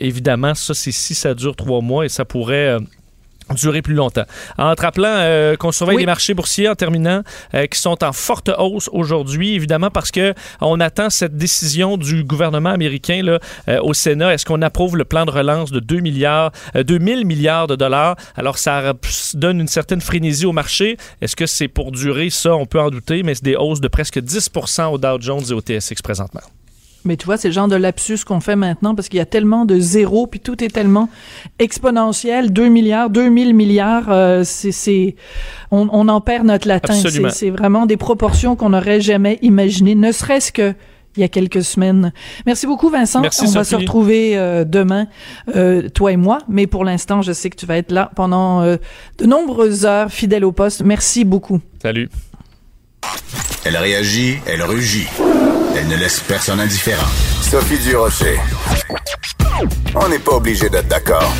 évidemment, 0.00 0.54
ça 0.54 0.74
c'est 0.74 0.92
si 0.92 1.14
ça 1.14 1.34
dure 1.34 1.54
trois 1.54 1.80
mois 1.80 2.04
et 2.04 2.08
ça 2.08 2.24
pourrait 2.24 2.78
durer 3.54 3.82
plus 3.82 3.94
longtemps. 3.94 4.24
En 4.58 4.74
te 4.74 4.82
rappelant 4.82 5.08
euh, 5.08 5.56
qu'on 5.56 5.72
surveille 5.72 5.98
les 5.98 6.06
marchés 6.06 6.34
boursiers 6.34 6.68
en 6.68 6.74
terminant, 6.74 7.22
euh, 7.54 7.66
qui 7.66 7.78
sont 7.78 8.02
en 8.04 8.12
forte 8.12 8.50
hausse 8.58 8.88
aujourd'hui, 8.92 9.54
évidemment 9.54 9.90
parce 9.90 10.10
que 10.10 10.34
on 10.60 10.80
attend 10.80 11.10
cette 11.10 11.36
décision 11.36 11.96
du 11.96 12.24
gouvernement 12.24 12.70
américain 12.70 13.22
là, 13.22 13.38
euh, 13.68 13.80
au 13.82 13.94
Sénat. 13.94 14.34
Est-ce 14.34 14.44
qu'on 14.44 14.62
approuve 14.62 14.96
le 14.96 15.04
plan 15.04 15.24
de 15.24 15.30
relance 15.30 15.70
de 15.70 15.80
2 15.80 16.00
milliards, 16.00 16.52
2000 16.74 17.24
milliards 17.24 17.66
de 17.66 17.76
dollars? 17.76 18.16
Alors 18.36 18.58
ça 18.58 18.94
donne 19.34 19.60
une 19.60 19.68
certaine 19.68 20.00
frénésie 20.00 20.46
au 20.46 20.52
marché. 20.52 20.96
Est-ce 21.20 21.36
que 21.36 21.46
c'est 21.46 21.68
pour 21.68 21.92
durer? 21.92 22.30
Ça, 22.30 22.54
on 22.54 22.66
peut 22.66 22.80
en 22.80 22.90
douter, 22.90 23.22
mais 23.22 23.34
c'est 23.34 23.44
des 23.44 23.56
hausses 23.56 23.80
de 23.80 23.88
presque 23.88 24.18
10% 24.18 24.92
au 24.92 24.98
Dow 24.98 25.20
Jones 25.20 25.44
et 25.48 25.52
au 25.52 25.60
TSX 25.60 26.02
présentement. 26.02 26.42
Mais 27.04 27.16
tu 27.16 27.26
vois, 27.26 27.36
c'est 27.36 27.48
le 27.48 27.54
genre 27.54 27.68
de 27.68 27.76
lapsus 27.76 28.18
qu'on 28.26 28.40
fait 28.40 28.56
maintenant 28.56 28.94
parce 28.94 29.08
qu'il 29.08 29.18
y 29.18 29.20
a 29.20 29.26
tellement 29.26 29.64
de 29.64 29.78
zéros, 29.78 30.26
puis 30.26 30.40
tout 30.40 30.62
est 30.62 30.68
tellement 30.68 31.08
exponentiel. 31.58 32.52
2 32.52 32.68
milliards, 32.68 33.08
2000 33.10 33.54
milliards, 33.54 34.10
euh, 34.10 34.42
c'est, 34.44 35.14
on, 35.70 35.88
on, 35.92 36.08
en 36.08 36.20
perd 36.20 36.46
notre 36.46 36.66
latin. 36.66 36.94
C'est 37.30 37.50
vraiment 37.50 37.86
des 37.86 37.96
proportions 37.96 38.56
qu'on 38.56 38.70
n'aurait 38.70 39.00
jamais 39.00 39.38
imaginées, 39.42 39.94
ne 39.94 40.12
serait-ce 40.12 40.52
que 40.52 40.74
il 41.18 41.22
y 41.22 41.24
a 41.24 41.28
quelques 41.28 41.64
semaines. 41.64 42.12
Merci 42.46 42.66
beaucoup, 42.66 42.90
Vincent. 42.90 43.20
Merci, 43.20 43.46
on 43.46 43.50
va 43.50 43.64
se 43.64 43.76
retrouver 43.76 44.38
euh, 44.38 44.64
demain, 44.64 45.08
euh, 45.56 45.88
toi 45.88 46.12
et 46.12 46.16
moi. 46.16 46.38
Mais 46.48 46.66
pour 46.66 46.84
l'instant, 46.84 47.22
je 47.22 47.32
sais 47.32 47.50
que 47.50 47.56
tu 47.56 47.66
vas 47.66 47.76
être 47.76 47.90
là 47.90 48.10
pendant 48.14 48.62
euh, 48.62 48.76
de 49.18 49.26
nombreuses 49.26 49.84
heures, 49.84 50.12
fidèle 50.12 50.44
au 50.44 50.52
poste. 50.52 50.82
Merci 50.82 51.24
beaucoup. 51.24 51.60
Salut. 51.82 52.08
Elle 53.64 53.76
réagit, 53.76 54.36
elle 54.46 54.62
rugit. 54.62 55.08
Elle 55.80 55.86
ne 55.86 55.94
laisse 55.94 56.18
personne 56.18 56.58
indifférent. 56.58 57.06
Sophie 57.40 57.78
Durocher. 57.78 58.34
On 59.94 60.08
n'est 60.08 60.18
pas 60.18 60.32
obligé 60.32 60.68
d'être 60.68 60.88
d'accord. 60.88 61.32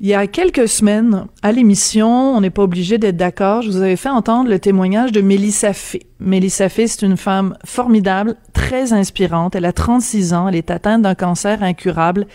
Il 0.00 0.08
y 0.08 0.14
a 0.14 0.26
quelques 0.26 0.68
semaines, 0.68 1.26
à 1.42 1.52
l'émission, 1.52 2.08
on 2.08 2.40
n'est 2.40 2.48
pas 2.48 2.62
obligé 2.62 2.96
d'être 2.96 3.18
d'accord, 3.18 3.60
je 3.60 3.70
vous 3.70 3.76
avais 3.76 3.96
fait 3.96 4.08
entendre 4.08 4.48
le 4.48 4.58
témoignage 4.58 5.12
de 5.12 5.20
Mélissa 5.20 5.74
Fay. 5.74 6.00
Mélissa 6.18 6.70
Fay, 6.70 6.88
c'est 6.88 7.04
une 7.04 7.18
femme 7.18 7.58
formidable, 7.66 8.36
très 8.54 8.94
inspirante. 8.94 9.54
Elle 9.54 9.66
a 9.66 9.74
36 9.74 10.32
ans, 10.32 10.48
elle 10.48 10.56
est 10.56 10.70
atteinte 10.70 11.02
d'un 11.02 11.14
cancer 11.14 11.62
incurable 11.62 12.26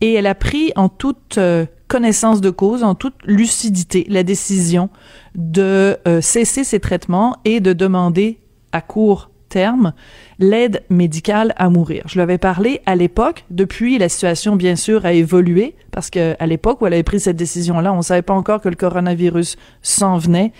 et 0.00 0.14
elle 0.14 0.26
a 0.26 0.34
pris 0.34 0.72
en 0.74 0.88
toute 0.88 1.36
euh, 1.36 1.66
connaissance 1.86 2.40
de 2.40 2.48
cause, 2.48 2.82
en 2.82 2.94
toute 2.94 3.16
lucidité, 3.26 4.06
la 4.08 4.22
décision 4.22 4.88
de 5.34 5.98
euh, 6.08 6.22
cesser 6.22 6.64
ses 6.64 6.80
traitements 6.80 7.36
et 7.44 7.60
de 7.60 7.74
demander 7.74 8.38
à 8.72 8.80
court 8.80 9.30
terme 9.52 9.92
l'aide 10.38 10.82
médicale 10.88 11.52
à 11.56 11.68
mourir. 11.68 12.04
Je 12.06 12.14
lui 12.14 12.22
avais 12.22 12.38
parlé 12.38 12.80
à 12.86 12.96
l'époque. 12.96 13.44
Depuis, 13.50 13.98
la 13.98 14.08
situation, 14.08 14.56
bien 14.56 14.76
sûr, 14.76 15.04
a 15.04 15.12
évolué 15.12 15.74
parce 15.90 16.08
que 16.08 16.34
à 16.38 16.46
l'époque 16.46 16.80
où 16.80 16.86
elle 16.86 16.94
avait 16.94 17.02
pris 17.02 17.20
cette 17.20 17.36
décision-là, 17.36 17.92
on 17.92 18.00
savait 18.00 18.22
pas 18.22 18.32
encore 18.32 18.62
que 18.62 18.70
le 18.70 18.76
coronavirus 18.76 19.56
s'en 19.82 20.16
venait. 20.16 20.52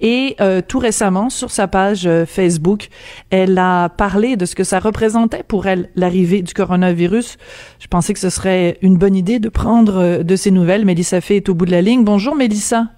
Et 0.00 0.34
euh, 0.40 0.60
tout 0.66 0.80
récemment, 0.80 1.30
sur 1.30 1.50
sa 1.50 1.68
page 1.68 2.06
euh, 2.06 2.26
Facebook, 2.26 2.88
elle 3.30 3.56
a 3.56 3.88
parlé 3.88 4.36
de 4.36 4.44
ce 4.44 4.56
que 4.56 4.64
ça 4.64 4.80
représentait 4.80 5.44
pour 5.44 5.66
elle 5.66 5.88
l'arrivée 5.94 6.42
du 6.42 6.52
coronavirus. 6.52 7.38
Je 7.78 7.86
pensais 7.86 8.12
que 8.12 8.18
ce 8.18 8.30
serait 8.30 8.78
une 8.82 8.98
bonne 8.98 9.14
idée 9.14 9.38
de 9.38 9.48
prendre 9.48 9.96
euh, 9.98 10.22
de 10.24 10.34
ces 10.34 10.50
nouvelles. 10.50 10.84
Mélissa 10.84 11.20
Fay 11.20 11.36
est 11.36 11.48
au 11.48 11.54
bout 11.54 11.66
de 11.66 11.70
la 11.70 11.82
ligne. 11.82 12.02
Bonjour, 12.02 12.34
Mélissa. 12.34 12.88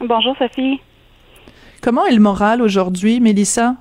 Bonjour, 0.00 0.34
Sophie. 0.38 0.80
Comment 1.82 2.06
est 2.06 2.14
le 2.14 2.20
moral 2.20 2.62
aujourd'hui, 2.62 3.20
Mélissa? 3.20 3.76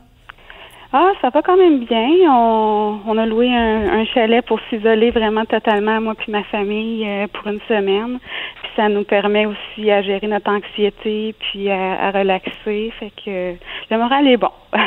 Ah, 0.93 1.11
ça 1.21 1.29
va 1.29 1.41
quand 1.41 1.55
même 1.55 1.85
bien. 1.85 2.09
On, 2.29 2.99
on 3.07 3.17
a 3.17 3.25
loué 3.25 3.47
un, 3.47 4.03
chalet 4.13 4.45
pour 4.45 4.59
s'isoler 4.69 5.11
vraiment 5.11 5.45
totalement, 5.45 6.01
moi 6.01 6.15
puis 6.15 6.31
ma 6.31 6.43
famille, 6.43 7.07
euh, 7.07 7.27
pour 7.27 7.47
une 7.47 7.61
semaine. 7.69 8.19
Puis 8.61 8.71
ça 8.75 8.89
nous 8.89 9.05
permet 9.05 9.45
aussi 9.45 9.89
à 9.89 10.01
gérer 10.01 10.27
notre 10.27 10.51
anxiété 10.51 11.33
puis 11.39 11.71
à, 11.71 12.11
relaxer. 12.11 12.91
Fait 12.99 13.11
que 13.23 13.55
le 13.89 13.97
moral 13.97 14.27
est 14.27 14.37
bon. 14.37 14.51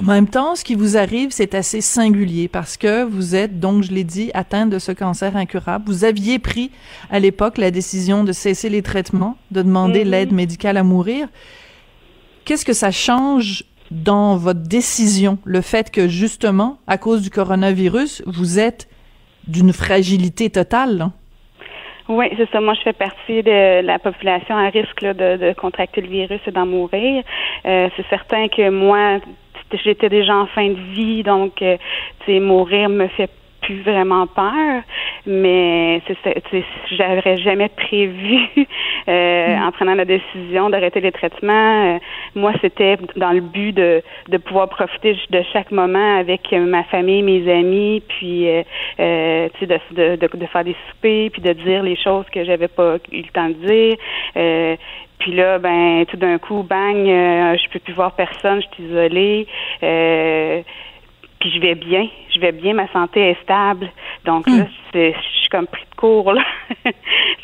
En 0.00 0.04
même 0.04 0.26
temps, 0.26 0.54
ce 0.54 0.64
qui 0.64 0.74
vous 0.74 0.96
arrive, 0.96 1.32
c'est 1.32 1.54
assez 1.54 1.82
singulier 1.82 2.48
parce 2.48 2.78
que 2.78 3.04
vous 3.04 3.36
êtes, 3.36 3.60
donc, 3.60 3.82
je 3.82 3.92
l'ai 3.92 4.04
dit, 4.04 4.30
atteinte 4.32 4.70
de 4.70 4.78
ce 4.78 4.90
cancer 4.90 5.36
incurable. 5.36 5.84
Vous 5.86 6.04
aviez 6.04 6.38
pris 6.38 6.70
à 7.10 7.18
l'époque 7.18 7.58
la 7.58 7.70
décision 7.70 8.24
de 8.24 8.32
cesser 8.32 8.70
les 8.70 8.80
traitements, 8.80 9.36
de 9.50 9.60
demander 9.60 10.02
mm-hmm. 10.02 10.08
l'aide 10.08 10.32
médicale 10.32 10.78
à 10.78 10.82
mourir. 10.82 11.28
Qu'est-ce 12.46 12.64
que 12.64 12.72
ça 12.72 12.90
change 12.90 13.64
dans 13.92 14.36
votre 14.36 14.60
décision, 14.60 15.38
le 15.44 15.60
fait 15.60 15.90
que 15.90 16.08
justement, 16.08 16.78
à 16.86 16.98
cause 16.98 17.22
du 17.22 17.30
coronavirus, 17.30 18.22
vous 18.26 18.58
êtes 18.58 18.88
d'une 19.46 19.72
fragilité 19.72 20.50
totale? 20.50 21.10
Oui, 22.08 22.26
c'est 22.36 22.50
ça. 22.50 22.60
Moi, 22.60 22.74
je 22.74 22.82
fais 22.82 22.92
partie 22.92 23.42
de 23.42 23.80
la 23.80 23.98
population 23.98 24.56
à 24.56 24.68
risque 24.68 25.02
de, 25.02 25.52
contracter 25.54 26.00
le 26.00 26.08
virus 26.08 26.40
et 26.46 26.50
d'en 26.50 26.66
mourir. 26.66 27.22
Euh, 27.64 27.88
c'est 27.96 28.06
certain 28.08 28.48
que 28.48 28.70
moi, 28.70 29.18
j'étais 29.84 30.08
déjà 30.08 30.36
en 30.36 30.46
fin 30.46 30.68
de 30.68 30.80
vie, 30.94 31.22
donc, 31.22 31.62
euh, 31.62 31.76
tu 32.20 32.32
sais, 32.32 32.40
mourir 32.40 32.88
me 32.88 33.08
fait 33.08 33.30
plus 33.62 33.80
vraiment 33.82 34.26
peur, 34.26 34.82
mais 35.26 36.02
j'aurais 36.90 37.38
jamais 37.38 37.68
prévu 37.68 38.48
euh, 39.08 39.56
mm. 39.56 39.62
en 39.62 39.72
prenant 39.72 39.94
la 39.94 40.04
décision 40.04 40.68
d'arrêter 40.68 41.00
les 41.00 41.12
traitements. 41.12 41.94
Euh, 41.94 41.98
moi, 42.34 42.52
c'était 42.60 42.98
dans 43.16 43.32
le 43.32 43.40
but 43.40 43.72
de, 43.72 44.02
de 44.28 44.36
pouvoir 44.38 44.68
profiter 44.68 45.16
de 45.30 45.42
chaque 45.52 45.70
moment 45.70 46.18
avec 46.18 46.52
ma 46.52 46.82
famille, 46.84 47.22
mes 47.22 47.50
amis, 47.50 48.02
puis 48.08 48.48
euh, 48.48 48.62
euh 49.00 49.48
de, 49.62 50.16
de, 50.16 50.36
de, 50.36 50.46
faire 50.46 50.64
des 50.64 50.76
soupers, 50.90 51.30
puis 51.30 51.40
de 51.40 51.52
dire 51.52 51.82
les 51.82 51.96
choses 51.96 52.26
que 52.32 52.44
j'avais 52.44 52.68
pas 52.68 52.96
eu 53.12 53.22
le 53.22 53.32
temps 53.32 53.48
de 53.48 53.66
dire. 53.66 53.96
Euh, 54.36 54.76
puis 55.18 55.32
là, 55.32 55.58
ben, 55.58 56.04
tout 56.06 56.16
d'un 56.16 56.38
coup, 56.38 56.66
bang, 56.68 57.06
je 57.06 57.70
peux 57.70 57.78
plus 57.78 57.92
voir 57.92 58.12
personne, 58.12 58.60
je 58.60 58.74
suis 58.74 58.84
isolée. 58.90 59.46
Euh, 59.84 60.62
puis 61.42 61.50
je 61.50 61.58
vais 61.58 61.74
bien, 61.74 62.06
je 62.32 62.38
vais 62.38 62.52
bien, 62.52 62.72
ma 62.72 62.86
santé 62.92 63.30
est 63.30 63.42
stable. 63.42 63.90
Donc 64.24 64.46
là, 64.46 64.62
hmm. 64.62 64.66
je 64.94 65.12
suis 65.40 65.48
comme 65.50 65.66
pris 65.66 65.82
de 65.90 65.96
court 65.96 66.32
là. 66.32 66.42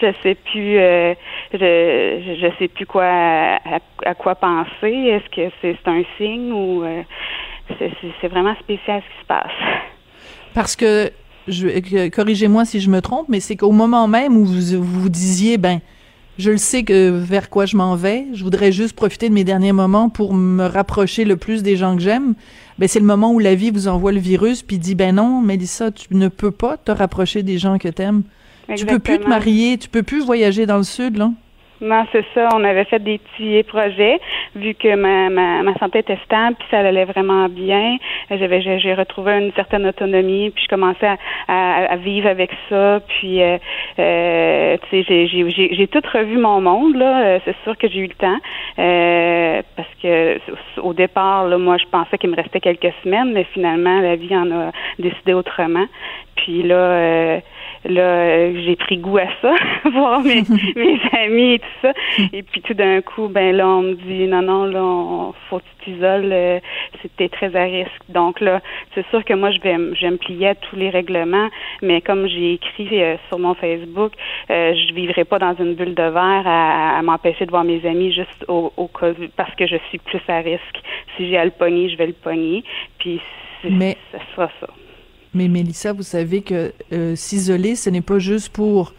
je 0.00 0.12
sais 0.22 0.36
plus, 0.36 0.78
euh, 0.78 1.14
je, 1.52 2.36
je 2.40 2.58
sais 2.60 2.68
plus 2.68 2.86
quoi 2.86 3.58
à, 4.04 4.14
quoi 4.14 4.36
penser. 4.36 4.92
Est-ce 4.92 5.28
que 5.34 5.52
c'est 5.60 5.88
un 5.88 6.02
signe 6.16 6.52
ou 6.52 6.84
euh, 6.84 7.02
c'est 8.20 8.28
vraiment 8.28 8.54
spécial 8.60 9.02
ce 9.02 9.14
qui 9.14 9.20
se 9.20 9.26
passe. 9.26 9.50
Parce 10.54 10.76
que 10.76 11.10
je 11.48 12.08
corrigez-moi 12.10 12.64
si 12.66 12.78
je 12.78 12.90
me 12.90 13.00
trompe, 13.00 13.28
mais 13.28 13.40
c'est 13.40 13.56
qu'au 13.56 13.72
moment 13.72 14.06
même 14.06 14.36
où 14.36 14.44
vous 14.44 15.00
vous 15.00 15.08
disiez 15.08 15.58
ben 15.58 15.80
je 16.38 16.52
le 16.52 16.56
sais 16.56 16.84
que 16.84 17.10
vers 17.10 17.50
quoi 17.50 17.66
je 17.66 17.76
m'en 17.76 17.96
vais. 17.96 18.26
Je 18.32 18.44
voudrais 18.44 18.70
juste 18.70 18.94
profiter 18.94 19.28
de 19.28 19.34
mes 19.34 19.44
derniers 19.44 19.72
moments 19.72 20.08
pour 20.08 20.34
me 20.34 20.64
rapprocher 20.64 21.24
le 21.24 21.36
plus 21.36 21.64
des 21.64 21.76
gens 21.76 21.96
que 21.96 22.02
j'aime. 22.02 22.34
Ben, 22.78 22.88
c'est 22.88 23.00
le 23.00 23.06
moment 23.06 23.32
où 23.32 23.40
la 23.40 23.56
vie 23.56 23.72
vous 23.72 23.88
envoie 23.88 24.12
le 24.12 24.20
virus 24.20 24.62
puis 24.62 24.78
dit, 24.78 24.94
ben 24.94 25.16
non, 25.16 25.42
Mélissa, 25.42 25.90
tu 25.90 26.14
ne 26.14 26.28
peux 26.28 26.52
pas 26.52 26.76
te 26.76 26.92
rapprocher 26.92 27.42
des 27.42 27.58
gens 27.58 27.78
que 27.78 27.88
t'aimes. 27.88 28.22
Tu 28.76 28.86
peux 28.86 29.00
plus 29.00 29.18
te 29.18 29.28
marier, 29.28 29.78
tu 29.78 29.88
peux 29.88 30.04
plus 30.04 30.24
voyager 30.24 30.64
dans 30.66 30.76
le 30.76 30.84
sud, 30.84 31.16
là. 31.16 31.32
Non, 31.80 32.04
c'est 32.10 32.24
ça. 32.34 32.48
On 32.54 32.64
avait 32.64 32.84
fait 32.84 32.98
des 32.98 33.18
petits 33.18 33.62
projets, 33.62 34.18
vu 34.56 34.74
que 34.74 34.96
ma, 34.96 35.30
ma, 35.30 35.62
ma 35.62 35.74
santé 35.78 36.00
était 36.00 36.18
stable, 36.24 36.56
puis 36.58 36.66
ça 36.70 36.80
allait 36.80 37.04
vraiment 37.04 37.48
bien. 37.48 37.98
J'avais, 38.30 38.60
j'ai, 38.60 38.94
retrouvé 38.94 39.38
une 39.38 39.52
certaine 39.52 39.86
autonomie, 39.86 40.50
puis 40.50 40.64
je 40.64 40.68
commençais 40.68 41.06
à, 41.46 41.92
à, 41.92 41.96
vivre 41.96 42.28
avec 42.28 42.50
ça. 42.68 43.00
Puis, 43.06 43.42
euh, 43.42 43.58
euh, 43.98 44.76
tu 44.90 45.04
sais, 45.04 45.26
j'ai, 45.26 45.50
j'ai, 45.50 45.74
j'ai 45.74 45.86
tout 45.86 46.02
revu 46.12 46.36
mon 46.38 46.60
monde 46.60 46.96
là. 46.96 47.24
Euh, 47.24 47.38
c'est 47.44 47.56
sûr 47.62 47.76
que 47.76 47.88
j'ai 47.88 48.00
eu 48.00 48.08
le 48.08 48.14
temps, 48.14 48.38
euh, 48.78 49.62
parce 49.76 49.88
que 50.02 50.38
au 50.80 50.94
départ, 50.94 51.46
là, 51.46 51.58
moi, 51.58 51.76
je 51.76 51.86
pensais 51.90 52.18
qu'il 52.18 52.30
me 52.30 52.36
restait 52.36 52.60
quelques 52.60 52.92
semaines, 53.04 53.32
mais 53.32 53.44
finalement, 53.52 54.00
la 54.00 54.16
vie 54.16 54.34
en 54.36 54.50
a 54.50 54.72
décidé 54.98 55.32
autrement. 55.32 55.86
Puis 56.36 56.62
là. 56.62 56.74
Euh, 56.74 57.40
là, 57.84 58.52
j'ai 58.52 58.76
pris 58.76 58.98
goût 58.98 59.18
à 59.18 59.26
ça, 59.40 59.54
voir 59.90 60.20
mes, 60.20 60.42
mes 60.76 61.00
amis 61.12 61.54
et 61.54 61.58
tout 61.58 61.67
ça. 61.82 61.92
Et 62.32 62.42
puis 62.42 62.60
tout 62.62 62.74
d'un 62.74 63.00
coup, 63.00 63.28
ben 63.28 63.54
là, 63.54 63.66
on 63.68 63.82
me 63.82 63.94
dit 63.94 64.26
non, 64.26 64.42
non, 64.42 64.64
là, 64.64 64.82
on, 64.82 65.34
faut 65.48 65.58
que 65.58 65.64
tu 65.84 65.92
t'isoles, 65.92 66.30
euh, 66.32 66.60
c'était 67.02 67.28
très 67.28 67.54
à 67.56 67.64
risque. 67.64 68.02
Donc 68.08 68.40
là, 68.40 68.60
c'est 68.94 69.06
sûr 69.08 69.24
que 69.24 69.34
moi, 69.34 69.50
je 69.50 69.60
vais, 69.60 69.76
je 69.94 70.06
me 70.06 70.16
plier 70.16 70.48
à 70.48 70.54
tous 70.54 70.76
les 70.76 70.90
règlements, 70.90 71.48
mais 71.82 72.00
comme 72.00 72.26
j'ai 72.26 72.54
écrit 72.54 73.02
euh, 73.02 73.16
sur 73.28 73.38
mon 73.38 73.54
Facebook, 73.54 74.12
euh, 74.50 74.74
je 74.74 74.94
vivrai 74.94 75.24
pas 75.24 75.38
dans 75.38 75.54
une 75.56 75.74
bulle 75.74 75.94
de 75.94 76.02
verre 76.02 76.46
à, 76.46 77.00
m'empêcher 77.02 77.46
de 77.46 77.50
voir 77.50 77.64
mes 77.64 77.84
amis 77.86 78.12
juste 78.12 78.44
au, 78.48 78.72
au 78.76 78.88
cas 78.88 79.12
parce 79.36 79.54
que 79.54 79.66
je 79.66 79.76
suis 79.88 79.98
plus 79.98 80.20
à 80.28 80.38
risque. 80.38 80.82
Si 81.16 81.28
j'ai 81.28 81.38
à 81.38 81.44
le 81.44 81.50
pogner, 81.50 81.88
je 81.88 81.96
vais 81.96 82.06
le 82.06 82.12
pogner. 82.12 82.64
Puis 82.98 83.20
mais... 83.64 83.96
ça 84.12 84.18
sera 84.34 84.50
ça. 84.60 84.68
Mais 85.34 85.48
Mélissa, 85.48 85.92
vous 85.92 86.02
savez 86.02 86.42
que 86.42 86.72
euh, 86.92 87.14
s'isoler, 87.14 87.74
ce 87.74 87.90
n'est 87.90 88.00
pas 88.00 88.18
juste 88.18 88.52
pour 88.52 88.92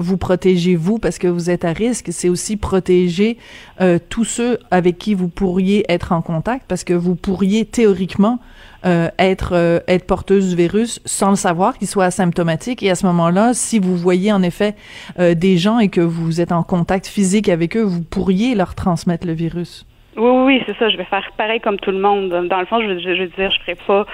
vous 0.00 0.16
protéger 0.16 0.74
vous 0.74 0.98
parce 0.98 1.18
que 1.18 1.28
vous 1.28 1.50
êtes 1.50 1.64
à 1.64 1.72
risque, 1.72 2.08
c'est 2.10 2.28
aussi 2.28 2.56
protéger 2.56 3.38
euh, 3.80 3.98
tous 4.08 4.24
ceux 4.24 4.58
avec 4.70 4.98
qui 4.98 5.14
vous 5.14 5.28
pourriez 5.28 5.84
être 5.88 6.12
en 6.12 6.22
contact 6.22 6.64
parce 6.68 6.84
que 6.84 6.94
vous 6.94 7.14
pourriez 7.14 7.64
théoriquement 7.64 8.38
euh, 8.86 9.08
être 9.18 9.82
être 9.86 10.06
porteuse 10.06 10.50
du 10.50 10.56
virus 10.56 11.00
sans 11.04 11.30
le 11.30 11.36
savoir, 11.36 11.76
qu'il 11.78 11.86
soit 11.86 12.06
asymptomatique. 12.06 12.82
Et 12.82 12.90
à 12.90 12.94
ce 12.94 13.06
moment-là, 13.06 13.52
si 13.54 13.78
vous 13.78 13.96
voyez 13.96 14.32
en 14.32 14.42
effet 14.42 14.74
des 15.18 15.58
gens 15.58 15.78
et 15.78 15.88
que 15.88 16.00
vous 16.00 16.40
êtes 16.40 16.52
en 16.52 16.62
contact 16.62 17.06
physique 17.06 17.48
avec 17.48 17.76
eux, 17.76 17.82
vous 17.82 18.02
pourriez 18.02 18.54
leur 18.54 18.74
transmettre 18.74 19.26
le 19.26 19.34
virus. 19.34 19.86
Oui, 20.16 20.30
oui, 20.44 20.62
c'est 20.66 20.76
ça. 20.78 20.88
Je 20.88 20.96
vais 20.96 21.04
faire 21.04 21.28
pareil 21.36 21.60
comme 21.60 21.78
tout 21.78 21.90
le 21.92 22.00
monde. 22.00 22.30
Dans 22.48 22.60
le 22.60 22.66
fond, 22.66 22.80
je, 22.80 22.98
je, 22.98 23.14
je 23.14 23.22
veux 23.22 23.28
dire, 23.28 23.50
je 23.50 23.60
ferai 23.60 23.74
pas 23.86 24.06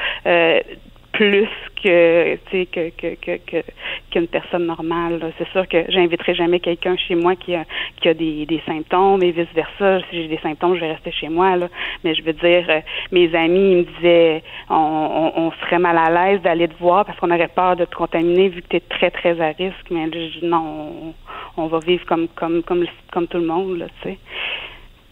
plus 1.16 1.48
que 1.82 2.34
tu 2.34 2.40
sais 2.50 2.66
que 2.66 2.90
que 2.90 3.36
que 3.38 3.62
qu'une 4.10 4.28
personne 4.28 4.66
normale. 4.66 5.32
C'est 5.38 5.48
sûr 5.48 5.66
que 5.66 5.84
j'inviterai 5.88 6.34
jamais 6.34 6.60
quelqu'un 6.60 6.94
chez 6.96 7.14
moi 7.14 7.36
qui 7.36 7.54
a 7.54 7.64
qui 8.00 8.08
a 8.08 8.14
des, 8.14 8.44
des 8.44 8.60
symptômes 8.66 9.22
et 9.22 9.30
vice 9.30 9.54
versa. 9.54 10.00
Si 10.10 10.22
j'ai 10.22 10.28
des 10.28 10.38
symptômes, 10.38 10.74
je 10.74 10.80
vais 10.80 10.92
rester 10.92 11.12
chez 11.12 11.30
moi 11.30 11.56
là. 11.56 11.68
Mais 12.04 12.14
je 12.14 12.22
veux 12.22 12.34
dire, 12.34 12.66
euh, 12.68 12.80
mes 13.12 13.34
amis 13.34 13.70
ils 13.72 13.76
me 13.78 13.82
disaient 13.96 14.42
on, 14.68 15.32
on, 15.36 15.50
serait 15.62 15.78
mal 15.78 15.96
à 15.96 16.10
l'aise 16.10 16.42
d'aller 16.42 16.68
te 16.68 16.78
voir 16.78 17.06
parce 17.06 17.18
qu'on 17.18 17.30
aurait 17.30 17.48
peur 17.48 17.76
de 17.76 17.86
te 17.86 17.94
contaminer 17.94 18.48
vu 18.50 18.60
que 18.60 18.68
tu 18.68 18.76
es 18.76 18.80
très 18.80 19.10
très 19.10 19.40
à 19.40 19.48
risque. 19.52 19.86
Mais 19.90 20.04
je 20.12 20.40
dis 20.40 20.46
non, 20.46 21.14
on, 21.56 21.62
on 21.62 21.66
va 21.68 21.78
vivre 21.78 22.04
comme 22.04 22.28
comme 22.28 22.62
comme 22.62 22.84
comme 23.10 23.26
tout 23.26 23.38
le 23.38 23.46
monde 23.46 23.86
tu 24.02 24.10
sais. 24.10 24.18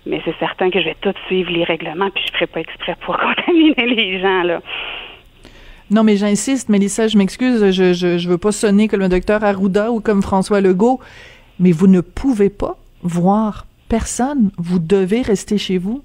Mais 0.06 0.20
c'est 0.26 0.36
certain 0.38 0.70
que 0.70 0.80
je 0.80 0.84
vais 0.84 0.96
tout 1.00 1.14
suivre 1.28 1.50
les 1.50 1.64
règlements 1.64 2.10
puis 2.10 2.22
je 2.26 2.32
ferai 2.34 2.46
pas 2.46 2.60
exprès 2.60 2.94
pour 3.06 3.16
contaminer 3.26 3.86
les 3.86 4.20
gens 4.20 4.42
là. 4.42 4.60
Non, 5.90 6.02
mais 6.02 6.16
j'insiste, 6.16 6.68
Mélissa, 6.68 7.08
je 7.08 7.18
m'excuse, 7.18 7.70
je, 7.70 7.92
je, 7.92 8.18
je 8.18 8.28
veux 8.28 8.38
pas 8.38 8.52
sonner 8.52 8.88
comme 8.88 9.00
le 9.00 9.08
docteur 9.08 9.44
Arruda 9.44 9.90
ou 9.90 10.00
comme 10.00 10.22
François 10.22 10.60
Legault, 10.60 11.00
mais 11.60 11.72
vous 11.72 11.86
ne 11.86 12.00
pouvez 12.00 12.50
pas 12.50 12.76
voir 13.02 13.66
personne. 13.88 14.50
Vous 14.58 14.78
devez 14.78 15.22
rester 15.22 15.58
chez 15.58 15.78
vous. 15.78 16.02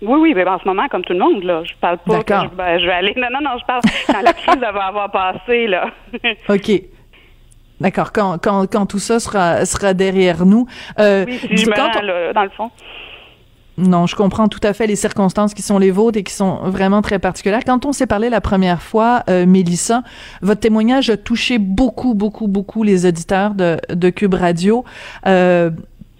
Oui, 0.00 0.18
oui, 0.20 0.34
mais 0.34 0.46
en 0.46 0.60
ce 0.60 0.68
moment, 0.68 0.86
comme 0.88 1.04
tout 1.04 1.12
le 1.12 1.18
monde, 1.18 1.42
là, 1.42 1.62
je 1.64 1.72
parle 1.80 1.98
pas 1.98 2.22
que 2.22 2.34
je, 2.34 2.54
ben, 2.54 2.78
je, 2.78 2.86
vais 2.86 2.92
aller. 2.92 3.14
Non, 3.16 3.26
non, 3.32 3.40
non, 3.42 3.58
je 3.58 3.64
parle 3.66 3.80
quand 4.06 4.22
la 4.22 4.32
crise 4.32 4.60
va 4.60 4.86
avoir 4.86 5.10
passé, 5.10 5.66
là. 5.66 5.90
OK. 6.48 6.70
D'accord, 7.80 8.12
quand, 8.12 8.38
quand, 8.38 8.66
quand 8.70 8.86
tout 8.86 8.98
ça 8.98 9.18
sera, 9.18 9.64
sera 9.64 9.94
derrière 9.94 10.46
nous. 10.46 10.66
Euh, 10.98 11.24
oui, 11.26 11.38
si 11.38 11.56
je 11.56 11.70
me 11.70 11.74
rends, 11.74 12.32
dans 12.32 12.42
le 12.42 12.50
fond. 12.50 12.70
Non, 13.78 14.06
je 14.06 14.16
comprends 14.16 14.48
tout 14.48 14.60
à 14.64 14.72
fait 14.72 14.88
les 14.88 14.96
circonstances 14.96 15.54
qui 15.54 15.62
sont 15.62 15.78
les 15.78 15.92
vôtres 15.92 16.18
et 16.18 16.24
qui 16.24 16.34
sont 16.34 16.56
vraiment 16.64 17.00
très 17.00 17.20
particulières. 17.20 17.62
Quand 17.64 17.86
on 17.86 17.92
s'est 17.92 18.08
parlé 18.08 18.28
la 18.28 18.40
première 18.40 18.82
fois, 18.82 19.22
euh, 19.30 19.46
Mélissa, 19.46 20.02
votre 20.42 20.60
témoignage 20.60 21.10
a 21.10 21.16
touché 21.16 21.58
beaucoup, 21.58 22.14
beaucoup, 22.14 22.48
beaucoup 22.48 22.82
les 22.82 23.06
auditeurs 23.06 23.54
de, 23.54 23.78
de 23.88 24.10
Cube 24.10 24.34
Radio. 24.34 24.84
Euh, 25.26 25.70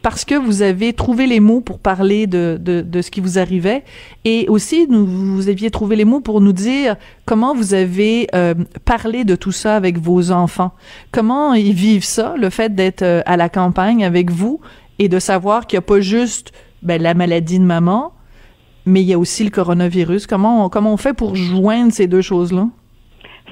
parce 0.02 0.24
que 0.24 0.36
vous 0.36 0.62
avez 0.62 0.92
trouvé 0.92 1.26
les 1.26 1.40
mots 1.40 1.60
pour 1.60 1.80
parler 1.80 2.28
de, 2.28 2.56
de, 2.60 2.82
de, 2.82 3.02
ce 3.02 3.10
qui 3.10 3.20
vous 3.20 3.38
arrivait 3.38 3.82
et 4.24 4.46
aussi 4.48 4.86
nous, 4.88 5.04
vous 5.04 5.48
aviez 5.48 5.70
trouvé 5.70 5.96
les 5.96 6.04
mots 6.04 6.20
pour 6.20 6.40
nous 6.40 6.52
dire 6.52 6.96
comment 7.24 7.54
vous 7.54 7.74
avez 7.74 8.28
euh, 8.34 8.54
parlé 8.84 9.24
de 9.24 9.34
tout 9.34 9.50
ça 9.50 9.74
avec 9.74 9.98
vos 9.98 10.30
enfants. 10.30 10.72
Comment 11.10 11.54
ils 11.54 11.72
vivent 11.72 12.04
ça, 12.04 12.34
le 12.38 12.50
fait 12.50 12.74
d'être 12.74 13.02
euh, 13.02 13.22
à 13.26 13.36
la 13.36 13.48
campagne 13.48 14.04
avec 14.04 14.30
vous 14.30 14.60
et 15.00 15.08
de 15.08 15.18
savoir 15.18 15.66
qu'il 15.66 15.76
n'y 15.76 15.84
a 15.84 15.86
pas 15.86 16.00
juste 16.00 16.52
ben, 16.82 17.02
la 17.02 17.14
maladie 17.14 17.58
de 17.58 17.64
maman, 17.64 18.12
mais 18.86 19.00
il 19.00 19.08
y 19.08 19.14
a 19.14 19.18
aussi 19.18 19.44
le 19.44 19.50
coronavirus. 19.50 20.26
Comment 20.26 20.64
on, 20.64 20.68
comment 20.68 20.92
on 20.92 20.96
fait 20.96 21.16
pour 21.16 21.36
joindre 21.36 21.92
ces 21.92 22.06
deux 22.06 22.22
choses-là? 22.22 22.66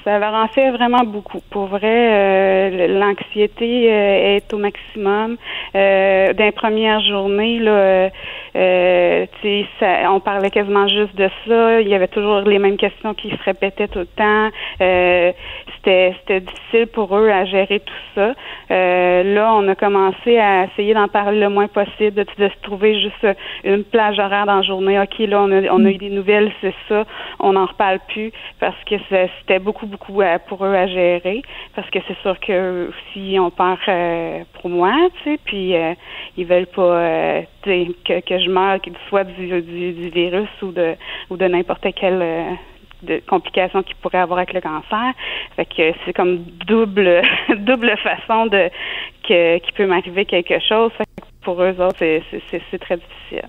Ça 0.05 0.21
leur 0.21 0.35
en 0.35 0.47
fait 0.47 0.71
vraiment 0.71 1.03
beaucoup. 1.03 1.41
Pour 1.51 1.67
vrai, 1.67 1.81
euh, 1.83 2.87
l'anxiété 3.01 3.91
euh, 3.91 4.37
est 4.37 4.55
au 4.55 4.59
maximum. 4.59 5.37
Euh, 5.75 6.33
D'un 6.33 6.53
première 6.53 7.01
journée, 7.01 7.59
là, 7.59 8.11
euh, 8.55 9.27
on 10.09 10.21
parlait 10.21 10.51
quasiment 10.51 10.87
juste 10.87 11.17
de 11.17 11.29
ça. 11.49 11.81
Il 11.81 11.89
y 11.89 11.95
avait 11.95 12.07
toujours 12.07 12.43
les 12.43 12.61
mêmes 12.61 12.77
questions 12.77 13.15
qui 13.15 13.31
se 13.31 13.43
répétaient 13.45 13.89
tout 13.89 13.99
le 13.99 14.07
temps. 14.07 14.51
Euh, 15.87 16.11
c'était, 16.19 16.41
difficile 16.41 16.87
pour 16.89 17.17
eux 17.17 17.31
à 17.31 17.45
gérer 17.45 17.81
tout 17.81 17.95
ça. 18.15 18.35
Euh, 18.71 19.35
là, 19.35 19.55
on 19.55 19.69
a 19.69 19.75
commencé 19.75 20.39
à 20.39 20.65
essayer 20.65 20.95
d'en 20.95 21.09
parler 21.09 21.41
le 21.41 21.49
moins 21.49 21.69
possible, 21.69 22.13
de, 22.13 22.27
de, 22.39 22.49
se 22.49 22.61
trouver 22.63 23.01
juste 23.01 23.27
une 23.65 23.85
plage 23.85 24.19
horaire 24.19 24.47
dans 24.47 24.57
la 24.57 24.63
journée. 24.63 24.99
OK, 25.01 25.19
là, 25.19 25.43
on 25.43 25.53
a, 25.53 25.63
on 25.73 25.85
a 25.85 25.91
eu 25.91 25.99
des 25.99 26.11
nouvelles, 26.11 26.53
c'est 26.61 26.75
ça. 26.89 27.05
On 27.39 27.53
n'en 27.53 27.67
reparle 27.67 28.01
plus 28.09 28.33
parce 28.61 28.77
que 28.85 28.97
c'était 29.09 29.59
beaucoup, 29.59 29.87
beaucoup 29.87 30.23
pour 30.49 30.65
eux 30.65 30.75
à 30.75 30.87
gérer. 30.87 31.43
Parce 31.75 31.89
que 31.91 31.99
c'est 32.07 32.19
sûr 32.19 32.39
que 32.41 32.91
si 33.13 33.37
on 33.39 33.51
part 33.51 33.79
euh, 33.89 34.43
pour 34.61 34.71
moi, 34.71 34.93
tu 35.23 35.31
sais, 35.31 35.39
puis 35.45 35.77
euh, 35.77 35.95
ils 36.37 36.47
veulent 36.47 36.67
pas 36.67 36.83
euh, 36.83 37.43
que, 37.63 38.21
que 38.21 38.39
je 38.39 38.51
meure 38.51 38.79
soit 39.09 39.25
du, 39.25 39.63
du, 39.63 39.93
du, 39.93 40.09
virus 40.11 40.49
ou 40.63 40.73
de 40.73 40.95
ou 41.31 41.37
de 41.37 41.47
n'importe 41.47 41.87
quelle 41.95 42.23
de 43.07 43.23
complications 43.27 43.83
qu'ils 43.83 43.97
pourraient 43.97 44.19
avoir 44.19 44.39
avec 44.39 44.53
le 44.53 44.61
cancer. 44.61 45.13
Fait 45.57 45.65
que 45.65 45.93
c'est 46.05 46.13
comme 46.13 46.39
double 46.67 47.23
double 47.59 47.97
façon 47.99 48.47
de 48.47 48.71
que 49.27 49.59
qu'il 49.59 49.75
peut 49.75 49.87
m'arriver 49.87 50.25
quelque 50.25 50.59
chose. 50.61 50.91
Fait 50.99 51.05
que 51.05 51.27
pour 51.43 51.63
eux 51.63 51.81
autres, 51.81 51.99
c'est 52.01 52.79
très 52.79 52.97
difficile. 52.97 53.49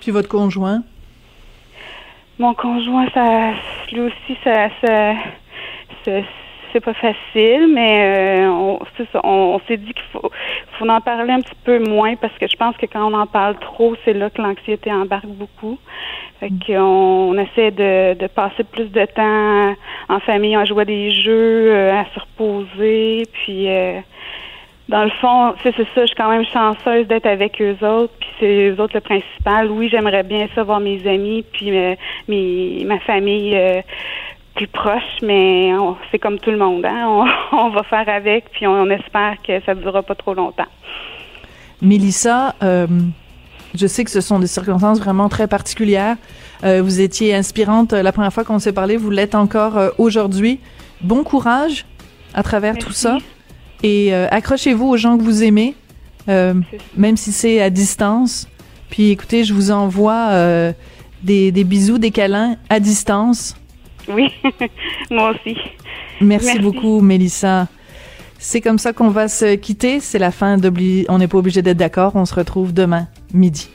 Puis 0.00 0.10
votre 0.10 0.28
conjoint? 0.28 0.82
Mon 2.38 2.54
conjoint, 2.54 3.08
ça 3.12 3.52
lui 3.92 4.00
aussi, 4.00 4.36
ça, 4.44 4.68
ça, 4.80 5.14
c'est 6.72 6.80
pas 6.80 6.94
facile, 6.94 7.70
mais 7.72 8.44
euh, 8.44 8.48
on, 8.48 8.78
ça, 9.12 9.20
on, 9.24 9.60
s'est 9.66 9.76
dit 9.76 9.92
qu'il 9.92 10.04
faut, 10.12 10.30
faut 10.78 10.88
en 10.88 11.00
parler 11.00 11.32
un 11.32 11.40
petit 11.40 11.54
peu 11.64 11.78
moins 11.78 12.16
parce 12.16 12.36
que 12.38 12.46
je 12.46 12.56
pense 12.56 12.76
que 12.76 12.86
quand 12.86 13.10
on 13.10 13.14
en 13.14 13.26
parle 13.26 13.58
trop, 13.58 13.94
c'est 14.04 14.12
là 14.12 14.30
que 14.30 14.40
l'anxiété 14.40 14.92
embarque 14.92 15.26
beaucoup. 15.26 15.78
Fait 16.40 16.50
mm. 16.50 16.58
qu'on 16.66 17.34
on 17.34 17.38
essaie 17.38 17.70
de, 17.70 18.14
de 18.14 18.26
passer 18.26 18.64
plus 18.64 18.90
de 18.90 19.04
temps 19.06 19.74
en 20.08 20.20
famille, 20.20 20.56
à 20.56 20.64
jouer 20.64 20.84
des 20.84 21.10
jeux, 21.10 21.72
euh, 21.72 22.00
à 22.00 22.04
se 22.14 22.20
reposer, 22.20 23.24
puis 23.32 23.68
euh, 23.68 24.00
dans 24.88 25.04
le 25.04 25.10
fond, 25.20 25.54
c'est 25.62 25.76
ça, 25.76 25.84
je 25.96 26.06
suis 26.06 26.16
quand 26.16 26.30
même 26.30 26.46
chanceuse 26.46 27.06
d'être 27.06 27.26
avec 27.26 27.60
eux 27.60 27.76
autres, 27.82 28.14
puis 28.18 28.28
c'est 28.40 28.68
eux 28.70 28.80
autres 28.80 28.94
le 28.94 29.00
principal. 29.02 29.70
Oui, 29.70 29.88
j'aimerais 29.90 30.22
bien 30.22 30.48
ça 30.54 30.62
voir 30.62 30.80
mes 30.80 31.06
amis, 31.06 31.44
puis 31.52 31.70
mes, 31.70 32.84
ma 32.86 32.98
famille 33.00 33.54
plus 34.58 34.66
proche, 34.66 35.22
mais 35.22 35.70
c'est 36.10 36.18
comme 36.18 36.40
tout 36.40 36.50
le 36.50 36.58
monde. 36.58 36.84
Hein? 36.84 37.24
On, 37.52 37.70
va 37.74 37.82
faire 37.84 38.08
avec, 38.08 38.50
puis 38.50 38.66
on, 38.66 38.90
espère 38.90 39.36
que 39.46 39.60
ça 39.64 39.74
ne 39.74 39.80
durera 39.80 40.02
pas 40.02 40.16
trop 40.16 40.34
longtemps. 40.34 40.66
Mélissa, 41.80 42.56
euh, 42.64 42.88
je 43.74 43.86
sais 43.86 44.02
que 44.02 44.10
ce 44.10 44.20
sont 44.20 44.40
des 44.40 44.48
circonstances 44.48 44.98
vraiment 44.98 45.28
très 45.28 45.46
particulières. 45.46 46.16
Euh, 46.64 46.82
vous 46.82 47.00
étiez 47.00 47.36
inspirante 47.36 47.92
la 47.92 48.10
première 48.10 48.32
fois 48.32 48.42
qu'on 48.42 48.58
s'est 48.58 48.72
parlé, 48.72 48.96
vous 48.96 49.10
l'êtes 49.10 49.36
encore 49.36 49.78
euh, 49.78 49.90
aujourd'hui. 49.96 50.58
Bon 51.02 51.22
courage 51.22 51.86
à 52.34 52.42
travers 52.42 52.76
tout 52.76 52.92
ça 52.92 53.18
et 53.84 54.12
accrochez-vous 54.12 54.88
aux 54.88 54.96
gens 54.96 55.16
que 55.16 55.22
vous 55.22 55.44
aimez, 55.44 55.76
même 56.26 57.16
si 57.16 57.30
c'est 57.30 57.60
à 57.62 57.70
distance. 57.70 58.48
Puis 58.90 59.10
écoutez, 59.10 59.44
je 59.44 59.54
vous 59.54 59.70
envoie 59.70 60.30
des, 61.22 61.52
des 61.52 61.64
bisous, 61.64 61.98
des 61.98 62.10
câlins 62.10 62.56
à 62.68 62.80
distance. 62.80 63.54
Oui, 64.08 64.32
moi 65.10 65.32
aussi. 65.32 65.56
Merci, 66.20 66.58
beaucoup, 66.58 67.00
Mélissa. 67.00 67.68
C'est 68.38 68.60
comme 68.60 68.78
ça 68.78 68.92
qu'on 68.92 69.08
va 69.10 69.28
se 69.28 69.56
quitter. 69.56 70.00
C'est 70.00 70.18
la 70.18 70.30
fin. 70.30 70.58
On 71.08 71.18
n'est 71.18 71.28
pas 71.28 71.38
obligé 71.38 71.62
d'être 71.62 71.76
d'accord. 71.76 72.12
On 72.14 72.24
se 72.24 72.34
retrouve 72.34 72.72
demain, 72.72 73.08
midi. 73.34 73.68